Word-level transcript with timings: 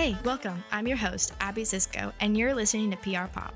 Hey, 0.00 0.16
welcome. 0.24 0.64
I'm 0.72 0.86
your 0.86 0.96
host, 0.96 1.34
Abby 1.42 1.62
Cisco, 1.62 2.10
and 2.20 2.34
you're 2.34 2.54
listening 2.54 2.90
to 2.90 2.96
PR 2.96 3.26
Pop. 3.30 3.52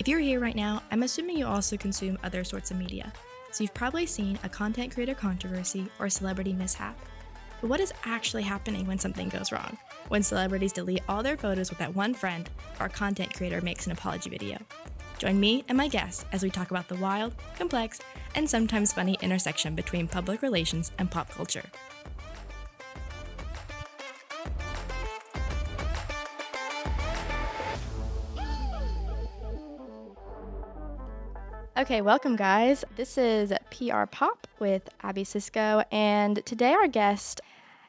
If 0.00 0.08
you're 0.08 0.18
here 0.18 0.40
right 0.40 0.56
now, 0.56 0.82
I'm 0.90 1.04
assuming 1.04 1.38
you 1.38 1.46
also 1.46 1.76
consume 1.76 2.18
other 2.24 2.42
sorts 2.42 2.72
of 2.72 2.76
media. 2.76 3.12
So 3.52 3.62
you've 3.62 3.72
probably 3.72 4.04
seen 4.04 4.36
a 4.42 4.48
content 4.48 4.92
creator 4.92 5.14
controversy 5.14 5.88
or 6.00 6.08
celebrity 6.08 6.54
mishap. 6.54 6.98
But 7.60 7.70
what 7.70 7.78
is 7.78 7.92
actually 8.02 8.42
happening 8.42 8.84
when 8.84 8.98
something 8.98 9.28
goes 9.28 9.52
wrong? 9.52 9.78
When 10.08 10.24
celebrities 10.24 10.72
delete 10.72 11.04
all 11.08 11.22
their 11.22 11.36
photos 11.36 11.70
with 11.70 11.78
that 11.78 11.94
one 11.94 12.14
friend, 12.14 12.50
or 12.80 12.86
a 12.86 12.90
content 12.90 13.32
creator 13.32 13.60
makes 13.60 13.86
an 13.86 13.92
apology 13.92 14.28
video. 14.28 14.58
Join 15.18 15.38
me 15.38 15.64
and 15.68 15.78
my 15.78 15.86
guests 15.86 16.24
as 16.32 16.42
we 16.42 16.50
talk 16.50 16.72
about 16.72 16.88
the 16.88 16.96
wild, 16.96 17.32
complex, 17.56 18.00
and 18.34 18.50
sometimes 18.50 18.92
funny 18.92 19.16
intersection 19.22 19.76
between 19.76 20.08
public 20.08 20.42
relations 20.42 20.90
and 20.98 21.08
pop 21.08 21.30
culture. 21.30 21.62
Okay, 31.80 32.02
welcome, 32.02 32.36
guys. 32.36 32.84
This 32.96 33.16
is 33.16 33.54
PR 33.70 34.04
Pop 34.04 34.46
with 34.58 34.90
Abby 35.00 35.24
Cisco, 35.24 35.82
and 35.90 36.44
today 36.44 36.74
our 36.74 36.86
guest 36.86 37.40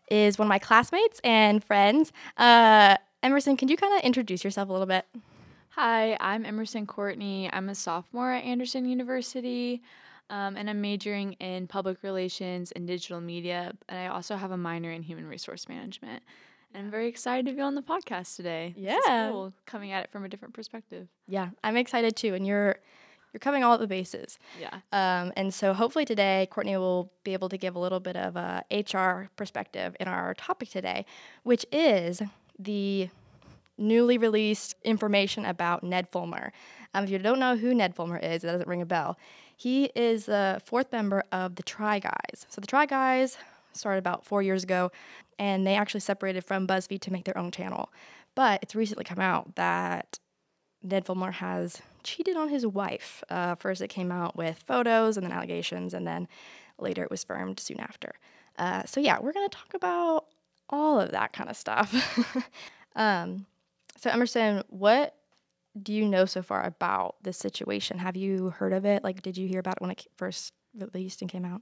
is 0.09 0.39
one 0.39 0.45
of 0.45 0.49
my 0.49 0.59
classmates 0.59 1.19
and 1.25 1.61
friends. 1.61 2.13
Uh, 2.37 2.95
Emerson, 3.21 3.57
can 3.57 3.67
you 3.67 3.75
kind 3.75 3.93
of 3.93 4.05
introduce 4.05 4.45
yourself 4.45 4.69
a 4.69 4.71
little 4.71 4.87
bit? 4.87 5.05
Hi, 5.71 6.15
I'm 6.21 6.45
Emerson 6.45 6.87
Courtney. 6.87 7.49
I'm 7.51 7.67
a 7.67 7.75
sophomore 7.75 8.31
at 8.31 8.45
Anderson 8.45 8.85
University, 8.85 9.81
um, 10.29 10.55
and 10.55 10.69
I'm 10.69 10.79
majoring 10.79 11.33
in 11.33 11.67
public 11.67 12.01
relations 12.01 12.71
and 12.71 12.87
digital 12.87 13.19
media. 13.19 13.73
And 13.89 13.99
I 13.99 14.07
also 14.07 14.37
have 14.37 14.51
a 14.51 14.57
minor 14.57 14.91
in 14.91 15.03
human 15.03 15.27
resource 15.27 15.67
management. 15.67 16.23
And 16.73 16.85
I'm 16.85 16.91
very 16.91 17.09
excited 17.09 17.45
to 17.47 17.51
be 17.51 17.59
on 17.59 17.75
the 17.75 17.81
podcast 17.81 18.37
today. 18.37 18.73
Yeah. 18.77 19.31
cool, 19.31 19.51
coming 19.65 19.91
at 19.91 20.05
it 20.05 20.11
from 20.13 20.23
a 20.23 20.29
different 20.29 20.53
perspective. 20.53 21.09
Yeah, 21.27 21.49
I'm 21.61 21.75
excited 21.75 22.15
too, 22.15 22.35
and 22.35 22.47
you're 22.47 22.77
you're 23.33 23.39
covering 23.39 23.63
all 23.63 23.77
the 23.77 23.87
bases. 23.87 24.37
Yeah. 24.59 24.79
Um, 24.91 25.31
and 25.35 25.53
so 25.53 25.73
hopefully 25.73 26.05
today, 26.05 26.47
Courtney 26.51 26.75
will 26.77 27.11
be 27.23 27.33
able 27.33 27.49
to 27.49 27.57
give 27.57 27.75
a 27.75 27.79
little 27.79 27.99
bit 27.99 28.15
of 28.15 28.35
a 28.35 28.63
HR 28.71 29.29
perspective 29.35 29.95
in 29.99 30.07
our 30.07 30.33
topic 30.33 30.69
today, 30.69 31.05
which 31.43 31.65
is 31.71 32.21
the 32.59 33.09
newly 33.77 34.17
released 34.17 34.75
information 34.83 35.45
about 35.45 35.83
Ned 35.83 36.07
Fulmer. 36.07 36.51
Um, 36.93 37.03
if 37.03 37.09
you 37.09 37.17
don't 37.19 37.39
know 37.39 37.55
who 37.55 37.73
Ned 37.73 37.95
Fulmer 37.95 38.17
is, 38.17 38.43
it 38.43 38.47
doesn't 38.47 38.67
ring 38.67 38.81
a 38.81 38.85
bell. 38.85 39.17
He 39.55 39.85
is 39.95 40.25
the 40.25 40.61
fourth 40.65 40.91
member 40.91 41.23
of 41.31 41.55
the 41.55 41.63
Try 41.63 41.99
Guys. 41.99 42.45
So 42.49 42.61
the 42.61 42.67
Try 42.67 42.85
Guys 42.85 43.37
started 43.73 43.99
about 43.99 44.25
four 44.25 44.41
years 44.41 44.63
ago, 44.63 44.91
and 45.39 45.65
they 45.65 45.75
actually 45.75 46.01
separated 46.01 46.43
from 46.43 46.67
BuzzFeed 46.67 47.01
to 47.01 47.11
make 47.11 47.25
their 47.25 47.37
own 47.37 47.51
channel. 47.51 47.89
But 48.35 48.59
it's 48.61 48.75
recently 48.75 49.03
come 49.03 49.19
out 49.19 49.55
that 49.55 50.19
Ned 50.83 51.05
Fulmer 51.05 51.31
has 51.31 51.81
cheated 52.03 52.35
on 52.35 52.49
his 52.49 52.65
wife. 52.65 53.23
Uh, 53.29 53.55
first, 53.55 53.81
it 53.81 53.89
came 53.89 54.11
out 54.11 54.35
with 54.35 54.57
photos 54.57 55.17
and 55.17 55.25
then 55.25 55.31
allegations, 55.31 55.93
and 55.93 56.07
then 56.07 56.27
later 56.79 57.03
it 57.03 57.11
was 57.11 57.23
firmed 57.23 57.59
soon 57.59 57.79
after. 57.79 58.13
Uh, 58.57 58.83
so, 58.85 58.99
yeah, 58.99 59.19
we're 59.19 59.33
going 59.33 59.47
to 59.47 59.57
talk 59.57 59.73
about 59.73 60.25
all 60.69 60.99
of 60.99 61.11
that 61.11 61.33
kind 61.33 61.49
of 61.49 61.55
stuff. 61.55 62.49
um, 62.95 63.45
so, 63.97 64.09
Emerson, 64.09 64.63
what 64.69 65.15
do 65.81 65.93
you 65.93 66.05
know 66.05 66.25
so 66.25 66.41
far 66.41 66.63
about 66.63 67.15
this 67.23 67.37
situation? 67.37 67.99
Have 67.99 68.17
you 68.17 68.49
heard 68.49 68.73
of 68.73 68.85
it? 68.85 69.03
Like, 69.03 69.21
did 69.21 69.37
you 69.37 69.47
hear 69.47 69.59
about 69.59 69.77
it 69.77 69.81
when 69.81 69.91
it 69.91 70.05
first 70.17 70.53
released 70.77 71.21
and 71.21 71.31
came 71.31 71.45
out? 71.45 71.61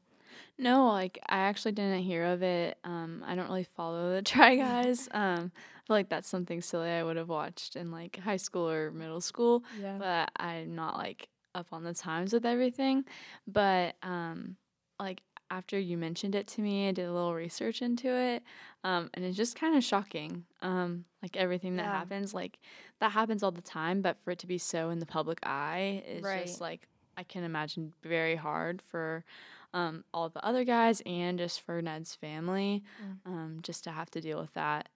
No, 0.57 0.87
like 0.87 1.19
I 1.27 1.39
actually 1.39 1.71
didn't 1.71 2.03
hear 2.03 2.25
of 2.25 2.43
it. 2.43 2.77
Um, 2.83 3.23
I 3.25 3.35
don't 3.35 3.47
really 3.47 3.63
follow 3.63 4.13
the 4.13 4.21
Try 4.23 4.55
Guys. 4.55 5.07
Um, 5.11 5.51
feel 5.89 5.97
like 5.97 6.09
that's 6.09 6.27
something 6.29 6.61
silly 6.61 6.91
I 6.91 7.03
would 7.03 7.17
have 7.17 7.29
watched 7.29 7.75
in 7.75 7.89
like 7.89 8.17
high 8.19 8.37
school 8.37 8.69
or 8.69 8.91
middle 8.91 9.21
school. 9.21 9.63
Yeah. 9.81 9.97
but 9.97 10.29
I'm 10.37 10.75
not 10.75 10.97
like 10.97 11.29
up 11.55 11.65
on 11.71 11.83
the 11.83 11.95
times 11.95 12.31
with 12.31 12.45
everything. 12.45 13.05
But 13.47 13.95
um, 14.03 14.55
like 14.99 15.23
after 15.49 15.79
you 15.79 15.97
mentioned 15.97 16.35
it 16.35 16.45
to 16.49 16.61
me, 16.61 16.89
I 16.89 16.91
did 16.91 17.07
a 17.07 17.11
little 17.11 17.33
research 17.33 17.81
into 17.81 18.07
it, 18.15 18.43
um, 18.83 19.09
and 19.15 19.25
it's 19.25 19.35
just 19.35 19.55
kind 19.55 19.75
of 19.75 19.83
shocking. 19.83 20.45
Um, 20.61 21.05
like 21.23 21.35
everything 21.35 21.77
that 21.77 21.85
Yeah. 21.85 21.97
happens, 21.97 22.35
like 22.35 22.59
that 22.99 23.11
happens 23.13 23.41
all 23.41 23.49
the 23.51 23.61
time, 23.61 24.03
but 24.03 24.17
for 24.23 24.29
it 24.29 24.37
to 24.39 24.47
be 24.47 24.59
so 24.59 24.91
in 24.91 24.99
the 24.99 25.07
public 25.07 25.39
eye 25.41 26.03
is 26.07 26.23
Right. 26.23 26.45
just 26.45 26.61
like 26.61 26.87
I 27.17 27.23
can 27.23 27.43
imagine 27.43 27.93
very 28.03 28.35
hard 28.35 28.79
for. 28.83 29.25
Um, 29.71 30.03
all 30.15 30.29
the 30.29 30.43
other 30.43 30.63
guys 30.63 30.99
and 31.05 31.37
just 31.37 31.61
for 31.61 31.79
Ned's 31.79 32.15
family, 32.15 32.81
Mm. 33.03 33.17
um, 33.31 33.59
just 33.61 33.83
to 33.83 33.91
have 33.91 34.09
to 34.11 34.19
deal 34.19 34.39
with 34.41 34.51
that 34.55 34.89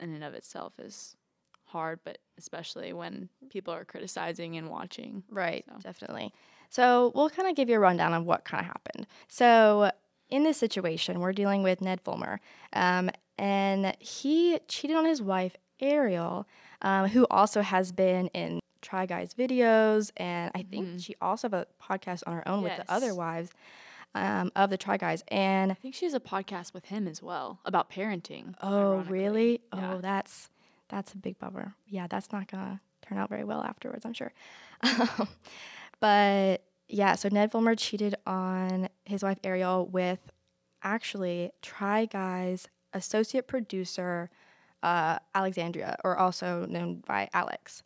in 0.00 0.12
and 0.14 0.24
of 0.24 0.34
itself 0.34 0.72
is 0.78 1.16
hard, 1.64 2.00
but 2.04 2.18
especially 2.38 2.92
when 2.92 3.28
people 3.50 3.74
are 3.74 3.84
criticizing 3.84 4.56
and 4.56 4.68
watching. 4.70 5.22
Right, 5.30 5.64
So. 5.68 5.78
definitely. 5.82 6.32
So 6.70 7.12
we'll 7.14 7.30
kind 7.30 7.48
of 7.48 7.54
give 7.56 7.68
you 7.68 7.76
a 7.76 7.80
rundown 7.80 8.12
of 8.14 8.24
what 8.24 8.44
kind 8.44 8.60
of 8.60 8.66
happened. 8.66 9.06
So 9.28 9.90
in 10.28 10.42
this 10.44 10.56
situation, 10.58 11.20
we're 11.20 11.32
dealing 11.32 11.62
with 11.62 11.80
Ned 11.80 12.00
Fulmer, 12.00 12.40
um, 12.72 13.10
and 13.38 13.96
he 14.00 14.58
cheated 14.68 14.96
on 14.96 15.04
his 15.04 15.20
wife 15.22 15.56
Ariel, 15.80 16.46
um, 16.82 17.08
who 17.08 17.26
also 17.30 17.62
has 17.62 17.92
been 17.92 18.28
in 18.28 18.60
Try 18.80 19.06
Guys 19.06 19.34
videos, 19.34 20.10
and 20.16 20.50
I 20.54 20.62
think 20.62 20.86
Mhm. 20.88 21.02
she 21.04 21.14
also 21.20 21.48
have 21.48 21.54
a 21.54 21.66
podcast 21.82 22.22
on 22.26 22.34
her 22.34 22.48
own 22.48 22.62
with 22.62 22.76
the 22.76 22.90
other 22.92 23.14
wives 23.14 23.50
um, 24.16 24.50
of 24.56 24.70
the 24.70 24.78
Try 24.78 24.96
Guys. 24.96 25.22
And 25.28 25.70
I 25.70 25.74
think 25.74 25.94
she 25.94 26.06
has 26.06 26.14
a 26.14 26.20
podcast 26.20 26.74
with 26.74 26.86
him 26.86 27.06
as 27.06 27.22
well 27.22 27.60
about 27.64 27.90
parenting. 27.90 28.54
oh, 28.62 28.92
ironically. 28.92 29.12
really? 29.12 29.60
Yeah. 29.74 29.94
Oh, 29.94 30.00
that's 30.00 30.48
that's 30.88 31.12
a 31.12 31.16
big 31.16 31.38
bummer. 31.38 31.74
Yeah, 31.86 32.06
that's 32.08 32.32
not 32.32 32.50
gonna 32.50 32.80
turn 33.02 33.18
out 33.18 33.28
very 33.28 33.44
well 33.44 33.62
afterwards, 33.62 34.04
I'm 34.04 34.14
sure. 34.14 34.32
but 36.00 36.62
yeah, 36.88 37.14
so 37.14 37.28
Ned 37.30 37.52
Fulmer 37.52 37.74
cheated 37.74 38.14
on 38.26 38.88
his 39.04 39.22
wife 39.22 39.38
Ariel 39.44 39.86
with 39.86 40.32
actually 40.82 41.50
Try 41.62 42.06
Guys 42.06 42.68
associate 42.92 43.46
producer 43.46 44.30
uh, 44.82 45.18
Alexandria, 45.34 45.96
or 46.04 46.16
also 46.16 46.64
known 46.66 47.02
by 47.06 47.28
Alex. 47.34 47.82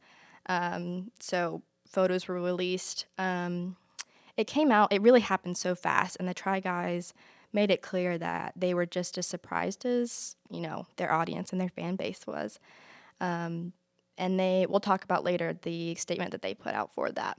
Um, 0.47 1.11
so 1.19 1.63
photos 1.89 2.29
were 2.29 2.41
released. 2.41 3.07
Um, 3.17 3.77
it 4.37 4.47
came 4.47 4.71
out. 4.71 4.93
It 4.93 5.03
really 5.03 5.21
happened 5.21 5.57
so 5.57 5.75
fast, 5.75 6.17
and 6.19 6.29
the 6.29 6.35
Try 6.35 6.61
Guys 6.61 7.13
made 7.53 7.71
it 7.71 7.83
clear 7.83 8.17
that 8.17 8.53
they 8.57 8.75
were 8.75 8.87
just 8.87 9.19
as 9.19 9.27
surprised 9.27 9.85
as 9.85 10.37
you 10.51 10.61
know 10.61 10.87
their 10.97 11.13
audience 11.13 11.53
and 11.53 11.61
their 11.61 11.69
fan 11.69 11.97
base 11.97 12.27
was. 12.27 12.59
Um, 13.21 13.73
and 14.17 14.39
they 14.39 14.67
we'll 14.69 14.81
talk 14.81 15.05
about 15.05 15.25
later 15.25 15.57
the 15.63 15.95
statement 15.97 16.31
that 16.33 16.43
they 16.43 16.55
put 16.55 16.75
out 16.75 16.93
for 16.93 17.11
that. 17.13 17.39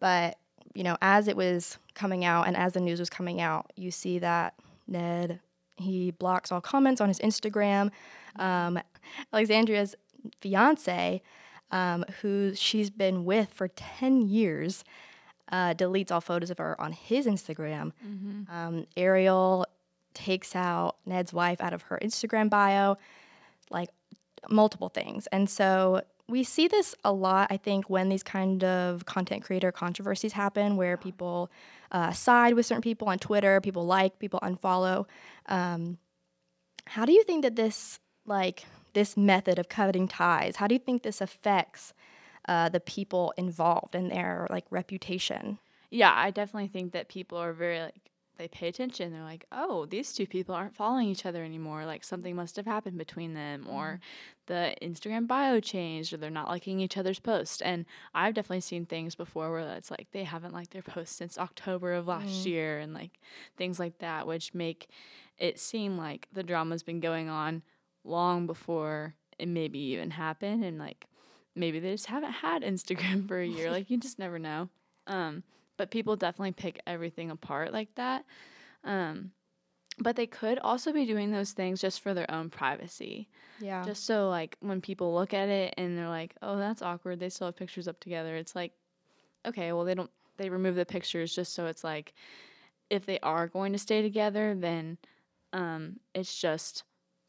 But 0.00 0.36
you 0.74 0.82
know, 0.84 0.96
as 1.00 1.28
it 1.28 1.36
was 1.36 1.78
coming 1.94 2.24
out 2.24 2.46
and 2.46 2.56
as 2.56 2.74
the 2.74 2.80
news 2.80 3.00
was 3.00 3.08
coming 3.08 3.40
out, 3.40 3.72
you 3.76 3.90
see 3.90 4.18
that 4.18 4.54
Ned 4.86 5.40
he 5.78 6.10
blocks 6.10 6.50
all 6.50 6.60
comments 6.60 7.00
on 7.00 7.08
his 7.08 7.18
Instagram. 7.20 7.90
Um, 8.36 8.78
Alexandria's 9.32 9.94
fiance, 10.40 11.22
um, 11.70 12.04
who 12.20 12.54
she's 12.54 12.90
been 12.90 13.24
with 13.24 13.52
for 13.52 13.68
ten 13.68 14.22
years, 14.22 14.84
uh, 15.50 15.74
deletes 15.74 16.10
all 16.10 16.20
photos 16.20 16.50
of 16.50 16.58
her 16.58 16.80
on 16.80 16.92
his 16.92 17.26
Instagram. 17.26 17.92
Mm-hmm. 18.06 18.54
Um, 18.54 18.86
Ariel 18.96 19.66
takes 20.14 20.56
out 20.56 20.96
Ned's 21.04 21.32
wife 21.32 21.60
out 21.60 21.72
of 21.72 21.82
her 21.82 21.98
Instagram 22.02 22.48
bio, 22.50 22.96
like 23.70 23.90
multiple 24.48 24.88
things. 24.88 25.26
And 25.28 25.48
so 25.48 26.02
we 26.28 26.42
see 26.42 26.66
this 26.66 26.94
a 27.04 27.12
lot, 27.12 27.48
I 27.50 27.56
think, 27.56 27.88
when 27.88 28.08
these 28.08 28.22
kind 28.22 28.64
of 28.64 29.04
content 29.04 29.44
creator 29.44 29.70
controversies 29.70 30.32
happen, 30.32 30.76
where 30.76 30.96
people 30.96 31.50
uh, 31.92 32.12
side 32.12 32.54
with 32.54 32.66
certain 32.66 32.82
people 32.82 33.08
on 33.08 33.18
Twitter, 33.18 33.60
people 33.60 33.86
like, 33.86 34.18
people 34.18 34.40
unfollow. 34.40 35.06
Um, 35.46 35.98
how 36.86 37.04
do 37.04 37.12
you 37.12 37.22
think 37.22 37.42
that 37.42 37.54
this, 37.54 38.00
like, 38.24 38.64
this 38.92 39.16
method 39.16 39.58
of 39.58 39.68
cutting 39.68 40.08
ties, 40.08 40.56
how 40.56 40.66
do 40.66 40.74
you 40.74 40.80
think 40.80 41.02
this 41.02 41.20
affects 41.20 41.92
uh, 42.48 42.68
the 42.68 42.80
people 42.80 43.32
involved 43.36 43.94
and 43.94 44.10
their 44.10 44.46
like 44.50 44.64
reputation? 44.70 45.58
Yeah, 45.90 46.12
I 46.14 46.30
definitely 46.30 46.68
think 46.68 46.92
that 46.92 47.08
people 47.08 47.38
are 47.38 47.52
very 47.52 47.80
like 47.80 48.10
they 48.38 48.48
pay 48.48 48.68
attention. 48.68 49.12
They're 49.12 49.22
like, 49.22 49.46
oh, 49.50 49.86
these 49.86 50.12
two 50.12 50.26
people 50.26 50.54
aren't 50.54 50.74
following 50.74 51.08
each 51.08 51.24
other 51.24 51.42
anymore. 51.42 51.86
Like 51.86 52.04
something 52.04 52.36
must 52.36 52.56
have 52.56 52.66
happened 52.66 52.98
between 52.98 53.32
them, 53.32 53.66
or 53.66 53.98
the 54.46 54.74
Instagram 54.82 55.26
bio 55.26 55.58
changed, 55.58 56.12
or 56.12 56.18
they're 56.18 56.28
not 56.28 56.48
liking 56.48 56.78
each 56.80 56.98
other's 56.98 57.18
posts. 57.18 57.62
And 57.62 57.86
I've 58.14 58.34
definitely 58.34 58.60
seen 58.60 58.84
things 58.84 59.14
before 59.14 59.50
where 59.50 59.60
it's 59.70 59.90
like 59.90 60.08
they 60.12 60.24
haven't 60.24 60.52
liked 60.52 60.72
their 60.72 60.82
posts 60.82 61.16
since 61.16 61.38
October 61.38 61.94
of 61.94 62.08
last 62.08 62.42
Mm. 62.42 62.46
year, 62.46 62.78
and 62.78 62.92
like 62.92 63.12
things 63.56 63.80
like 63.80 63.98
that, 64.00 64.26
which 64.26 64.52
make 64.52 64.88
it 65.38 65.58
seem 65.58 65.96
like 65.96 66.28
the 66.30 66.42
drama's 66.42 66.82
been 66.82 67.00
going 67.00 67.30
on 67.30 67.62
long 68.04 68.46
before 68.46 69.14
it 69.38 69.48
maybe 69.48 69.78
even 69.78 70.10
happened, 70.10 70.62
and 70.62 70.78
like 70.78 71.06
maybe 71.56 71.80
they 71.80 71.90
just 71.92 72.06
haven't 72.06 72.32
had 72.32 72.62
Instagram 72.62 73.26
for 73.28 73.38
a 73.40 73.46
year. 73.46 73.70
like 73.70 73.90
you 73.90 73.98
just 73.98 74.18
never 74.18 74.38
know. 74.38 74.68
Um, 75.06 75.42
but 75.76 75.90
people 75.90 76.16
definitely 76.16 76.52
pick 76.52 76.80
everything 76.86 77.30
apart 77.30 77.72
like 77.72 77.94
that. 77.96 78.24
Um, 78.84 79.32
But 79.98 80.16
they 80.16 80.26
could 80.26 80.58
also 80.58 80.92
be 80.92 81.06
doing 81.06 81.30
those 81.32 81.52
things 81.52 81.80
just 81.80 82.00
for 82.02 82.12
their 82.12 82.30
own 82.30 82.50
privacy. 82.50 83.28
Yeah. 83.60 83.82
Just 83.84 84.04
so 84.04 84.28
like 84.28 84.56
when 84.60 84.80
people 84.82 85.14
look 85.14 85.32
at 85.32 85.48
it 85.48 85.72
and 85.78 85.96
they're 85.96 86.08
like, 86.08 86.34
"Oh, 86.42 86.56
that's 86.58 86.82
awkward." 86.82 87.18
They 87.18 87.30
still 87.30 87.46
have 87.48 87.56
pictures 87.56 87.88
up 87.88 87.98
together. 88.00 88.36
It's 88.36 88.54
like, 88.54 88.72
okay, 89.46 89.72
well 89.72 89.84
they 89.84 89.94
don't 89.94 90.10
they 90.36 90.50
remove 90.50 90.74
the 90.74 90.84
pictures 90.84 91.34
just 91.34 91.54
so 91.54 91.64
it's 91.66 91.82
like 91.82 92.12
if 92.90 93.06
they 93.06 93.18
are 93.20 93.46
going 93.48 93.72
to 93.72 93.78
stay 93.78 94.02
together, 94.02 94.54
then 94.54 94.98
um 95.54 96.00
it's 96.14 96.38
just 96.38 96.84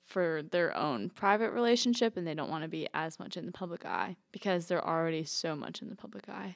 for 0.07 0.41
their 0.41 0.75
own 0.75 1.09
private 1.09 1.51
relationship 1.51 2.15
and 2.15 2.25
they 2.25 2.33
don't 2.33 2.49
want 2.49 2.63
to 2.63 2.69
be 2.69 2.87
as 2.93 3.19
much 3.19 3.35
in 3.35 3.45
the 3.45 3.51
public 3.51 3.85
eye 3.85 4.15
because 4.31 4.65
they're 4.65 4.85
already 4.85 5.23
so 5.25 5.53
much 5.55 5.81
in 5.81 5.89
the 5.89 5.95
public 5.95 6.29
eye 6.29 6.55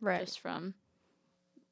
right. 0.00 0.20
just 0.20 0.38
from 0.38 0.74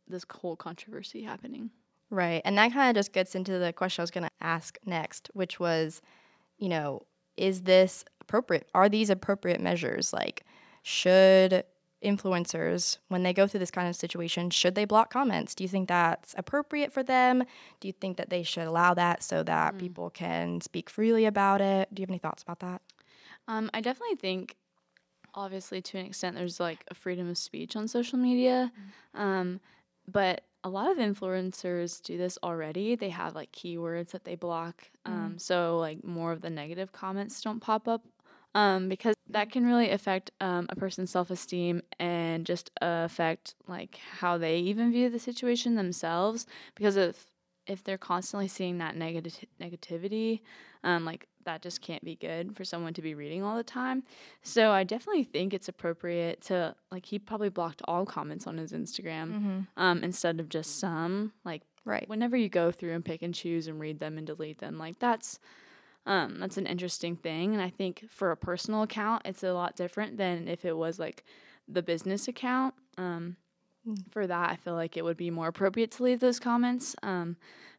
this 0.08 0.24
whole 0.28 0.56
controversy 0.56 1.22
happening. 1.22 1.70
Right. 2.10 2.42
And 2.44 2.58
that 2.58 2.72
kind 2.72 2.90
of 2.90 2.98
just 2.98 3.12
gets 3.12 3.36
into 3.36 3.60
the 3.60 3.72
question 3.72 4.02
I 4.02 4.04
was 4.04 4.10
going 4.10 4.24
to 4.24 4.30
ask 4.40 4.76
next, 4.84 5.30
which 5.32 5.60
was, 5.60 6.02
you 6.58 6.68
know, 6.68 7.06
is 7.36 7.62
this 7.62 8.04
appropriate? 8.20 8.68
Are 8.74 8.88
these 8.88 9.08
appropriate 9.08 9.60
measures? 9.60 10.12
Like, 10.12 10.44
should 10.82 11.62
influencers, 12.02 12.98
when 13.08 13.22
they 13.22 13.32
go 13.32 13.46
through 13.46 13.60
this 13.60 13.70
kind 13.70 13.88
of 13.88 13.96
situation, 13.96 14.50
should 14.50 14.74
they 14.74 14.84
block 14.84 15.12
comments? 15.12 15.54
Do 15.54 15.64
you 15.64 15.68
think 15.68 15.88
that's 15.88 16.34
appropriate 16.38 16.92
for 16.92 17.02
them? 17.02 17.44
Do 17.80 17.88
you 17.88 17.92
think 17.92 18.16
that 18.16 18.30
they 18.30 18.42
should 18.42 18.66
allow 18.66 18.94
that 18.94 19.22
so 19.22 19.42
that 19.42 19.74
mm. 19.74 19.78
people 19.78 20.10
can 20.10 20.60
speak 20.60 20.88
freely 20.88 21.26
about 21.26 21.60
it? 21.60 21.94
Do 21.94 22.00
you 22.00 22.04
have 22.04 22.10
any 22.10 22.18
thoughts 22.18 22.42
about 22.42 22.60
that? 22.60 22.82
Um, 23.48 23.70
I 23.74 23.80
definitely 23.80 24.16
think, 24.16 24.56
obviously, 25.34 25.82
to 25.82 25.98
an 25.98 26.06
extent, 26.06 26.36
there's 26.36 26.60
like 26.60 26.84
a 26.88 26.94
freedom 26.94 27.28
of 27.28 27.36
speech 27.36 27.76
on 27.76 27.88
social 27.88 28.18
media. 28.18 28.72
Mm. 29.14 29.20
Um, 29.20 29.60
but 30.08 30.42
a 30.62 30.68
lot 30.68 30.90
of 30.90 30.98
influencers 30.98 32.02
do 32.02 32.18
this 32.18 32.38
already. 32.42 32.94
They 32.94 33.10
have 33.10 33.34
like 33.34 33.52
keywords 33.52 34.10
that 34.10 34.24
they 34.24 34.34
block. 34.34 34.90
Um, 35.06 35.34
mm. 35.34 35.40
So, 35.40 35.78
like, 35.78 36.04
more 36.04 36.32
of 36.32 36.42
the 36.42 36.50
negative 36.50 36.92
comments 36.92 37.40
don't 37.40 37.60
pop 37.60 37.88
up 37.88 38.02
um, 38.54 38.88
because 38.88 39.14
that 39.28 39.50
can 39.50 39.64
really 39.64 39.90
affect 39.90 40.30
um, 40.40 40.66
a 40.70 40.76
person's 40.76 41.10
self 41.10 41.30
esteem 41.30 41.82
and 41.98 42.44
just 42.44 42.70
affect 42.80 43.54
like 43.68 43.98
how 44.18 44.38
they 44.38 44.58
even 44.58 44.92
view 44.92 45.08
the 45.08 45.18
situation 45.18 45.74
themselves. 45.74 46.46
Because 46.74 46.96
if 46.96 47.26
if 47.66 47.84
they're 47.84 47.98
constantly 47.98 48.48
seeing 48.48 48.78
that 48.78 48.96
negative 48.96 49.44
negativity, 49.60 50.40
um, 50.82 51.04
like 51.04 51.28
that 51.44 51.62
just 51.62 51.80
can't 51.80 52.04
be 52.04 52.16
good 52.16 52.56
for 52.56 52.64
someone 52.64 52.92
to 52.94 53.02
be 53.02 53.14
reading 53.14 53.42
all 53.42 53.56
the 53.56 53.62
time. 53.62 54.02
So 54.42 54.72
I 54.72 54.84
definitely 54.84 55.24
think 55.24 55.54
it's 55.54 55.68
appropriate 55.68 56.40
to 56.42 56.74
like 56.90 57.06
he 57.06 57.18
probably 57.18 57.48
blocked 57.48 57.82
all 57.86 58.04
comments 58.04 58.46
on 58.46 58.58
his 58.58 58.72
Instagram 58.72 59.32
mm-hmm. 59.32 59.60
um, 59.76 60.02
instead 60.02 60.40
of 60.40 60.48
just 60.48 60.80
some. 60.80 61.32
Like 61.44 61.62
right 61.84 62.06
whenever 62.08 62.36
you 62.36 62.48
go 62.48 62.70
through 62.70 62.92
and 62.92 63.04
pick 63.04 63.22
and 63.22 63.34
choose 63.34 63.66
and 63.66 63.80
read 63.80 64.00
them 64.00 64.18
and 64.18 64.26
delete 64.26 64.58
them, 64.58 64.78
like 64.78 64.98
that's 64.98 65.38
um, 66.06 66.40
that's 66.40 66.56
an 66.56 66.66
interesting 66.66 67.16
thing. 67.16 67.52
And 67.52 67.62
I 67.62 67.70
think 67.70 68.06
for 68.08 68.30
a 68.30 68.36
personal 68.36 68.82
account, 68.82 69.22
it's 69.24 69.42
a 69.42 69.52
lot 69.52 69.76
different 69.76 70.16
than 70.16 70.48
if 70.48 70.64
it 70.64 70.76
was 70.76 70.98
like 70.98 71.24
the 71.68 71.82
business 71.82 72.28
account. 72.28 72.74
Um, 72.98 73.36
mm. 73.86 73.98
For 74.10 74.26
that, 74.26 74.50
I 74.50 74.56
feel 74.56 74.74
like 74.74 74.96
it 74.96 75.04
would 75.04 75.16
be 75.16 75.30
more 75.30 75.48
appropriate 75.48 75.90
to 75.92 76.02
leave 76.02 76.20
those 76.20 76.40
comments. 76.40 76.96
Um, 77.02 77.36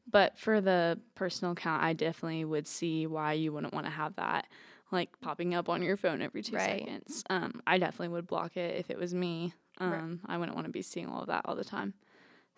but 0.10 0.38
for 0.38 0.62
the 0.62 1.00
personal 1.16 1.54
account, 1.54 1.84
I 1.84 1.94
definitely 1.94 2.46
would 2.46 2.68
see 2.68 3.08
why 3.08 3.34
you 3.34 3.52
wouldn't 3.54 3.74
want 3.74 3.86
to 3.86 3.92
have 3.92 4.16
that 4.16 4.48
like 4.92 5.10
popping 5.22 5.56
up 5.56 5.70
on 5.70 5.82
your 5.82 5.96
phone 5.96 6.22
every 6.22 6.42
two 6.42 6.56
right. 6.56 6.82
seconds. 6.82 7.24
Um, 7.30 7.62
I 7.66 7.78
definitely 7.78 8.10
would 8.10 8.28
block 8.28 8.58
it 8.58 8.78
if 8.78 8.90
it 8.90 8.98
was 8.98 9.14
me. 9.14 9.54
Um, 9.78 9.92
right. 9.92 10.36
I 10.36 10.38
wouldn't 10.38 10.56
want 10.56 10.68
to 10.68 10.72
be 10.72 10.82
seeing 10.82 11.08
all 11.08 11.22
of 11.22 11.28
that 11.28 11.44
all 11.46 11.56
the 11.56 11.64
time. 11.64 11.94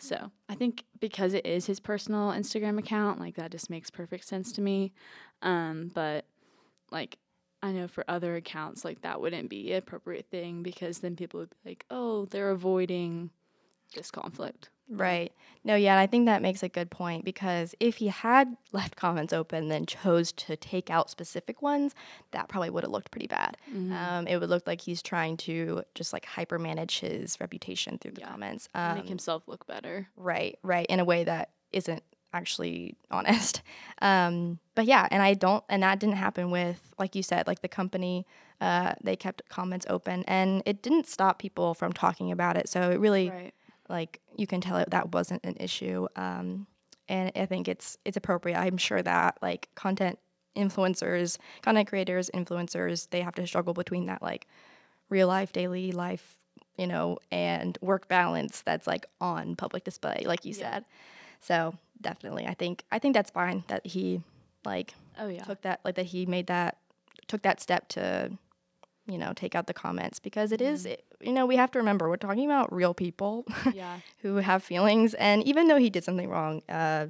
So 0.03 0.31
I 0.49 0.55
think 0.55 0.83
because 0.99 1.33
it 1.33 1.45
is 1.45 1.65
his 1.65 1.79
personal 1.79 2.31
Instagram 2.31 2.77
account, 2.77 3.21
like 3.21 3.35
that 3.35 3.51
just 3.51 3.69
makes 3.69 3.89
perfect 3.89 4.25
sense 4.27 4.51
to 4.51 4.61
me. 4.61 4.91
Um, 5.41 5.91
but 5.93 6.25
like 6.91 7.19
I 7.61 7.71
know 7.71 7.87
for 7.87 8.03
other 8.09 8.35
accounts, 8.35 8.83
like 8.83 9.01
that 9.03 9.21
wouldn't 9.21 9.49
be 9.49 9.71
appropriate 9.71 10.25
thing 10.29 10.61
because 10.61 10.99
then 10.99 11.15
people 11.15 11.39
would 11.39 11.51
be 11.51 11.69
like, 11.69 11.85
oh, 11.89 12.25
they're 12.25 12.51
avoiding 12.51 13.29
this 13.95 14.11
conflict. 14.11 14.69
Right. 14.89 15.31
No, 15.63 15.75
yeah, 15.75 15.97
I 15.97 16.07
think 16.07 16.25
that 16.25 16.41
makes 16.41 16.61
a 16.61 16.69
good 16.69 16.91
point 16.91 17.23
because 17.23 17.73
if 17.79 17.97
he 17.97 18.07
had 18.07 18.57
left 18.73 18.95
comments 18.95 19.33
open, 19.33 19.69
then 19.69 19.85
chose 19.85 20.31
to 20.33 20.55
take 20.57 20.89
out 20.89 21.09
specific 21.09 21.61
ones, 21.61 21.95
that 22.31 22.49
probably 22.49 22.69
would 22.69 22.83
have 22.83 22.91
looked 22.91 23.11
pretty 23.11 23.27
bad. 23.27 23.57
Mm-hmm. 23.69 23.93
Um, 23.93 24.27
it 24.27 24.37
would 24.37 24.49
look 24.49 24.67
like 24.67 24.81
he's 24.81 25.01
trying 25.01 25.37
to 25.37 25.83
just 25.95 26.11
like 26.11 26.25
hyper 26.25 26.59
manage 26.59 26.99
his 26.99 27.39
reputation 27.39 27.97
through 27.97 28.11
the 28.11 28.21
yeah. 28.21 28.29
comments, 28.29 28.67
um, 28.75 28.97
make 28.97 29.07
himself 29.07 29.43
look 29.47 29.65
better. 29.65 30.09
Right. 30.17 30.59
Right. 30.63 30.85
In 30.87 30.99
a 30.99 31.05
way 31.05 31.23
that 31.23 31.51
isn't 31.71 32.03
actually 32.33 32.97
honest. 33.11 33.61
Um, 34.01 34.59
but 34.75 34.85
yeah, 34.85 35.07
and 35.11 35.23
I 35.23 35.33
don't, 35.33 35.63
and 35.69 35.83
that 35.83 35.99
didn't 35.99 36.15
happen 36.15 36.51
with, 36.51 36.93
like 36.99 37.15
you 37.15 37.23
said, 37.23 37.47
like 37.47 37.61
the 37.61 37.69
company. 37.69 38.25
Uh, 38.61 38.93
they 39.03 39.17
kept 39.17 39.41
comments 39.49 39.85
open, 39.89 40.23
and 40.25 40.63
it 40.65 40.81
didn't 40.81 41.05
stop 41.05 41.37
people 41.37 41.73
from 41.73 41.91
talking 41.91 42.31
about 42.31 42.55
it. 42.55 42.69
So 42.69 42.91
it 42.91 42.99
really. 42.99 43.29
Right 43.29 43.53
like 43.93 44.19
you 44.35 44.47
can 44.47 44.59
tell 44.59 44.77
it 44.77 44.89
that 44.89 45.13
wasn't 45.13 45.45
an 45.45 45.55
issue. 45.59 46.07
Um, 46.17 46.67
and 47.07 47.31
I 47.35 47.45
think 47.45 47.67
it's 47.67 47.97
it's 48.03 48.17
appropriate. 48.17 48.57
I'm 48.57 48.77
sure 48.77 49.01
that 49.01 49.37
like 49.41 49.69
content 49.75 50.19
influencers, 50.57 51.37
content 51.61 51.87
creators, 51.87 52.29
influencers, 52.33 53.09
they 53.11 53.21
have 53.21 53.35
to 53.35 53.47
struggle 53.47 53.73
between 53.73 54.07
that 54.07 54.21
like 54.21 54.47
real 55.09 55.27
life, 55.27 55.53
daily 55.53 55.91
life, 55.91 56.37
you 56.77 56.87
know, 56.87 57.19
and 57.31 57.77
work 57.81 58.07
balance 58.07 58.61
that's 58.61 58.87
like 58.87 59.05
on 59.21 59.55
public 59.55 59.83
display, 59.83 60.23
like 60.25 60.43
you 60.43 60.53
yeah. 60.53 60.71
said. 60.71 60.85
So 61.39 61.75
definitely, 62.01 62.47
I 62.47 62.55
think 62.55 62.83
I 62.91 62.97
think 62.97 63.13
that's 63.13 63.29
fine 63.29 63.63
that 63.67 63.85
he 63.85 64.21
like 64.65 64.95
oh 65.19 65.27
yeah 65.27 65.43
took 65.43 65.61
that 65.61 65.81
like 65.85 65.95
that 65.95 66.07
he 66.07 66.25
made 66.25 66.47
that 66.47 66.77
took 67.27 67.43
that 67.43 67.61
step 67.61 67.87
to 67.89 68.31
you 69.07 69.17
know 69.17 69.33
take 69.33 69.55
out 69.55 69.67
the 69.67 69.73
comments 69.73 70.19
because 70.19 70.51
it 70.51 70.59
mm-hmm. 70.59 70.73
is 70.73 70.85
it, 70.85 71.05
you 71.21 71.33
know, 71.33 71.45
we 71.45 71.55
have 71.55 71.71
to 71.71 71.79
remember 71.79 72.09
we're 72.09 72.17
talking 72.17 72.45
about 72.45 72.73
real 72.73 72.93
people 72.93 73.45
yeah. 73.73 73.99
who 74.19 74.37
have 74.37 74.63
feelings. 74.63 75.13
And 75.15 75.43
even 75.43 75.67
though 75.67 75.77
he 75.77 75.89
did 75.89 76.03
something 76.03 76.29
wrong, 76.29 76.61
uh, 76.69 77.07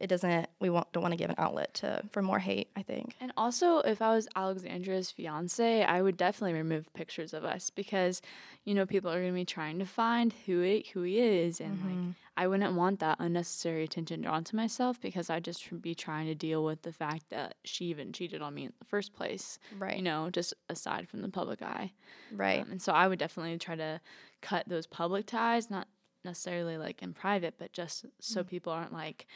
it 0.00 0.08
doesn't 0.08 0.48
we 0.60 0.68
won't 0.68 0.90
don't 0.92 1.02
want 1.02 1.12
to 1.12 1.16
give 1.16 1.30
an 1.30 1.36
outlet 1.38 1.72
to 1.72 2.02
for 2.10 2.20
more 2.20 2.38
hate 2.38 2.68
i 2.76 2.82
think 2.82 3.14
and 3.20 3.32
also 3.36 3.78
if 3.78 4.02
i 4.02 4.14
was 4.14 4.28
alexandria's 4.34 5.10
fiance 5.10 5.84
i 5.84 6.02
would 6.02 6.16
definitely 6.16 6.52
remove 6.52 6.92
pictures 6.94 7.32
of 7.32 7.44
us 7.44 7.70
because 7.70 8.20
you 8.64 8.74
know 8.74 8.84
people 8.84 9.10
are 9.10 9.20
going 9.20 9.32
to 9.32 9.34
be 9.34 9.44
trying 9.44 9.78
to 9.78 9.86
find 9.86 10.34
who 10.46 10.62
it 10.62 10.88
who 10.88 11.02
he 11.02 11.20
is 11.20 11.60
and 11.60 11.78
mm-hmm. 11.78 12.06
like 12.06 12.16
i 12.36 12.46
wouldn't 12.46 12.74
want 12.74 13.00
that 13.00 13.16
unnecessary 13.20 13.84
attention 13.84 14.22
drawn 14.22 14.44
to 14.44 14.56
myself 14.56 15.00
because 15.00 15.30
i'd 15.30 15.44
just 15.44 15.80
be 15.82 15.94
trying 15.94 16.26
to 16.26 16.34
deal 16.34 16.64
with 16.64 16.82
the 16.82 16.92
fact 16.92 17.24
that 17.30 17.54
she 17.64 17.86
even 17.86 18.12
cheated 18.12 18.42
on 18.42 18.54
me 18.54 18.64
in 18.64 18.72
the 18.78 18.84
first 18.84 19.14
place 19.14 19.58
right 19.78 19.96
you 19.96 20.02
know 20.02 20.30
just 20.30 20.54
aside 20.68 21.08
from 21.08 21.22
the 21.22 21.28
public 21.28 21.62
eye 21.62 21.90
right 22.32 22.62
um, 22.62 22.70
and 22.70 22.82
so 22.82 22.92
i 22.92 23.06
would 23.06 23.18
definitely 23.18 23.56
try 23.58 23.76
to 23.76 24.00
cut 24.40 24.68
those 24.68 24.86
public 24.86 25.26
ties 25.26 25.70
not 25.70 25.88
necessarily 26.24 26.76
like 26.78 27.02
in 27.02 27.12
private 27.12 27.54
but 27.58 27.72
just 27.72 28.06
so 28.18 28.40
mm-hmm. 28.40 28.48
people 28.48 28.72
aren't 28.72 28.92
like 28.92 29.26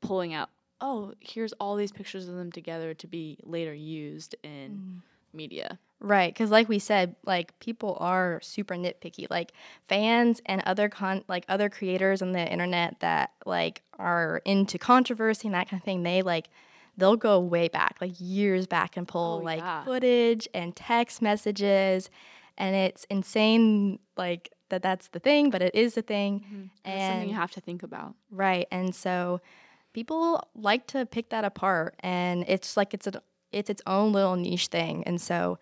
pulling 0.00 0.34
out, 0.34 0.50
oh, 0.80 1.12
here's 1.20 1.52
all 1.54 1.76
these 1.76 1.92
pictures 1.92 2.28
of 2.28 2.34
them 2.34 2.50
together 2.50 2.94
to 2.94 3.06
be 3.06 3.38
later 3.44 3.74
used 3.74 4.34
in 4.42 4.70
mm. 4.70 5.36
media. 5.36 5.78
Right, 6.02 6.32
because 6.32 6.50
like 6.50 6.68
we 6.68 6.78
said, 6.78 7.14
like 7.26 7.58
people 7.60 7.96
are 8.00 8.40
super 8.42 8.74
nitpicky. 8.74 9.26
Like 9.28 9.52
fans 9.82 10.40
and 10.46 10.62
other 10.64 10.88
con 10.88 11.24
like 11.28 11.44
other 11.48 11.68
creators 11.68 12.22
on 12.22 12.32
the 12.32 12.50
internet 12.50 13.00
that 13.00 13.32
like 13.44 13.82
are 13.98 14.40
into 14.46 14.78
controversy 14.78 15.48
and 15.48 15.54
that 15.54 15.68
kind 15.68 15.80
of 15.80 15.84
thing. 15.84 16.02
They 16.02 16.22
like 16.22 16.48
they'll 16.96 17.16
go 17.16 17.38
way 17.38 17.68
back, 17.68 17.96
like 18.00 18.12
years 18.18 18.66
back, 18.66 18.96
and 18.96 19.06
pull 19.06 19.40
oh, 19.40 19.44
like 19.44 19.60
yeah. 19.60 19.84
footage 19.84 20.48
and 20.54 20.74
text 20.74 21.20
messages, 21.20 22.08
and 22.56 22.74
it's 22.74 23.04
insane. 23.10 23.98
Like 24.16 24.50
that 24.70 24.82
that's 24.82 25.08
the 25.08 25.18
thing, 25.20 25.50
but 25.50 25.60
it 25.60 25.74
is 25.74 25.94
the 25.94 26.02
thing, 26.02 26.40
mm-hmm. 26.40 26.66
and 26.84 27.12
something 27.12 27.28
you 27.28 27.34
have 27.34 27.50
to 27.52 27.60
think 27.60 27.82
about. 27.82 28.14
Right, 28.30 28.66
and 28.70 28.94
so 28.94 29.42
people 29.92 30.48
like 30.54 30.86
to 30.86 31.06
pick 31.06 31.30
that 31.30 31.44
apart 31.44 31.94
and 32.00 32.44
it's 32.48 32.76
like 32.76 32.94
it's 32.94 33.06
a 33.06 33.22
it's 33.52 33.68
its 33.68 33.82
own 33.86 34.12
little 34.12 34.36
niche 34.36 34.68
thing 34.68 35.02
and 35.04 35.20
so 35.20 35.58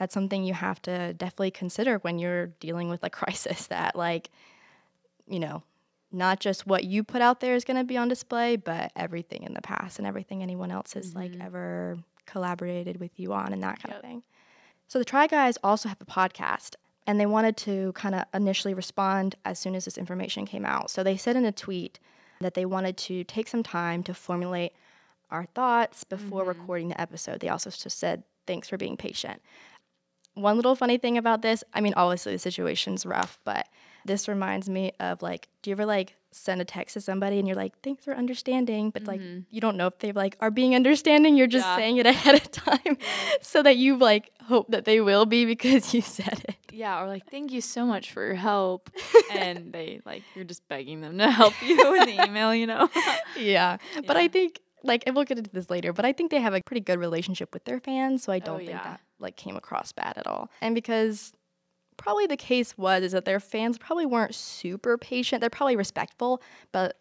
that's 0.00 0.14
something 0.14 0.42
you 0.42 0.54
have 0.54 0.80
to 0.80 1.12
definitely 1.12 1.50
consider 1.50 1.98
when 1.98 2.18
you're 2.18 2.46
dealing 2.58 2.88
with 2.88 3.04
a 3.04 3.10
crisis 3.20 3.66
that 3.66 3.94
like 3.94 4.30
you 5.28 5.38
know 5.38 5.62
not 6.10 6.40
just 6.40 6.66
what 6.66 6.82
you 6.84 7.04
put 7.04 7.22
out 7.22 7.38
there 7.38 7.54
is 7.54 7.64
going 7.64 7.76
to 7.76 7.84
be 7.84 7.96
on 7.96 8.08
display 8.08 8.56
but 8.56 8.90
everything 8.96 9.42
in 9.44 9.52
the 9.54 9.60
past 9.60 9.98
and 9.98 10.08
everything 10.08 10.42
anyone 10.42 10.70
else 10.70 10.94
has 10.94 11.10
mm-hmm. 11.10 11.18
like 11.18 11.32
ever 11.40 11.98
collaborated 12.24 12.98
with 12.98 13.20
you 13.20 13.32
on 13.32 13.52
and 13.52 13.62
that 13.62 13.80
kind 13.80 13.92
yep. 13.94 13.98
of 13.98 14.02
thing 14.02 14.22
so 14.88 14.98
the 14.98 15.04
try 15.04 15.26
guys 15.26 15.58
also 15.62 15.88
have 15.88 16.00
a 16.00 16.06
podcast 16.06 16.74
and 17.06 17.20
they 17.20 17.26
wanted 17.26 17.56
to 17.56 17.92
kind 17.92 18.14
of 18.14 18.24
initially 18.32 18.74
respond 18.74 19.34
as 19.44 19.58
soon 19.58 19.74
as 19.74 19.84
this 19.84 19.98
information 19.98 20.46
came 20.46 20.64
out 20.64 20.90
so 20.90 21.02
they 21.02 21.16
said 21.16 21.36
in 21.36 21.44
a 21.44 21.52
tweet 21.52 22.00
that 22.40 22.54
they 22.54 22.64
wanted 22.64 22.96
to 22.96 23.22
take 23.24 23.48
some 23.48 23.62
time 23.62 24.02
to 24.02 24.14
formulate 24.14 24.72
our 25.30 25.44
thoughts 25.44 26.04
before 26.04 26.40
mm-hmm. 26.40 26.60
recording 26.60 26.88
the 26.88 27.00
episode. 27.00 27.40
They 27.40 27.48
also 27.48 27.70
just 27.70 27.98
said, 27.98 28.24
thanks 28.46 28.68
for 28.68 28.76
being 28.76 28.96
patient. 28.96 29.40
One 30.40 30.56
little 30.56 30.74
funny 30.74 30.98
thing 30.98 31.16
about 31.18 31.42
this, 31.42 31.62
I 31.74 31.80
mean, 31.80 31.94
obviously 31.96 32.32
the 32.32 32.38
situation's 32.38 33.04
rough, 33.06 33.38
but 33.44 33.66
this 34.04 34.28
reminds 34.28 34.68
me 34.68 34.92
of 35.00 35.22
like, 35.22 35.48
do 35.62 35.70
you 35.70 35.74
ever 35.74 35.86
like 35.86 36.16
send 36.32 36.60
a 36.60 36.64
text 36.64 36.94
to 36.94 37.00
somebody 37.00 37.38
and 37.38 37.48
you're 37.48 37.56
like, 37.56 37.78
thanks 37.82 38.04
for 38.04 38.14
understanding, 38.14 38.90
but 38.90 39.04
like 39.04 39.20
mm-hmm. 39.20 39.40
you 39.50 39.60
don't 39.60 39.76
know 39.76 39.86
if 39.86 39.98
they 39.98 40.12
like 40.12 40.36
are 40.40 40.50
being 40.50 40.74
understanding. 40.74 41.36
You're 41.36 41.46
just 41.46 41.66
Yeah. 41.66 41.76
saying 41.76 41.96
it 41.96 42.06
ahead 42.14 42.36
of 42.36 42.50
time 42.50 42.98
so 43.42 43.62
that 43.62 43.76
you 43.76 43.96
like 43.96 44.30
hope 44.44 44.70
that 44.70 44.84
they 44.84 45.00
will 45.00 45.26
be 45.26 45.44
because 45.44 45.92
you 45.92 46.00
said 46.00 46.44
it. 46.48 46.56
Yeah, 46.72 47.02
or 47.02 47.08
like, 47.08 47.28
thank 47.30 47.52
you 47.52 47.60
so 47.60 47.84
much 47.84 48.12
for 48.12 48.24
your 48.24 48.36
help. 48.36 48.90
and 49.32 49.72
they 49.72 50.00
like 50.04 50.22
you're 50.34 50.44
just 50.44 50.66
begging 50.68 51.00
them 51.00 51.18
to 51.18 51.30
help 51.30 51.54
you 51.62 51.94
in 52.00 52.16
the 52.16 52.24
email, 52.24 52.54
you 52.54 52.66
know? 52.66 52.88
Yeah. 53.36 53.78
But 54.06 54.16
I 54.16 54.28
think 54.28 54.60
like 54.82 55.02
and 55.06 55.14
we'll 55.14 55.24
get 55.24 55.38
into 55.38 55.50
this 55.50 55.68
later, 55.68 55.92
but 55.92 56.04
I 56.04 56.12
think 56.12 56.30
they 56.30 56.40
have 56.40 56.54
a 56.54 56.62
pretty 56.62 56.80
good 56.80 56.98
relationship 56.98 57.52
with 57.52 57.64
their 57.64 57.80
fans, 57.80 58.22
so 58.22 58.32
I 58.32 58.36
oh, 58.36 58.40
don't 58.40 58.58
think 58.58 58.70
yeah. 58.70 58.84
that 58.84 59.00
like 59.20 59.36
came 59.36 59.56
across 59.56 59.92
bad 59.92 60.16
at 60.16 60.26
all. 60.26 60.50
And 60.60 60.74
because 60.74 61.32
probably 61.96 62.26
the 62.26 62.36
case 62.36 62.76
was 62.78 63.02
is 63.02 63.12
that 63.12 63.24
their 63.26 63.40
fans 63.40 63.78
probably 63.78 64.06
weren't 64.06 64.34
super 64.34 64.96
patient. 64.98 65.40
They're 65.40 65.50
probably 65.50 65.76
respectful, 65.76 66.42
but 66.72 66.96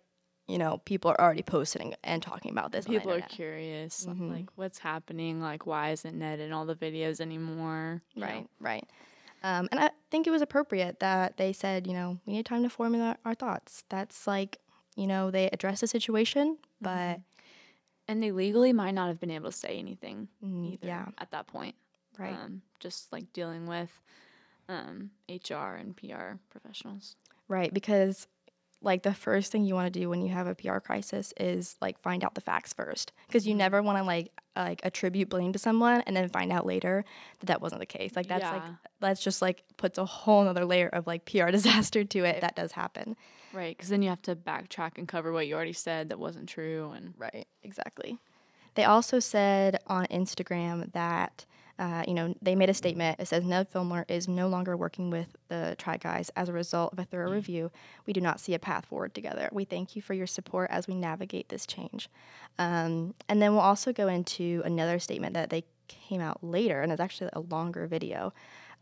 you 0.47 0.57
know, 0.57 0.81
people 0.85 1.11
are 1.11 1.21
already 1.21 1.43
posting 1.43 1.93
and 2.03 2.23
talking 2.23 2.51
about 2.51 2.71
this. 2.71 2.87
People 2.87 3.11
are 3.13 3.21
curious, 3.21 4.07
Mhm. 4.07 4.31
like 4.31 4.45
what's 4.55 4.79
happening, 4.79 5.39
like 5.39 5.67
why 5.67 5.91
isn't 5.91 6.17
Ned 6.17 6.39
in 6.39 6.51
all 6.51 6.65
the 6.65 6.75
videos 6.75 7.21
anymore? 7.21 8.01
you 8.15 8.21
know? 8.21 8.27
Right, 8.27 8.47
right. 8.59 8.83
Um, 9.43 9.69
and 9.71 9.79
I 9.79 9.91
think 10.09 10.25
it 10.27 10.31
was 10.31 10.41
appropriate 10.41 10.99
that 10.99 11.37
they 11.37 11.53
said, 11.53 11.85
you 11.87 11.93
know, 11.93 12.19
we 12.25 12.33
need 12.33 12.45
time 12.47 12.63
to 12.63 12.69
formulate 12.69 13.17
our 13.23 13.35
thoughts. 13.35 13.83
That's 13.89 14.25
like, 14.27 14.57
you 14.95 15.07
know, 15.07 15.29
they 15.31 15.49
addressed 15.53 15.81
the 15.81 15.87
situation, 15.87 16.57
but 16.81 17.19
And 18.07 18.23
they 18.23 18.31
legally 18.31 18.73
might 18.73 18.95
not 18.95 19.07
have 19.07 19.19
been 19.19 19.29
able 19.29 19.51
to 19.51 19.55
say 19.55 19.77
anything 19.77 20.29
mm, 20.43 20.73
either 20.73 20.87
yeah, 20.87 21.05
at 21.19 21.29
that 21.29 21.45
point. 21.45 21.75
Right. 22.19 22.35
Um, 22.35 22.61
just 22.79 23.11
like 23.11 23.31
dealing 23.33 23.65
with 23.65 24.01
um, 24.67 25.11
HR 25.27 25.75
and 25.75 25.95
PR 25.95 26.37
professionals. 26.49 27.15
Right, 27.47 27.73
because 27.73 28.27
like 28.81 29.03
the 29.03 29.13
first 29.13 29.51
thing 29.51 29.65
you 29.65 29.73
want 29.73 29.91
to 29.91 29.99
do 29.99 30.09
when 30.09 30.21
you 30.21 30.29
have 30.29 30.47
a 30.47 30.55
PR 30.55 30.79
crisis 30.79 31.33
is 31.37 31.75
like 31.81 31.99
find 31.99 32.23
out 32.23 32.35
the 32.35 32.41
facts 32.41 32.73
first, 32.73 33.11
because 33.27 33.47
you 33.47 33.55
never 33.55 33.81
want 33.81 33.97
to 33.97 34.03
like 34.03 34.31
like 34.55 34.81
attribute 34.83 35.29
blame 35.29 35.53
to 35.53 35.59
someone 35.59 36.01
and 36.01 36.15
then 36.15 36.27
find 36.29 36.51
out 36.51 36.65
later 36.65 37.03
that 37.39 37.47
that 37.47 37.61
wasn't 37.61 37.79
the 37.79 37.85
case. 37.85 38.15
Like 38.15 38.27
that's 38.27 38.43
like 38.43 38.63
that's 38.99 39.23
just 39.23 39.41
like 39.41 39.63
puts 39.77 39.97
a 39.97 40.05
whole 40.05 40.47
other 40.47 40.65
layer 40.65 40.87
of 40.87 41.07
like 41.07 41.25
PR 41.25 41.47
disaster 41.51 42.03
to 42.03 42.23
it. 42.25 42.41
That 42.41 42.55
does 42.55 42.73
happen. 42.73 43.15
Right, 43.51 43.75
because 43.75 43.89
then 43.89 44.01
you 44.01 44.09
have 44.09 44.21
to 44.23 44.35
backtrack 44.35 44.97
and 44.97 45.07
cover 45.07 45.31
what 45.31 45.47
you 45.47 45.55
already 45.55 45.73
said 45.73 46.09
that 46.09 46.19
wasn't 46.19 46.47
true. 46.47 46.93
And 46.95 47.13
Right, 47.17 47.47
exactly. 47.63 48.19
They 48.75 48.85
also 48.85 49.19
said 49.19 49.79
on 49.87 50.05
Instagram 50.05 50.91
that, 50.93 51.45
uh, 51.79 52.03
you 52.05 52.13
know, 52.13 52.35
they 52.41 52.55
made 52.55 52.69
a 52.69 52.73
statement. 52.73 53.19
It 53.21 53.27
says 53.29 53.45
Ned 53.45 53.69
Fulmer 53.69 54.05
is 54.09 54.27
no 54.27 54.49
longer 54.49 54.75
working 54.75 55.09
with 55.09 55.37
the 55.47 55.75
Try 55.77 55.95
Guys 55.95 56.29
as 56.35 56.49
a 56.49 56.53
result 56.53 56.91
of 56.91 56.99
a 56.99 57.05
thorough 57.05 57.31
review. 57.31 57.71
We 58.05 58.11
do 58.11 58.19
not 58.19 58.41
see 58.41 58.53
a 58.53 58.59
path 58.59 58.85
forward 58.85 59.15
together. 59.15 59.47
We 59.53 59.63
thank 59.63 59.95
you 59.95 60.01
for 60.01 60.13
your 60.13 60.27
support 60.27 60.69
as 60.71 60.89
we 60.89 60.93
navigate 60.93 61.47
this 61.47 61.65
change. 61.65 62.09
Um, 62.57 63.15
and 63.29 63.41
then 63.41 63.53
we'll 63.53 63.61
also 63.61 63.93
go 63.93 64.09
into 64.09 64.61
another 64.65 64.99
statement 64.99 65.33
that 65.35 65.51
they 65.51 65.63
came 65.87 66.19
out 66.19 66.43
later, 66.43 66.81
and 66.81 66.91
it's 66.91 66.99
actually 66.99 67.29
a 67.31 67.39
longer 67.39 67.87
video. 67.87 68.33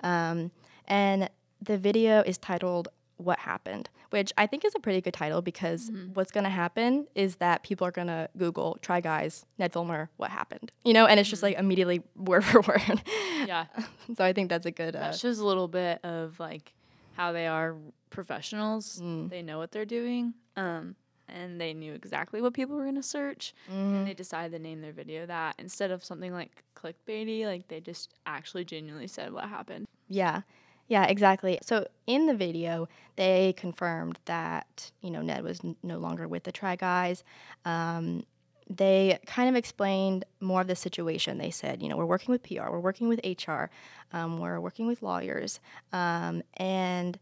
Um, 0.02 0.50
and 0.88 1.30
the 1.62 1.78
video 1.78 2.22
is 2.22 2.40
titled 2.40 2.88
What 3.18 3.40
Happened, 3.40 3.90
which 4.10 4.32
I 4.38 4.48
think 4.48 4.66
is 4.66 4.74
a 4.76 4.80
pretty 4.80 5.02
good 5.02 5.14
title 5.14 5.42
because 5.42 5.92
what's 6.14 6.32
going 6.32 6.44
to 6.44 6.50
happen 6.50 7.08
is 7.16 7.38
that 7.38 7.64
people 7.64 7.86
are 7.88 7.92
going 7.92 8.08
to 8.08 8.30
Google 8.38 8.78
Try 8.82 9.02
Guys, 9.02 9.46
Ned 9.58 9.74
Fulmer, 9.74 10.10
What 10.18 10.32
Happened, 10.32 10.72
you 10.84 10.94
know, 10.94 11.06
and 11.06 11.20
it's 11.20 11.30
just 11.30 11.44
like 11.44 11.58
immediately 11.58 12.02
word 12.16 12.46
for 12.46 12.62
word. 12.62 13.02
yeah, 13.46 13.66
so 14.16 14.24
I 14.24 14.34
think 14.34 14.50
that's 14.50 14.66
a 14.66 14.72
good. 14.72 14.96
Uh, 14.96 15.00
that 15.00 15.16
shows 15.16 15.40
a 15.40 15.46
little 15.46 15.68
bit 15.68 16.04
of 16.04 16.40
like 16.40 16.74
how 17.16 17.32
they 17.32 17.48
are 17.48 17.76
professionals. 18.10 19.02
Mm. 19.04 19.30
They 19.30 19.42
know 19.42 19.58
what 19.58 19.72
they're 19.72 19.86
doing. 19.86 20.34
Um, 20.56 20.96
and 21.30 21.60
they 21.60 21.74
knew 21.74 21.94
exactly 21.94 22.42
what 22.42 22.54
people 22.54 22.76
were 22.76 22.84
going 22.84 22.96
to 22.96 23.04
search. 23.04 23.54
And 23.70 24.08
they 24.08 24.14
decided 24.14 24.52
to 24.54 24.60
name 24.60 24.82
their 24.82 24.94
video 24.94 25.26
that 25.26 25.56
instead 25.60 25.92
of 25.92 26.04
something 26.04 26.32
like 26.32 26.64
clickbaity, 26.76 27.46
like 27.46 27.68
they 27.68 27.82
just 27.82 28.14
actually 28.26 28.64
genuinely 28.64 29.08
said 29.08 29.34
what 29.34 29.46
happened. 29.50 29.88
Yeah. 30.08 30.42
Yeah, 30.88 31.06
exactly. 31.06 31.60
So 31.62 31.88
in 32.06 32.28
the 32.28 32.34
video, 32.34 32.88
they 33.18 33.54
confirmed 33.58 34.20
that, 34.26 34.92
you 35.02 35.12
know, 35.12 35.22
Ned 35.22 35.44
was 35.44 35.60
n- 35.64 35.76
no 35.84 35.98
longer 35.98 36.28
with 36.28 36.44
the 36.44 36.52
Try 36.52 36.76
Guys. 36.76 37.24
Um, 37.66 38.24
they 38.70 39.18
kind 39.26 39.50
of 39.50 39.56
explained 39.56 40.26
more 40.40 40.62
of 40.62 40.68
the 40.68 40.76
situation. 40.76 41.38
They 41.38 41.52
said, 41.52 41.82
you 41.82 41.90
know, 41.90 41.98
we're 41.98 42.06
working 42.06 42.32
with 42.32 42.44
PR, 42.44 42.70
we're 42.70 42.80
working 42.80 43.08
with 43.08 43.20
HR, 43.26 43.70
um, 44.12 44.40
we're 44.40 44.60
working 44.60 44.88
with 44.88 45.02
lawyers. 45.02 45.60
Um, 45.94 46.42
and 46.56 47.18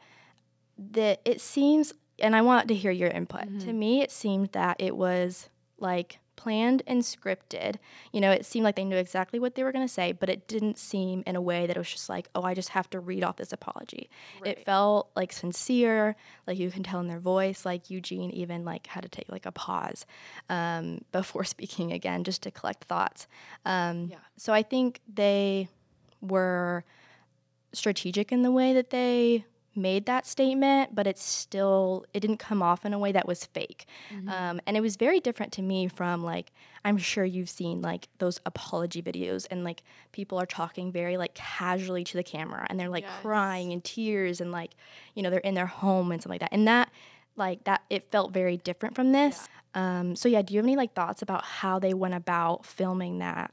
that 0.77 1.21
it 1.25 1.41
seems, 1.41 1.93
and 2.19 2.35
I 2.35 2.41
want 2.41 2.67
to 2.67 2.75
hear 2.75 2.91
your 2.91 3.09
input. 3.09 3.43
To 3.61 3.73
me, 3.73 4.01
it 4.01 4.11
seemed 4.11 4.49
that 4.53 4.77
it 4.79 4.95
was 4.95 5.49
like 5.79 6.19
planned 6.35 6.83
and 6.87 7.01
scripted. 7.01 7.75
You 8.11 8.21
know, 8.21 8.31
it 8.31 8.45
seemed 8.45 8.63
like 8.63 8.75
they 8.75 8.83
knew 8.85 8.97
exactly 8.97 9.39
what 9.39 9.55
they 9.55 9.63
were 9.63 9.71
going 9.71 9.85
to 9.85 9.93
say, 9.93 10.11
but 10.11 10.29
it 10.29 10.47
didn't 10.47 10.77
seem 10.77 11.23
in 11.25 11.35
a 11.35 11.41
way 11.41 11.67
that 11.67 11.75
it 11.75 11.79
was 11.79 11.91
just 11.91 12.09
like, 12.09 12.29
oh, 12.35 12.43
I 12.43 12.53
just 12.53 12.69
have 12.69 12.89
to 12.91 12.99
read 12.99 13.23
off 13.23 13.37
this 13.37 13.53
apology. 13.53 14.09
It 14.43 14.65
felt 14.65 15.09
like 15.15 15.31
sincere, 15.31 16.15
like 16.47 16.57
you 16.57 16.71
can 16.71 16.83
tell 16.83 16.99
in 16.99 17.07
their 17.07 17.19
voice, 17.19 17.65
like 17.65 17.89
Eugene 17.89 18.31
even 18.31 18.65
like 18.65 18.87
had 18.87 19.03
to 19.03 19.09
take 19.09 19.29
like 19.31 19.45
a 19.45 19.51
pause 19.51 20.05
um, 20.49 21.01
before 21.11 21.43
speaking 21.43 21.91
again 21.91 22.23
just 22.23 22.43
to 22.43 22.51
collect 22.51 22.85
thoughts. 22.85 23.27
Um, 23.65 24.09
Yeah. 24.11 24.17
So 24.37 24.53
I 24.53 24.63
think 24.63 25.01
they 25.11 25.69
were 26.21 26.83
strategic 27.73 28.31
in 28.31 28.41
the 28.41 28.51
way 28.51 28.73
that 28.73 28.89
they 28.89 29.45
made 29.75 30.05
that 30.05 30.25
statement, 30.25 30.95
but 30.95 31.05
it's 31.07 31.23
still 31.23 32.05
it 32.13 32.19
didn't 32.21 32.37
come 32.37 32.61
off 32.61 32.85
in 32.85 32.93
a 32.93 32.99
way 32.99 33.11
that 33.11 33.27
was 33.27 33.45
fake, 33.45 33.85
um, 34.27 34.59
and 34.65 34.75
it 34.77 34.81
was 34.81 34.95
very 34.95 35.19
different 35.19 35.51
to 35.53 35.61
me 35.61 35.87
from 35.87 36.23
like 36.23 36.51
I'm 36.83 36.97
sure 36.97 37.25
you've 37.25 37.49
seen 37.49 37.81
like 37.81 38.07
those 38.19 38.39
apology 38.45 39.01
videos 39.01 39.47
and 39.49 39.63
like 39.63 39.81
people 40.11 40.39
are 40.39 40.45
talking 40.45 40.91
very 40.91 41.17
like 41.17 41.33
casually 41.33 42.03
to 42.05 42.17
the 42.17 42.23
camera 42.23 42.65
and 42.69 42.79
they're 42.79 42.89
like 42.89 43.03
Yes. 43.05 43.13
crying 43.21 43.71
in 43.71 43.81
tears 43.81 44.39
and 44.41 44.51
like 44.51 44.71
you 45.13 45.23
know 45.23 45.29
they're 45.29 45.39
in 45.39 45.53
their 45.55 45.65
home 45.65 46.11
and 46.11 46.21
something 46.21 46.35
like 46.35 46.41
that, 46.41 46.53
and 46.53 46.67
that 46.67 46.89
like 47.35 47.63
that 47.65 47.83
it 47.89 48.09
felt 48.11 48.31
very 48.31 48.57
different 48.57 48.95
from 48.95 49.11
this. 49.11 49.49
Um, 49.73 50.15
so 50.15 50.29
yeah, 50.29 50.41
do 50.41 50.53
you 50.53 50.59
have 50.59 50.65
any 50.65 50.75
like 50.77 50.93
thoughts 50.93 51.21
about 51.21 51.43
how 51.43 51.79
they 51.79 51.93
went 51.93 52.13
about 52.13 52.65
filming 52.65 53.19
that 53.19 53.51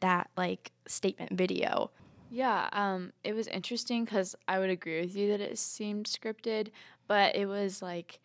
that 0.00 0.30
like 0.36 0.70
statement 0.86 1.32
video? 1.32 1.90
Yeah, 2.28 2.68
um, 2.72 3.12
it 3.22 3.34
was 3.34 3.46
interesting 3.48 4.04
because 4.04 4.34
I 4.48 4.58
would 4.58 4.70
agree 4.70 5.00
with 5.00 5.14
you 5.16 5.28
that 5.30 5.40
it 5.40 5.58
seemed 5.58 6.06
scripted, 6.06 6.68
but 7.06 7.36
it 7.36 7.46
was 7.46 7.82
like 7.82 8.20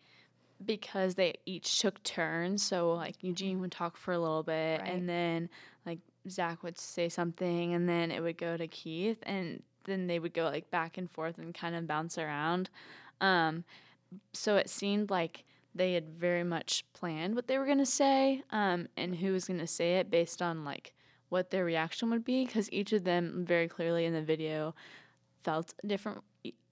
because 0.64 1.14
they 1.14 1.34
each 1.46 1.80
took 1.80 2.02
turns. 2.02 2.62
So 2.62 2.92
like 2.94 3.16
Eugene 3.22 3.60
would 3.60 3.72
talk 3.72 3.96
for 3.96 4.12
a 4.12 4.18
little 4.18 4.42
bit, 4.42 4.80
Right. 4.80 4.92
and 4.92 5.08
then 5.08 5.48
like 5.86 6.00
Zach 6.28 6.62
would 6.62 6.78
say 6.78 7.08
something, 7.08 7.74
and 7.74 7.88
then 7.88 8.10
it 8.10 8.20
would 8.22 8.38
go 8.38 8.56
to 8.56 8.66
Keith, 8.68 9.18
and 9.24 9.62
then 9.84 10.06
they 10.06 10.18
would 10.18 10.34
go 10.34 10.44
like 10.44 10.70
back 10.70 10.98
and 10.98 11.10
forth 11.10 11.38
and 11.38 11.54
kind 11.54 11.74
of 11.76 11.86
bounce 11.86 12.18
around. 12.18 12.70
Um, 13.20 13.64
so 14.32 14.56
it 14.56 14.68
seemed 14.70 15.10
like 15.10 15.44
they 15.74 15.94
had 15.94 16.08
very 16.10 16.44
much 16.44 16.84
planned 16.94 17.34
what 17.36 17.46
they 17.48 17.58
were 17.58 17.66
gonna 17.66 17.86
say, 17.86 18.42
um, 18.50 18.88
and 18.96 19.16
who 19.16 19.32
was 19.32 19.46
gonna 19.46 19.66
say 19.66 19.96
it 19.98 20.10
based 20.10 20.42
on 20.42 20.64
like 20.64 20.94
what 21.30 21.50
their 21.50 21.64
reaction 21.64 22.10
would 22.10 22.24
be, 22.24 22.44
because 22.44 22.70
each 22.70 22.92
of 22.92 23.04
them 23.04 23.44
very 23.46 23.66
clearly 23.66 24.04
in 24.04 24.12
the 24.12 24.22
video 24.22 24.74
felt 25.42 25.72
a 25.82 25.86
different 25.86 26.22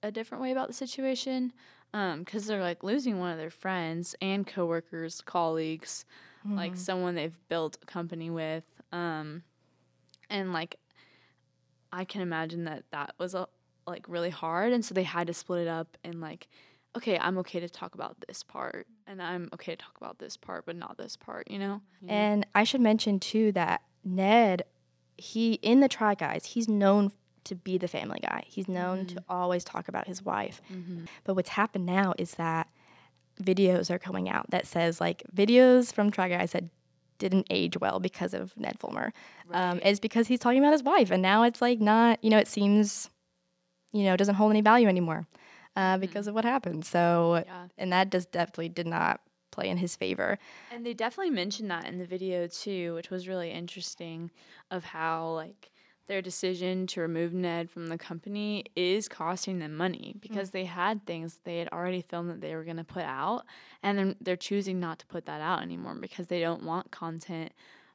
a 0.03 0.11
different 0.11 0.41
way 0.41 0.51
about 0.51 0.67
the 0.67 0.73
situation, 0.73 1.51
because 1.91 2.45
they're 2.45 2.61
like 2.61 2.83
losing 2.83 3.19
one 3.19 3.31
of 3.31 3.37
their 3.37 3.49
friends 3.49 4.15
and 4.21 4.45
coworkers, 4.45 5.21
colleagues, 5.21 6.05
like 6.45 6.75
someone 6.75 7.15
they've 7.15 7.39
built 7.49 7.77
a 7.81 7.85
company 7.85 8.29
with, 8.29 8.63
um, 8.91 9.43
and 10.29 10.53
like 10.53 10.77
I 11.91 12.05
can 12.05 12.21
imagine 12.21 12.65
that 12.65 12.83
that 12.91 13.15
was 13.17 13.33
a, 13.33 13.47
like 13.87 14.07
really 14.07 14.29
hard, 14.29 14.71
and 14.71 14.85
so 14.85 14.93
they 14.93 15.03
had 15.03 15.27
to 15.27 15.33
split 15.33 15.63
it 15.63 15.67
up 15.67 15.97
and 16.03 16.21
like, 16.21 16.47
okay, 16.95 17.17
I'm 17.19 17.37
okay 17.39 17.59
to 17.59 17.69
talk 17.69 17.93
about 17.93 18.17
this 18.27 18.43
part, 18.43 18.87
and 19.07 19.21
I'm 19.21 19.49
okay 19.53 19.75
to 19.75 19.77
talk 19.77 19.97
about 19.97 20.19
this 20.19 20.37
part, 20.37 20.65
but 20.65 20.75
not 20.75 20.97
this 20.97 21.15
part, 21.15 21.49
you 21.49 21.59
know. 21.59 21.81
Mm-hmm. 21.97 22.09
And 22.09 22.47
I 22.55 22.63
should 22.63 22.81
mention 22.81 23.19
too 23.19 23.51
that 23.53 23.81
Ned, 24.03 24.63
he 25.17 25.53
in 25.53 25.79
the 25.79 25.87
Try 25.87 26.15
Guys, 26.15 26.45
he's 26.45 26.67
known 26.67 27.11
to 27.45 27.55
be 27.55 27.77
the 27.77 27.87
family 27.87 28.19
guy. 28.21 28.43
He's 28.47 28.67
known 28.67 29.05
to 29.07 29.15
mm. 29.15 29.23
always 29.29 29.63
talk 29.63 29.87
about 29.87 30.07
his 30.07 30.23
wife. 30.23 30.61
Mm-hmm. 30.71 31.05
But 31.23 31.35
what's 31.35 31.49
happened 31.49 31.85
now 31.85 32.13
is 32.17 32.35
that 32.35 32.69
videos 33.41 33.89
are 33.89 33.97
coming 33.97 34.29
out 34.29 34.51
that 34.51 34.67
says 34.67 34.99
like 34.99 35.23
videos 35.33 35.93
from 35.93 36.11
Try 36.11 36.29
Guys 36.29 36.51
that 36.51 36.65
didn't 37.17 37.47
age 37.49 37.77
well 37.79 37.99
because 37.99 38.33
of 38.33 38.55
Ned 38.57 38.79
Fulmer. 38.79 39.13
Um, 39.51 39.77
Right. 39.77 39.87
is 39.87 39.99
because 39.99 40.27
he's 40.27 40.39
talking 40.39 40.59
about 40.59 40.73
his 40.73 40.83
wife, 40.83 41.11
and 41.11 41.21
now 41.21 41.43
it's 41.43 41.61
like 41.61 41.79
not, 41.79 42.23
you 42.23 42.29
know, 42.29 42.37
it 42.37 42.47
seems, 42.47 43.09
you 43.93 44.03
know, 44.03 44.15
doesn't 44.15 44.35
hold 44.35 44.51
any 44.51 44.61
value 44.61 44.87
anymore 44.87 45.27
uh, 45.75 45.97
because 45.97 46.27
of 46.27 46.33
what 46.35 46.45
happened. 46.45 46.85
So, 46.85 47.43
Yeah. 47.45 47.67
and 47.77 47.91
that 47.91 48.11
just 48.11 48.31
definitely 48.31 48.69
did 48.69 48.87
not 48.87 49.21
play 49.51 49.69
in 49.69 49.77
his 49.77 49.95
favor. 49.95 50.37
And 50.71 50.85
they 50.85 50.93
definitely 50.93 51.31
mentioned 51.31 51.69
that 51.71 51.85
in 51.85 51.97
the 51.97 52.05
video 52.05 52.47
too, 52.47 52.93
which 52.95 53.09
was 53.09 53.27
really 53.27 53.51
interesting 53.51 54.31
of 54.71 54.83
how 54.85 55.29
like 55.31 55.71
their 56.07 56.21
decision 56.23 56.87
to 56.87 57.01
remove 57.01 57.33
Ned 57.33 57.69
from 57.69 57.87
the 57.87 57.97
company 57.97 58.65
is 58.75 59.07
costing 59.07 59.59
them 59.59 59.75
money 59.77 60.15
because 60.19 60.49
they 60.49 60.65
had 60.65 61.05
things 61.05 61.39
they 61.43 61.59
had 61.59 61.69
already 61.69 62.01
filmed 62.01 62.31
that 62.31 62.41
they 62.41 62.55
were 62.55 62.63
going 62.63 62.77
to 62.77 62.83
put 62.83 63.03
out, 63.03 63.45
and 63.83 63.97
then 63.97 64.15
they're 64.19 64.35
choosing 64.35 64.79
not 64.79 64.97
to 64.99 65.05
put 65.05 65.25
that 65.27 65.39
out 65.39 65.61
anymore 65.61 65.95
because 65.95 66.25
they 66.27 66.39
don't 66.39 66.63
want 66.63 66.89
content 66.89 67.51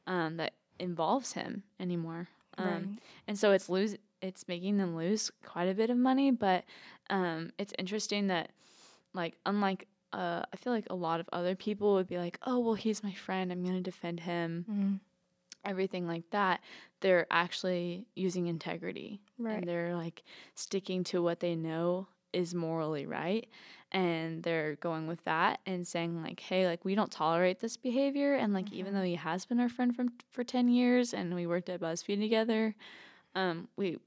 um, 0.07 0.37
that 0.37 0.53
involves 0.79 1.33
him 1.33 1.65
anymore. 1.81 2.29
Um, 2.57 2.67
Right. 2.67 2.89
And 3.27 3.39
so 3.39 3.51
it's 3.51 3.69
lose 3.69 3.97
it's 4.25 4.49
making 4.49 4.79
them 4.79 4.97
lose 4.97 5.31
quite 5.45 5.69
a 5.69 5.75
bit 5.75 5.91
of 5.91 5.97
money, 5.97 6.31
but 6.31 6.65
um, 7.11 7.53
it's 7.59 7.75
interesting 7.79 8.29
that 8.29 8.51
like 9.13 9.37
unlike 9.45 9.87
uh, 10.13 10.43
I 10.53 10.57
feel 10.57 10.73
like 10.73 10.87
a 10.91 10.95
lot 10.95 11.21
of 11.21 11.29
other 11.33 11.55
people 11.55 11.95
would 11.95 12.09
be 12.09 12.19
like, 12.19 12.39
oh 12.47 12.59
well, 12.61 12.75
he's 12.75 13.03
my 13.03 13.13
friend, 13.13 13.53
I'm 13.53 13.63
going 13.63 13.77
to 13.77 13.81
defend 13.83 14.21
him 14.21 14.65
Mm, 14.71 15.01
everything 15.65 16.07
like 16.07 16.29
that, 16.31 16.61
they're 17.01 17.27
actually 17.31 18.07
using 18.15 18.47
integrity. 18.47 19.21
Right. 19.39 19.59
And 19.59 19.69
they're 19.69 19.97
like 19.97 20.23
sticking 20.55 21.05
to 21.05 21.23
what 21.23 21.41
they 21.41 21.55
know 21.55 22.07
is 22.33 22.55
morally 22.55 23.07
right. 23.07 23.47
And 23.93 24.43
they're 24.43 24.75
going 24.77 25.07
with 25.07 25.23
that 25.25 25.61
and 25.67 25.87
saying 25.87 26.21
like, 26.23 26.41
hey, 26.41 26.67
like 26.67 26.85
we 26.85 26.95
don't 26.95 27.13
tolerate 27.13 27.61
this 27.61 27.77
behavior. 27.77 28.35
And 28.35 28.53
like 28.53 28.73
even 28.73 28.95
though 28.95 29.03
he 29.03 29.15
has 29.15 29.45
been 29.47 29.61
our 29.61 29.69
friend 29.69 29.95
from 29.95 30.13
for 30.31 30.45
ten 30.45 30.69
years 30.69 31.15
and 31.15 31.35
we 31.35 31.47
worked 31.47 31.69
at 31.69 31.81
BuzzFeed 31.81 32.21
together, 32.21 32.75
um, 33.35 33.69
we 33.77 33.99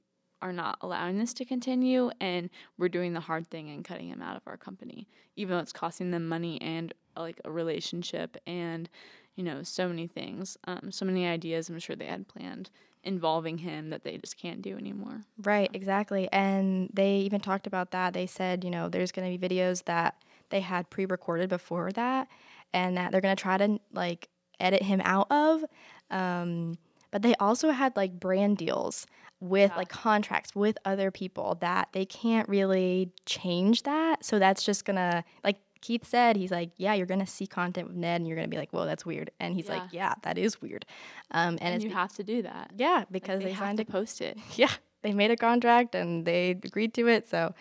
are 0.42 0.54
not 0.54 0.78
allowing 0.82 1.18
this 1.18 1.34
to 1.34 1.46
continue 1.46 2.12
and 2.20 2.50
we're 2.78 2.90
doing 2.90 3.14
the 3.14 3.20
hard 3.20 3.48
thing 3.50 3.70
and 3.70 3.84
cutting 3.84 4.10
him 4.10 4.22
out 4.22 4.36
of 4.36 4.44
our 4.46 4.58
company. 4.58 5.08
Even 5.36 5.56
though 5.56 5.62
it's 5.62 5.74
costing 5.74 6.12
them 6.12 6.28
money 6.28 6.62
and 6.62 6.94
like 7.16 7.42
a 7.46 7.52
relationship 7.52 8.38
and 8.46 8.90
you 9.36 9.44
know, 9.44 9.62
so 9.62 9.88
many 9.88 10.08
things, 10.08 10.58
um, 10.66 10.92
so 10.92 11.06
many 11.06 11.28
ideas 11.28 11.70
I'm 11.70 11.80
sure 11.80 11.96
they 11.96 12.06
had 12.06 12.28
planned 12.28 12.72
involving 13.04 13.60
him 13.60 13.92
that 13.92 14.04
they 14.04 14.18
just 14.18 14.38
can't 14.38 14.62
do 14.62 14.76
anymore. 14.76 15.22
Right, 15.42 15.70
exactly. 15.74 16.28
And 16.34 16.90
they 16.92 17.18
even 17.18 17.40
talked 17.40 17.68
about 17.68 17.92
that. 17.92 18.14
They 18.14 18.26
said, 18.26 18.64
you 18.64 18.72
know, 18.72 18.90
there's 18.90 19.12
going 19.12 19.32
to 19.32 19.38
be 19.38 19.48
videos 19.48 19.86
that 19.86 20.16
they 20.50 20.60
had 20.60 20.90
pre 20.90 21.06
recorded 21.06 21.50
before 21.50 21.92
that 21.94 22.28
and 22.74 22.98
that 22.98 23.12
they're 23.12 23.22
going 23.22 23.36
to 23.36 23.42
try 23.42 23.58
to 23.58 23.80
like 23.94 24.28
edit 24.60 24.82
him 24.82 25.02
out 25.04 25.32
of. 25.32 25.64
Um, 26.10 26.78
but 27.12 27.22
they 27.22 27.36
also 27.36 27.72
had 27.72 27.96
like 27.96 28.20
brand 28.20 28.58
deals 28.58 29.06
with 29.40 29.72
Yeah. 29.72 29.78
like 29.78 29.90
contracts 29.90 30.56
with 30.56 30.78
other 30.86 31.12
people 31.12 31.56
that 31.62 31.90
they 31.94 32.06
can't 32.06 32.48
really 32.50 33.12
change 33.26 33.84
that. 33.84 34.26
So 34.26 34.40
that's 34.40 34.64
just 34.64 34.84
to, 34.96 35.24
like 35.44 35.58
Keith 35.82 36.06
said, 36.08 36.36
he's 36.36 36.50
like, 36.50 36.72
yeah, 36.78 36.96
you're 36.96 37.06
to 37.20 37.28
see 37.28 37.46
content 37.46 37.88
with 37.88 37.96
Ned 37.98 38.20
and 38.22 38.28
you're 38.28 38.36
to 38.50 38.50
be 38.50 38.58
like, 38.58 38.72
whoa, 38.72 38.86
that's 38.86 39.06
weird. 39.06 39.30
And 39.40 39.54
he's 39.54 39.70
like, 39.70 39.84
yeah, 39.92 40.16
that 40.24 40.38
is 40.40 40.60
weird. 40.60 40.86
Um, 41.30 41.50
and, 41.50 41.62
And, 41.62 41.76
it's 41.76 41.84
you 41.84 41.92
be- 41.92 41.96
have 41.96 42.14
to 42.16 42.24
do 42.24 42.42
that. 42.42 42.72
yeah, 42.76 42.96
Like, 42.98 43.12
because 43.12 43.44
they, 43.44 43.52
have 43.52 43.60
signed 43.64 43.78
to 43.78 43.84
a 43.84 43.86
post 43.86 44.20
it. 44.22 44.40
yeah, 44.56 44.72
they 45.04 45.14
made 45.14 45.30
a 45.30 45.38
contract 45.38 45.94
and 45.94 46.26
they 46.26 46.50
agreed 46.52 46.96
to 46.96 47.08
it. 47.08 47.30
So 47.30 47.54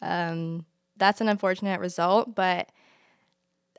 um, 0.00 0.64
that's 0.96 1.20
an 1.20 1.28
unfortunate 1.28 1.80
result, 1.80 2.34
but 2.34 2.70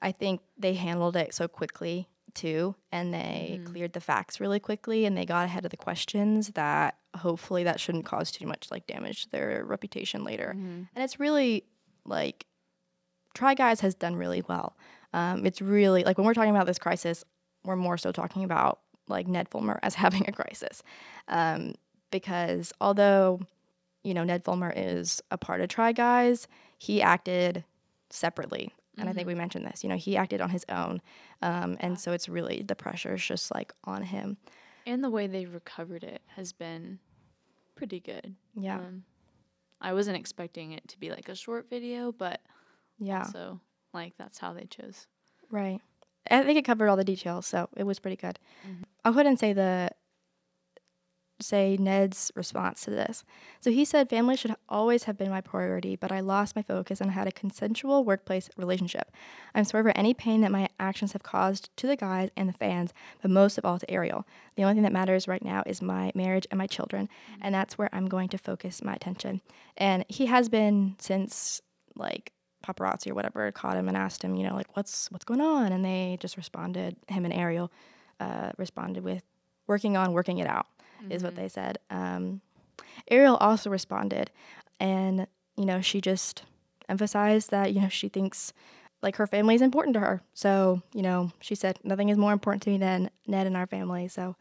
I 0.02 0.12
think 0.12 0.42
they 0.58 0.76
handled 0.76 1.16
it 1.16 1.34
so 1.34 1.48
quickly 1.48 2.08
too, 2.34 2.76
and 2.92 3.14
they 3.14 3.60
cleared 3.66 3.94
the 3.94 4.00
facts 4.00 4.40
really 4.40 4.60
quickly, 4.60 5.06
and 5.06 5.18
they 5.18 5.26
got 5.26 5.46
ahead 5.46 5.66
of 5.66 5.72
the 5.72 5.78
questions 5.78 6.50
that 6.52 6.98
hopefully 7.18 7.64
that 7.64 7.80
shouldn't 7.80 8.06
cause 8.06 8.32
too 8.32 8.48
much 8.48 8.72
like 8.72 8.88
damage 8.88 9.24
to 9.24 9.30
their 9.32 9.64
reputation 9.66 10.24
later. 10.24 10.52
And 10.96 11.04
it's 11.04 11.20
really 11.20 11.66
like 12.06 12.46
Try 13.34 13.54
Guys 13.54 13.82
has 13.82 13.96
done 13.96 14.16
really 14.16 14.44
well. 14.48 14.76
Um, 15.14 15.46
it's 15.46 15.62
really 15.62 16.04
like 16.04 16.18
when 16.18 16.26
we're 16.26 16.34
talking 16.34 16.56
about 16.56 16.66
this 16.66 16.80
crisis, 16.80 17.24
we're 17.64 17.76
more 17.76 17.98
so 17.98 18.12
talking 18.12 18.44
about 18.44 18.80
like 19.08 19.28
Ned 19.28 19.50
Fulmer 19.50 19.80
as 19.84 19.96
having 20.04 20.28
a 20.28 20.32
crisis. 20.32 20.84
Um, 21.28 21.76
because 22.12 22.74
although, 22.82 23.42
you 24.04 24.14
know, 24.14 24.24
Ned 24.24 24.44
Fulmer 24.44 24.74
is 24.76 25.22
a 25.32 25.38
part 25.38 25.62
of 25.62 25.70
Try 25.70 25.92
Guys, 25.92 26.48
he 26.78 27.02
acted 27.02 27.64
separately. 28.10 28.74
And 29.02 29.10
I 29.10 29.14
think 29.14 29.28
we 29.28 29.36
mentioned 29.36 29.66
this, 29.66 29.84
you 29.84 29.90
know, 29.90 29.98
he 29.98 30.18
acted 30.18 30.42
on 30.42 30.50
his 30.50 30.66
own. 30.70 31.02
Um, 31.42 31.78
and 31.80 32.00
so 32.00 32.12
it's 32.12 32.30
really 32.30 32.64
the 32.66 32.76
pressure 32.76 33.14
is 33.14 33.26
just 33.26 33.54
like 33.54 33.74
on 33.84 34.04
him. 34.04 34.38
And 34.86 35.04
the 35.04 35.10
way 35.10 35.28
they 35.28 35.46
recovered 35.46 36.04
it 36.04 36.22
has 36.36 36.54
been 36.54 37.00
pretty 37.76 38.00
good. 38.00 38.36
Yeah. 38.56 38.78
Um, 38.78 39.04
I 39.80 39.94
wasn't 39.94 40.18
expecting 40.18 40.72
it 40.74 40.88
to 40.90 41.00
be 41.00 41.10
like 41.10 41.30
a 41.30 41.36
short 41.36 41.70
video, 41.70 42.12
but 42.12 42.42
yeah. 43.00 43.24
so 43.24 43.60
like 43.94 44.14
that's 44.18 44.38
how 44.38 44.54
they 44.54 44.66
chose. 44.66 45.08
Right. 45.50 45.82
I 46.30 46.44
think 46.44 46.58
it 46.58 46.66
covered 46.66 46.88
all 46.88 46.98
the 46.98 47.04
details, 47.04 47.48
so 47.48 47.68
it 47.76 47.84
was 47.84 48.00
pretty 48.00 48.16
good. 48.16 48.38
I'll 49.04 49.12
go 49.12 49.20
ahead 49.20 49.26
and 49.26 49.40
say 49.40 49.54
the 49.54 49.90
say 51.44 51.78
Ned's 51.80 52.32
response 52.36 52.82
to 52.86 52.90
this. 52.90 53.24
So 53.60 53.72
he 53.72 53.86
said 53.86 54.10
family 54.10 54.36
should 54.36 54.56
always 54.70 55.04
have 55.04 55.18
been 55.18 55.30
my 55.30 55.42
priority, 55.42 55.96
but 55.96 56.12
I 56.12 56.20
lost 56.20 56.56
my 56.56 56.62
focus 56.62 57.02
and 57.02 57.12
had 57.12 57.28
a 57.28 57.32
consensual 57.32 58.04
workplace 58.04 58.50
relationship. 58.58 59.12
I'm 59.54 59.64
sorry 59.64 59.84
for 59.84 59.98
any 59.98 60.14
pain 60.14 60.42
that 60.42 60.52
my 60.52 60.70
actions 60.80 61.14
have 61.14 61.24
caused 61.24 61.76
to 61.78 61.88
the 61.88 61.96
guys 61.96 62.30
and 62.36 62.48
the 62.50 62.54
fans, 62.54 62.94
but 63.22 63.32
most 63.32 63.58
of 63.58 63.66
all 63.66 63.80
to 63.80 63.92
Ariel. 63.92 64.26
The 64.56 64.64
only 64.64 64.76
thing 64.76 64.84
that 64.84 64.94
matters 64.94 65.28
right 65.28 65.44
now 65.44 65.64
is 65.66 65.82
my 65.82 66.12
marriage 66.16 66.48
and 66.52 66.58
my 66.58 66.68
children, 66.68 67.10
and 67.42 67.54
that's 67.54 67.78
where 67.78 67.90
I'm 67.94 68.08
going 68.08 68.30
to 68.30 68.38
focus 68.38 68.84
my 68.84 68.94
attention. 68.94 69.42
And 69.78 70.06
he 70.08 70.28
has 70.28 70.50
been 70.50 70.96
since 71.00 71.62
like 71.96 72.32
paparazzi 72.66 73.10
or 73.12 73.16
whatever 73.16 73.52
caught 73.52 73.78
him 73.78 73.88
and 73.88 73.98
asked 73.98 74.24
him, 74.24 74.36
you 74.36 74.48
know, 74.48 74.56
like 74.56 74.76
what's 74.76 75.10
what's 75.12 75.26
going 75.26 75.42
on, 75.42 75.72
and 75.72 75.84
they 75.84 76.18
just 76.20 76.38
responded. 76.38 76.96
Him 77.08 77.26
and 77.26 77.34
Ariel 77.34 77.72
uh, 78.20 78.52
responded 78.58 79.04
with 79.04 79.24
working 79.68 79.98
on 79.98 80.14
working 80.14 80.38
it 80.38 80.48
out, 80.48 80.68
is 81.10 81.24
what 81.24 81.36
they 81.36 81.48
said. 81.48 81.80
Um, 81.90 82.42
Ariel 83.10 83.38
also 83.38 83.70
responded, 83.70 84.32
and 84.80 85.28
you 85.58 85.66
know, 85.66 85.82
she 85.82 86.02
just 86.02 86.44
emphasized 86.90 87.52
that 87.52 87.74
you 87.74 87.82
know 87.82 87.90
she 87.90 88.10
thinks 88.10 88.54
like 89.02 89.16
her 89.16 89.28
family 89.28 89.56
is 89.56 89.62
important 89.62 89.94
to 89.96 90.00
her. 90.00 90.22
So 90.34 90.82
you 90.94 91.02
know, 91.02 91.32
she 91.40 91.56
said 91.56 91.80
nothing 91.84 92.10
is 92.10 92.18
more 92.18 92.34
important 92.34 92.64
to 92.64 92.70
me 92.70 92.78
than 92.78 93.10
Ned 93.28 93.48
and 93.48 93.58
our 93.58 93.68
family. 93.68 94.08
So 94.08 94.36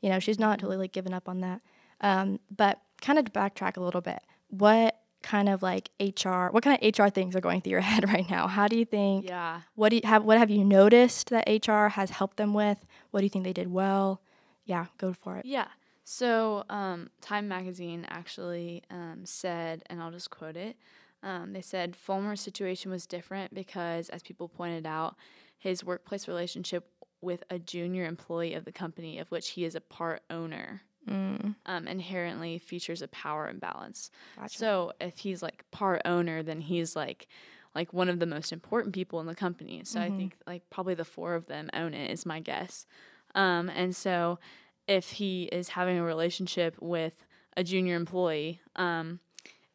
you 0.00 0.10
know, 0.10 0.18
she's 0.20 0.38
not 0.38 0.58
totally 0.58 0.76
like 0.76 0.92
given 0.92 1.14
up 1.14 1.28
on 1.28 1.40
that. 1.40 1.60
Um, 2.00 2.38
but 2.54 2.80
kind 3.00 3.18
of 3.18 3.24
to 3.24 3.30
backtrack 3.30 3.76
a 3.76 3.80
little 3.80 4.00
bit, 4.00 4.20
what 4.48 4.98
kind 5.22 5.48
of 5.48 5.62
like 5.62 5.90
HR, 5.98 6.48
what 6.48 6.62
kind 6.62 6.78
of 6.80 6.98
HR 6.98 7.08
things 7.08 7.34
are 7.34 7.40
going 7.40 7.62
through 7.62 7.70
your 7.72 7.80
head 7.92 8.08
right 8.08 8.28
now? 8.28 8.46
How 8.46 8.68
do 8.68 8.76
you 8.76 8.84
think? 8.84 9.26
Yeah. 9.26 9.62
What 9.74 9.88
do 9.88 9.96
you 9.96 10.02
have? 10.04 10.24
What 10.24 10.38
have 10.38 10.50
you 10.50 10.64
noticed 10.64 11.30
that 11.30 11.48
HR 11.48 11.88
has 11.88 12.10
helped 12.10 12.36
them 12.36 12.54
with? 12.54 12.84
What 13.10 13.20
do 13.20 13.26
you 13.26 13.30
think 13.30 13.44
they 13.44 13.52
did 13.52 13.72
well? 13.72 14.20
Yeah, 14.66 14.86
go 14.98 15.12
for 15.12 15.38
it. 15.38 15.46
Yeah. 15.46 15.68
So, 16.04 16.64
um, 16.68 17.08
Time 17.20 17.48
Magazine 17.48 18.04
actually 18.08 18.82
um, 18.90 19.22
said, 19.24 19.82
and 19.86 20.02
I'll 20.02 20.10
just 20.10 20.30
quote 20.30 20.56
it. 20.56 20.76
Um, 21.22 21.54
they 21.54 21.62
said 21.62 21.96
Fulmer's 21.96 22.42
situation 22.42 22.90
was 22.90 23.06
different 23.06 23.54
because, 23.54 24.10
as 24.10 24.22
people 24.22 24.48
pointed 24.48 24.84
out, 24.86 25.16
his 25.58 25.82
workplace 25.82 26.28
relationship 26.28 26.90
with 27.22 27.42
a 27.48 27.58
junior 27.58 28.04
employee 28.04 28.52
of 28.52 28.66
the 28.66 28.72
company, 28.72 29.18
of 29.18 29.30
which 29.30 29.50
he 29.50 29.64
is 29.64 29.74
a 29.74 29.80
part 29.80 30.22
owner, 30.28 30.82
Mm, 31.06 31.54
um, 31.66 31.86
inherently 31.88 32.58
features 32.58 33.02
a 33.02 33.08
power 33.08 33.48
imbalance. 33.48 34.10
gotcha. 34.36 34.58
So, 34.58 34.92
if 35.00 35.18
he's 35.18 35.42
like 35.42 35.64
part 35.70 36.02
owner, 36.04 36.42
then 36.42 36.60
he's 36.60 36.94
like 36.96 37.28
like 37.74 37.92
one 37.92 38.08
of 38.08 38.20
the 38.20 38.26
most 38.26 38.52
important 38.52 38.94
people 38.94 39.18
in 39.20 39.26
the 39.26 39.34
company. 39.34 39.82
So 39.84 40.00
I 40.00 40.08
think 40.10 40.36
like 40.46 40.62
probably 40.70 40.94
the 40.94 41.04
four 41.04 41.34
of 41.34 41.46
them 41.46 41.70
own 41.74 41.92
it 41.92 42.08
is 42.10 42.24
my 42.24 42.38
guess. 42.38 42.86
Um, 43.34 43.68
and 43.68 43.96
so 43.96 44.38
if 44.86 45.12
he 45.12 45.44
is 45.44 45.70
having 45.70 45.98
a 45.98 46.04
relationship 46.04 46.76
with 46.80 47.14
a 47.56 47.64
junior 47.64 47.96
employee, 47.96 48.60
um, 48.76 49.20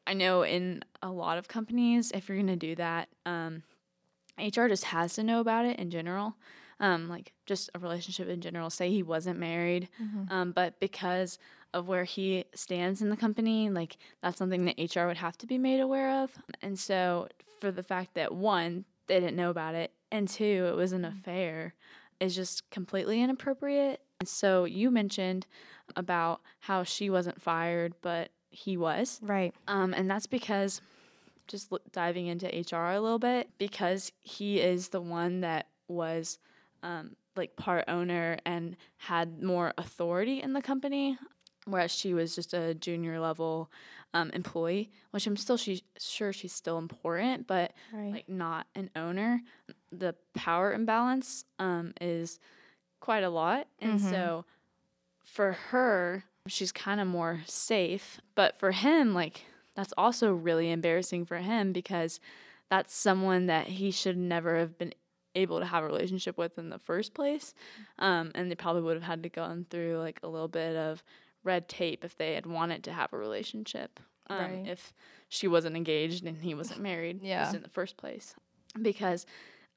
I 0.06 0.13
know 0.13 0.43
in 0.43 0.84
a 1.02 1.10
lot 1.12 1.38
of 1.38 1.48
companies, 1.48 2.12
if 2.13 2.28
you're 2.28 2.38
gonna 2.38 2.56
do 2.56 2.76
that, 2.76 3.10
um, 3.26 3.63
HR 4.38 4.67
just 4.67 4.86
has 4.86 5.13
to 5.15 5.24
know 5.24 5.39
about 5.39 5.65
it 5.65 5.80
in 5.80 5.89
general. 5.91 6.36
Um, 6.82 7.10
like 7.10 7.34
just 7.45 7.69
a 7.76 7.80
relationship 7.80 8.30
in 8.30 8.39
general. 8.39 8.69
Say 8.69 8.89
he 8.89 9.04
wasn't 9.04 9.38
married, 9.38 9.89
um, 10.30 10.52
but 10.54 10.80
because 10.80 11.38
of 11.74 11.88
where 11.89 12.06
he 12.06 12.45
stands 12.56 13.02
in 13.02 13.10
the 13.10 13.17
company, 13.17 13.69
like 13.69 13.98
that's 14.22 14.38
something 14.38 14.63
that 14.65 14.95
HR 14.95 15.06
would 15.08 15.17
have 15.17 15.38
to 15.39 15.45
be 15.45 15.58
made 15.58 15.82
aware 15.82 16.24
of. 16.24 16.32
And 16.62 16.80
so, 16.80 17.28
for 17.60 17.69
the 17.72 17.84
fact 17.84 18.13
that 18.13 18.34
one, 18.34 18.86
they 19.08 19.19
didn't 19.19 19.36
know 19.36 19.50
about 19.50 19.76
it, 19.76 19.91
and 20.10 20.28
two, 20.28 20.67
it 20.72 20.76
was 20.76 20.93
an 20.93 21.04
affair, 21.04 21.74
is 22.22 22.34
just 22.34 22.69
completely 22.72 23.22
inappropriate. 23.22 24.02
And 24.19 24.27
so, 24.27 24.65
you 24.65 24.91
mentioned 24.91 25.47
about 25.95 26.41
how 26.60 26.84
she 26.84 27.10
wasn't 27.10 27.41
fired, 27.41 27.93
but 28.01 28.32
he 28.49 28.75
was. 28.77 29.19
right. 29.23 29.53
Um, 29.67 29.93
and 29.93 30.10
that's 30.10 30.27
because, 30.27 30.82
just 31.47 31.71
l- 31.71 31.79
diving 31.91 32.27
into 32.27 32.47
HR 32.53 32.91
a 32.91 32.99
little 32.99 33.19
bit, 33.19 33.49
because 33.58 34.12
he 34.21 34.60
is 34.60 34.89
the 34.89 35.01
one 35.01 35.41
that 35.41 35.67
was 35.88 36.38
um, 36.84 37.15
like 37.36 37.55
part 37.55 37.86
owner 37.88 38.38
and 38.45 38.75
had 38.97 39.41
more 39.41 39.73
authority 39.77 40.41
in 40.41 40.53
the 40.53 40.62
company, 40.62 41.17
whereas 41.65 41.91
she 41.91 42.13
was 42.13 42.36
just 42.36 42.53
a 42.53 42.73
junior 42.73 43.19
level 43.19 43.71
um, 44.13 44.32
employee, 44.32 44.91
which 45.12 45.27
I'm 45.27 45.38
still 45.38 45.58
she, 45.58 45.82
sure 45.97 46.34
she's 46.34 46.53
still 46.53 46.77
important, 46.77 47.47
but 47.47 47.71
Right. 47.93 48.13
like 48.13 48.29
not 48.29 48.67
an 48.75 48.89
owner. 48.95 49.41
The 49.91 50.15
power 50.36 50.73
imbalance 50.73 51.45
um, 51.58 51.93
is 52.01 52.39
quite 53.00 53.24
a 53.24 53.30
lot. 53.30 53.68
And 53.80 54.00
so 54.00 54.46
for 55.24 55.54
her, 55.70 56.24
she's 56.48 56.72
kind 56.72 57.00
of 57.00 57.08
more 57.08 57.42
safe. 57.46 58.20
But 58.36 58.56
for 58.58 58.72
him, 58.72 59.14
like, 59.14 59.46
that's 59.76 59.94
also 59.98 60.34
really 60.34 60.72
embarrassing 60.72 61.26
for 61.26 61.38
him 61.38 61.72
because 61.74 62.20
that's 62.70 62.94
someone 62.94 63.46
that 63.48 63.68
he 63.68 63.92
should 63.92 64.18
never 64.18 64.58
have 64.58 64.78
been 64.78 64.94
able 65.36 65.60
to 65.60 65.66
have 65.66 65.84
a 65.84 65.88
relationship 65.88 66.38
with 66.38 66.58
in 66.58 66.70
the 66.70 66.80
first 66.80 67.14
place. 67.14 67.54
Um, 68.00 68.32
and 68.36 68.50
they 68.52 68.56
probably 68.56 68.82
would 68.82 68.96
have 68.96 69.04
had 69.04 69.24
to 69.24 69.30
go 69.30 69.64
through 69.70 69.98
like 70.00 70.20
a 70.24 70.28
little 70.28 70.48
bit 70.48 70.76
of 70.76 71.04
red 71.44 71.70
tape 71.70 72.04
if 72.04 72.18
they 72.18 72.34
had 72.34 72.46
wanted 72.46 72.84
to 72.86 72.92
have 72.92 73.14
a 73.14 73.18
relationship. 73.18 74.00
Um, 74.30 74.38
Right. 74.40 74.68
If 74.68 74.94
she 75.30 75.48
wasn't 75.48 75.76
engaged 75.76 76.26
and 76.26 76.38
he 76.42 76.54
wasn't 76.56 76.82
married 76.82 77.22
Yeah. 77.24 77.54
in 77.56 77.62
the 77.62 77.70
first 77.70 77.98
place. 77.98 78.36
Because 78.80 79.26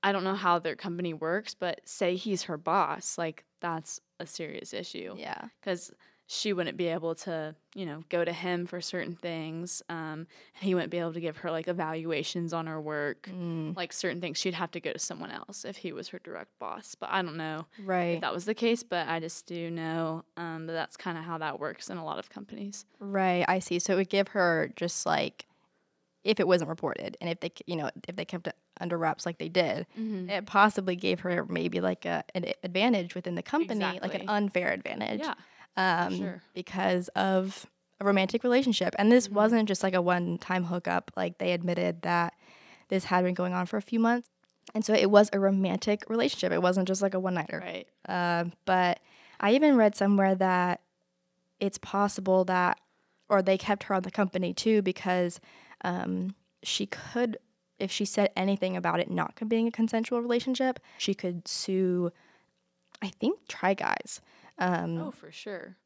I 0.02 0.12
don't 0.12 0.24
know 0.24 0.34
how 0.34 0.58
their 0.58 0.76
company 0.76 1.14
works, 1.14 1.54
but 1.54 1.80
say 1.84 2.16
he's 2.16 2.44
her 2.44 2.56
boss, 2.56 3.16
like 3.18 3.44
that's 3.60 4.00
a 4.18 4.26
serious 4.26 4.72
issue 4.74 5.14
Yeah. 5.16 5.48
because 5.60 5.92
she 6.28 6.52
wouldn't 6.54 6.78
be 6.78 6.86
able 6.86 7.14
to, 7.14 7.54
you 7.74 7.84
know, 7.84 8.02
go 8.08 8.24
to 8.24 8.32
him 8.32 8.64
for 8.64 8.80
certain 8.80 9.14
things. 9.14 9.82
Um, 9.90 10.26
and 10.56 10.62
he 10.62 10.74
wouldn't 10.74 10.90
be 10.90 10.98
able 10.98 11.12
to 11.12 11.20
give 11.20 11.36
her 11.38 11.50
like 11.50 11.68
evaluations 11.68 12.52
on 12.54 12.66
her 12.68 12.80
work, 12.80 13.28
Mm, 13.30 13.76
like 13.76 13.92
certain 13.92 14.20
things. 14.20 14.38
She'd 14.38 14.54
have 14.54 14.70
to 14.70 14.80
go 14.80 14.92
to 14.92 14.98
someone 14.98 15.30
else 15.30 15.64
if 15.64 15.76
he 15.76 15.92
was 15.92 16.08
her 16.08 16.18
direct 16.20 16.58
boss. 16.58 16.94
But 16.94 17.10
I 17.10 17.20
don't 17.22 17.36
know 17.36 17.66
right. 17.84 18.14
if 18.14 18.20
that 18.22 18.32
was 18.32 18.46
the 18.46 18.54
case, 18.54 18.82
but 18.82 19.08
I 19.08 19.20
just 19.20 19.46
do 19.46 19.70
know 19.70 20.24
um, 20.36 20.66
that 20.66 20.72
that's 20.72 20.96
kind 20.96 21.18
of 21.18 21.24
how 21.24 21.36
that 21.38 21.60
works 21.60 21.90
in 21.90 21.98
a 21.98 22.04
lot 22.04 22.18
of 22.18 22.30
companies. 22.30 22.86
Right, 22.98 23.44
I 23.46 23.58
see. 23.58 23.78
So 23.78 23.92
it 23.92 23.96
would 23.96 24.08
give 24.10 24.28
her 24.28 24.72
just 24.74 25.04
like 25.04 25.46
if 26.24 26.40
it 26.40 26.46
wasn't 26.46 26.70
reported 26.70 27.16
and 27.20 27.28
if 27.28 27.40
they, 27.40 27.50
you 27.66 27.76
know, 27.76 27.90
if 28.08 28.16
they 28.16 28.24
kept 28.24 28.46
it 28.46 28.56
under 28.82 28.98
wraps 28.98 29.24
like 29.24 29.38
they 29.38 29.48
did, 29.48 29.86
Mm-hmm. 29.98 30.28
it 30.28 30.46
possibly 30.46 30.96
gave 30.96 31.20
her 31.20 31.46
maybe 31.46 31.80
like 31.80 32.04
a 32.04 32.24
an 32.34 32.44
advantage 32.62 33.14
within 33.14 33.34
the 33.36 33.42
company, 33.42 33.98
like 34.02 34.14
an 34.14 34.28
unfair 34.28 34.72
advantage, 34.72 35.20
Yeah, 35.20 35.34
um, 35.76 36.16
sure. 36.16 36.42
because 36.54 37.08
of 37.16 37.66
a 38.00 38.04
romantic 38.04 38.42
relationship. 38.44 38.94
And 38.98 39.10
this 39.12 39.28
Mhm. 39.28 39.32
wasn't 39.32 39.68
just 39.68 39.82
like 39.82 39.94
a 39.94 40.02
one-time 40.02 40.64
hookup. 40.64 41.10
Like 41.16 41.38
they 41.38 41.52
admitted 41.52 42.02
that 42.02 42.34
this 42.88 43.04
had 43.04 43.24
been 43.24 43.34
going 43.34 43.54
on 43.54 43.64
for 43.66 43.76
a 43.78 43.82
few 43.82 44.00
months, 44.00 44.28
and 44.74 44.84
so 44.84 44.92
it 44.92 45.10
was 45.10 45.30
a 45.32 45.38
romantic 45.40 46.04
relationship. 46.10 46.52
It 46.52 46.60
wasn't 46.62 46.88
just 46.88 47.00
like 47.02 47.14
a 47.14 47.20
one-nighter. 47.20 47.58
right. 47.60 47.86
Um, 48.08 48.52
but 48.64 48.98
I 49.40 49.54
even 49.54 49.76
read 49.76 49.94
somewhere 49.94 50.34
that 50.34 50.80
it's 51.60 51.78
possible 51.78 52.44
that, 52.46 52.78
or 53.28 53.40
they 53.42 53.56
kept 53.56 53.84
her 53.84 53.94
on 53.94 54.02
the 54.02 54.10
company 54.10 54.52
too 54.52 54.82
because 54.82 55.40
um, 55.84 56.34
she 56.62 56.86
could, 56.86 57.38
if 57.82 57.90
she 57.90 58.04
said 58.04 58.30
anything 58.36 58.76
about 58.76 59.00
it 59.00 59.10
not 59.10 59.36
being 59.48 59.66
a 59.66 59.70
consensual 59.70 60.20
relationship, 60.22 60.78
she 60.98 61.14
could 61.14 61.46
sue. 61.48 62.10
I 63.02 63.08
think 63.08 63.40
Try 63.48 63.74
Guys. 63.74 64.20
Um, 64.58 64.98
Oh, 64.98 65.10
for 65.10 65.32
sure. 65.32 65.76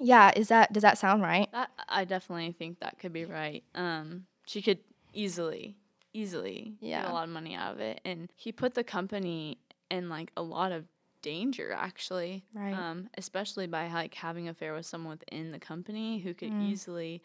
Yeah, 0.00 0.32
is 0.34 0.48
that 0.48 0.72
does 0.72 0.82
that 0.82 0.96
sound 0.98 1.22
right? 1.22 1.50
That 1.52 1.70
I 1.88 2.04
definitely 2.04 2.52
think 2.52 2.80
that 2.80 2.98
could 2.98 3.12
be 3.12 3.24
right. 3.26 3.62
Um, 3.74 4.24
she 4.46 4.62
could 4.62 4.78
easily, 5.12 5.76
easily 6.14 6.74
get 6.80 7.04
a 7.04 7.12
lot 7.12 7.24
of 7.24 7.30
money 7.30 7.54
out 7.54 7.74
of 7.74 7.80
it, 7.80 8.00
and 8.04 8.30
he 8.34 8.52
put 8.52 8.74
the 8.74 8.84
company 8.84 9.58
in 9.90 10.08
like 10.08 10.32
a 10.36 10.42
lot 10.42 10.72
of 10.72 10.86
danger, 11.20 11.72
actually. 11.72 12.44
Right. 12.54 12.72
Um, 12.72 13.10
especially 13.18 13.66
by 13.66 13.88
like 13.92 14.14
having 14.14 14.46
an 14.48 14.52
affair 14.52 14.72
with 14.74 14.86
someone 14.86 15.18
within 15.18 15.50
the 15.52 15.58
company 15.60 16.18
who 16.20 16.32
could 16.34 16.50
Mm. 16.52 16.70
easily 16.72 17.22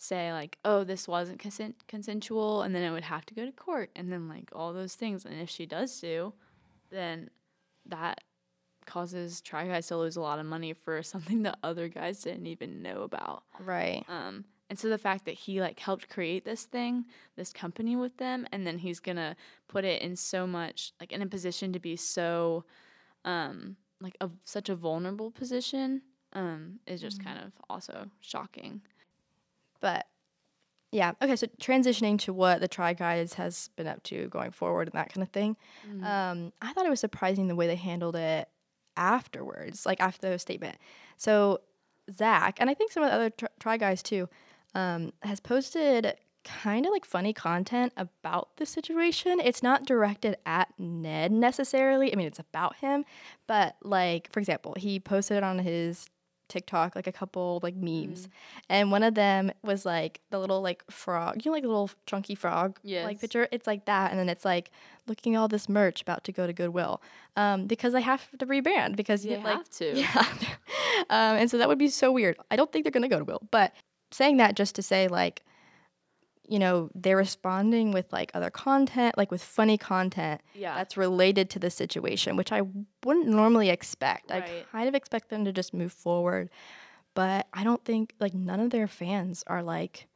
say 0.00 0.32
like, 0.32 0.58
"Oh, 0.64 0.82
this 0.82 1.06
wasn't 1.06 1.38
consent 1.38 1.86
consensual," 1.86 2.62
and 2.62 2.74
then 2.74 2.82
it 2.82 2.90
would 2.90 3.04
have 3.04 3.26
to 3.26 3.34
go 3.34 3.44
to 3.44 3.52
court, 3.52 3.90
and 3.94 4.10
then 4.10 4.28
like 4.28 4.50
all 4.52 4.72
those 4.72 4.94
things. 4.94 5.24
And 5.24 5.40
if 5.40 5.50
she 5.50 5.66
does 5.66 5.92
sue, 5.92 6.32
then 6.90 7.30
that 7.86 8.22
causes 8.86 9.40
Try 9.40 9.68
Guys 9.68 9.86
to 9.88 9.96
lose 9.96 10.16
a 10.16 10.20
lot 10.20 10.38
of 10.38 10.46
money 10.46 10.72
for 10.72 11.02
something 11.12 11.42
that 11.42 11.58
other 11.62 11.88
guys 11.88 12.22
didn't 12.22 12.46
even 12.46 12.82
know 12.82 13.02
about. 13.02 13.44
Right. 13.58 14.04
Um, 14.08 14.46
and 14.70 14.78
so 14.78 14.88
the 14.88 14.98
fact 14.98 15.26
that 15.26 15.34
he 15.34 15.60
like 15.60 15.78
helped 15.78 16.08
create 16.08 16.44
this 16.44 16.64
thing, 16.64 17.04
this 17.36 17.52
company 17.52 17.94
with 17.96 18.16
them, 18.16 18.46
and 18.52 18.66
then 18.66 18.78
he's 18.78 19.00
gonna 19.00 19.36
put 19.68 19.84
it 19.84 20.00
in 20.00 20.16
so 20.16 20.46
much 20.46 20.92
like 20.98 21.12
in 21.12 21.22
a 21.22 21.26
position 21.26 21.72
to 21.74 21.78
be 21.78 21.96
so, 21.96 22.64
um, 23.24 23.76
like 24.00 24.16
a 24.20 24.30
such 24.44 24.70
a 24.70 24.74
vulnerable 24.74 25.30
position, 25.30 26.00
um, 26.32 26.78
is 26.86 27.00
just 27.02 27.22
kind 27.22 27.38
of 27.38 27.52
also 27.68 28.06
shocking. 28.20 28.80
But 29.80 30.06
yeah, 30.92 31.12
okay. 31.22 31.36
So 31.36 31.46
transitioning 31.60 32.18
to 32.20 32.32
what 32.32 32.60
the 32.60 32.68
Try 32.68 32.94
Guys 32.94 33.34
has 33.34 33.70
been 33.76 33.86
up 33.86 34.02
to 34.04 34.28
going 34.28 34.50
forward 34.50 34.88
and 34.88 34.94
that 34.94 35.12
kind 35.12 35.22
of 35.22 35.28
thing. 35.30 35.56
Um, 36.04 36.52
I 36.60 36.72
thought 36.72 36.86
it 36.86 36.90
was 36.90 37.00
surprising 37.00 37.48
the 37.48 37.54
way 37.56 37.66
they 37.66 37.76
handled 37.76 38.16
it 38.16 38.48
afterwards, 38.96 39.86
like 39.86 40.00
after 40.00 40.30
the 40.30 40.38
statement. 40.38 40.76
So 41.16 41.60
Zach, 42.10 42.56
and 42.60 42.68
I 42.68 42.74
think 42.74 42.90
some 42.92 43.02
of 43.02 43.10
the 43.10 43.14
other 43.14 43.30
tr- 43.30 43.46
Try 43.60 43.76
Guys 43.76 44.02
too, 44.02 44.28
um, 44.74 45.12
has 45.22 45.38
posted 45.40 46.16
kind 46.42 46.86
of 46.86 46.92
like 46.92 47.04
funny 47.04 47.32
content 47.32 47.92
about 47.96 48.56
the 48.56 48.66
situation. 48.66 49.40
It's 49.44 49.62
not 49.62 49.86
directed 49.86 50.36
at 50.46 50.72
Ned 50.78 51.30
necessarily. 51.30 52.12
I 52.12 52.16
mean, 52.16 52.26
it's 52.26 52.38
about 52.38 52.76
him, 52.76 53.04
but 53.46 53.76
like 53.82 54.32
for 54.32 54.40
example, 54.40 54.74
he 54.76 54.98
posted 54.98 55.42
on 55.42 55.58
his 55.60 56.08
TikTok 56.50 56.94
like 56.94 57.06
a 57.06 57.12
couple 57.12 57.60
like 57.62 57.74
memes, 57.76 58.28
and 58.68 58.90
one 58.90 59.02
of 59.02 59.14
them 59.14 59.50
was 59.62 59.86
like 59.86 60.20
the 60.30 60.38
little 60.38 60.60
like 60.60 60.84
frog, 60.90 61.42
you 61.44 61.50
know, 61.50 61.54
like 61.54 61.62
the 61.62 61.68
little 61.68 61.90
chunky 62.04 62.34
frog 62.34 62.78
like 63.04 63.20
picture. 63.20 63.48
It's 63.50 63.66
like 63.66 63.86
that, 63.86 64.10
and 64.10 64.20
then 64.20 64.28
it's 64.28 64.44
like 64.44 64.70
looking 65.06 65.36
all 65.36 65.48
this 65.48 65.68
merch 65.68 66.02
about 66.02 66.24
to 66.24 66.32
go 66.32 66.46
to 66.46 66.52
Goodwill, 66.52 67.00
um, 67.36 67.66
because 67.66 67.94
they 67.94 68.02
have 68.02 68.28
to 68.38 68.46
rebrand 68.46 68.96
because 68.96 69.24
you 69.24 69.36
like 69.38 69.56
have 69.56 69.70
to. 69.70 69.96
yeah, 69.98 70.26
um, 71.08 71.36
and 71.38 71.50
so 71.50 71.56
that 71.56 71.68
would 71.68 71.78
be 71.78 71.88
so 71.88 72.12
weird. 72.12 72.36
I 72.50 72.56
don't 72.56 72.70
think 72.70 72.84
they're 72.84 72.92
gonna 72.92 73.08
go 73.08 73.18
to 73.18 73.24
Will, 73.24 73.42
but 73.50 73.72
saying 74.10 74.36
that 74.38 74.56
just 74.56 74.74
to 74.74 74.82
say 74.82 75.08
like, 75.08 75.42
you 76.50 76.58
know, 76.58 76.90
they're 76.96 77.16
responding 77.16 77.92
with 77.92 78.12
like 78.12 78.32
other 78.34 78.50
content, 78.50 79.16
like 79.16 79.30
with 79.30 79.40
funny 79.42 79.78
content 79.78 80.40
Yeah. 80.52 80.74
that's 80.74 80.96
related 80.96 81.48
to 81.50 81.60
the 81.60 81.70
situation, 81.70 82.36
which 82.36 82.50
I 82.50 82.62
wouldn't 83.04 83.28
normally 83.28 83.70
expect. 83.70 84.30
Right. 84.32 84.42
I 84.42 84.64
kind 84.72 84.88
of 84.88 84.96
expect 84.96 85.28
them 85.28 85.44
to 85.44 85.52
just 85.52 85.72
move 85.72 85.92
forward, 85.92 86.50
but 87.14 87.46
I 87.54 87.62
don't 87.62 87.84
think 87.84 88.14
like 88.18 88.34
none 88.34 88.58
of 88.58 88.70
their 88.70 88.88
fans 88.88 89.44
are 89.46 89.62
like 89.62 90.08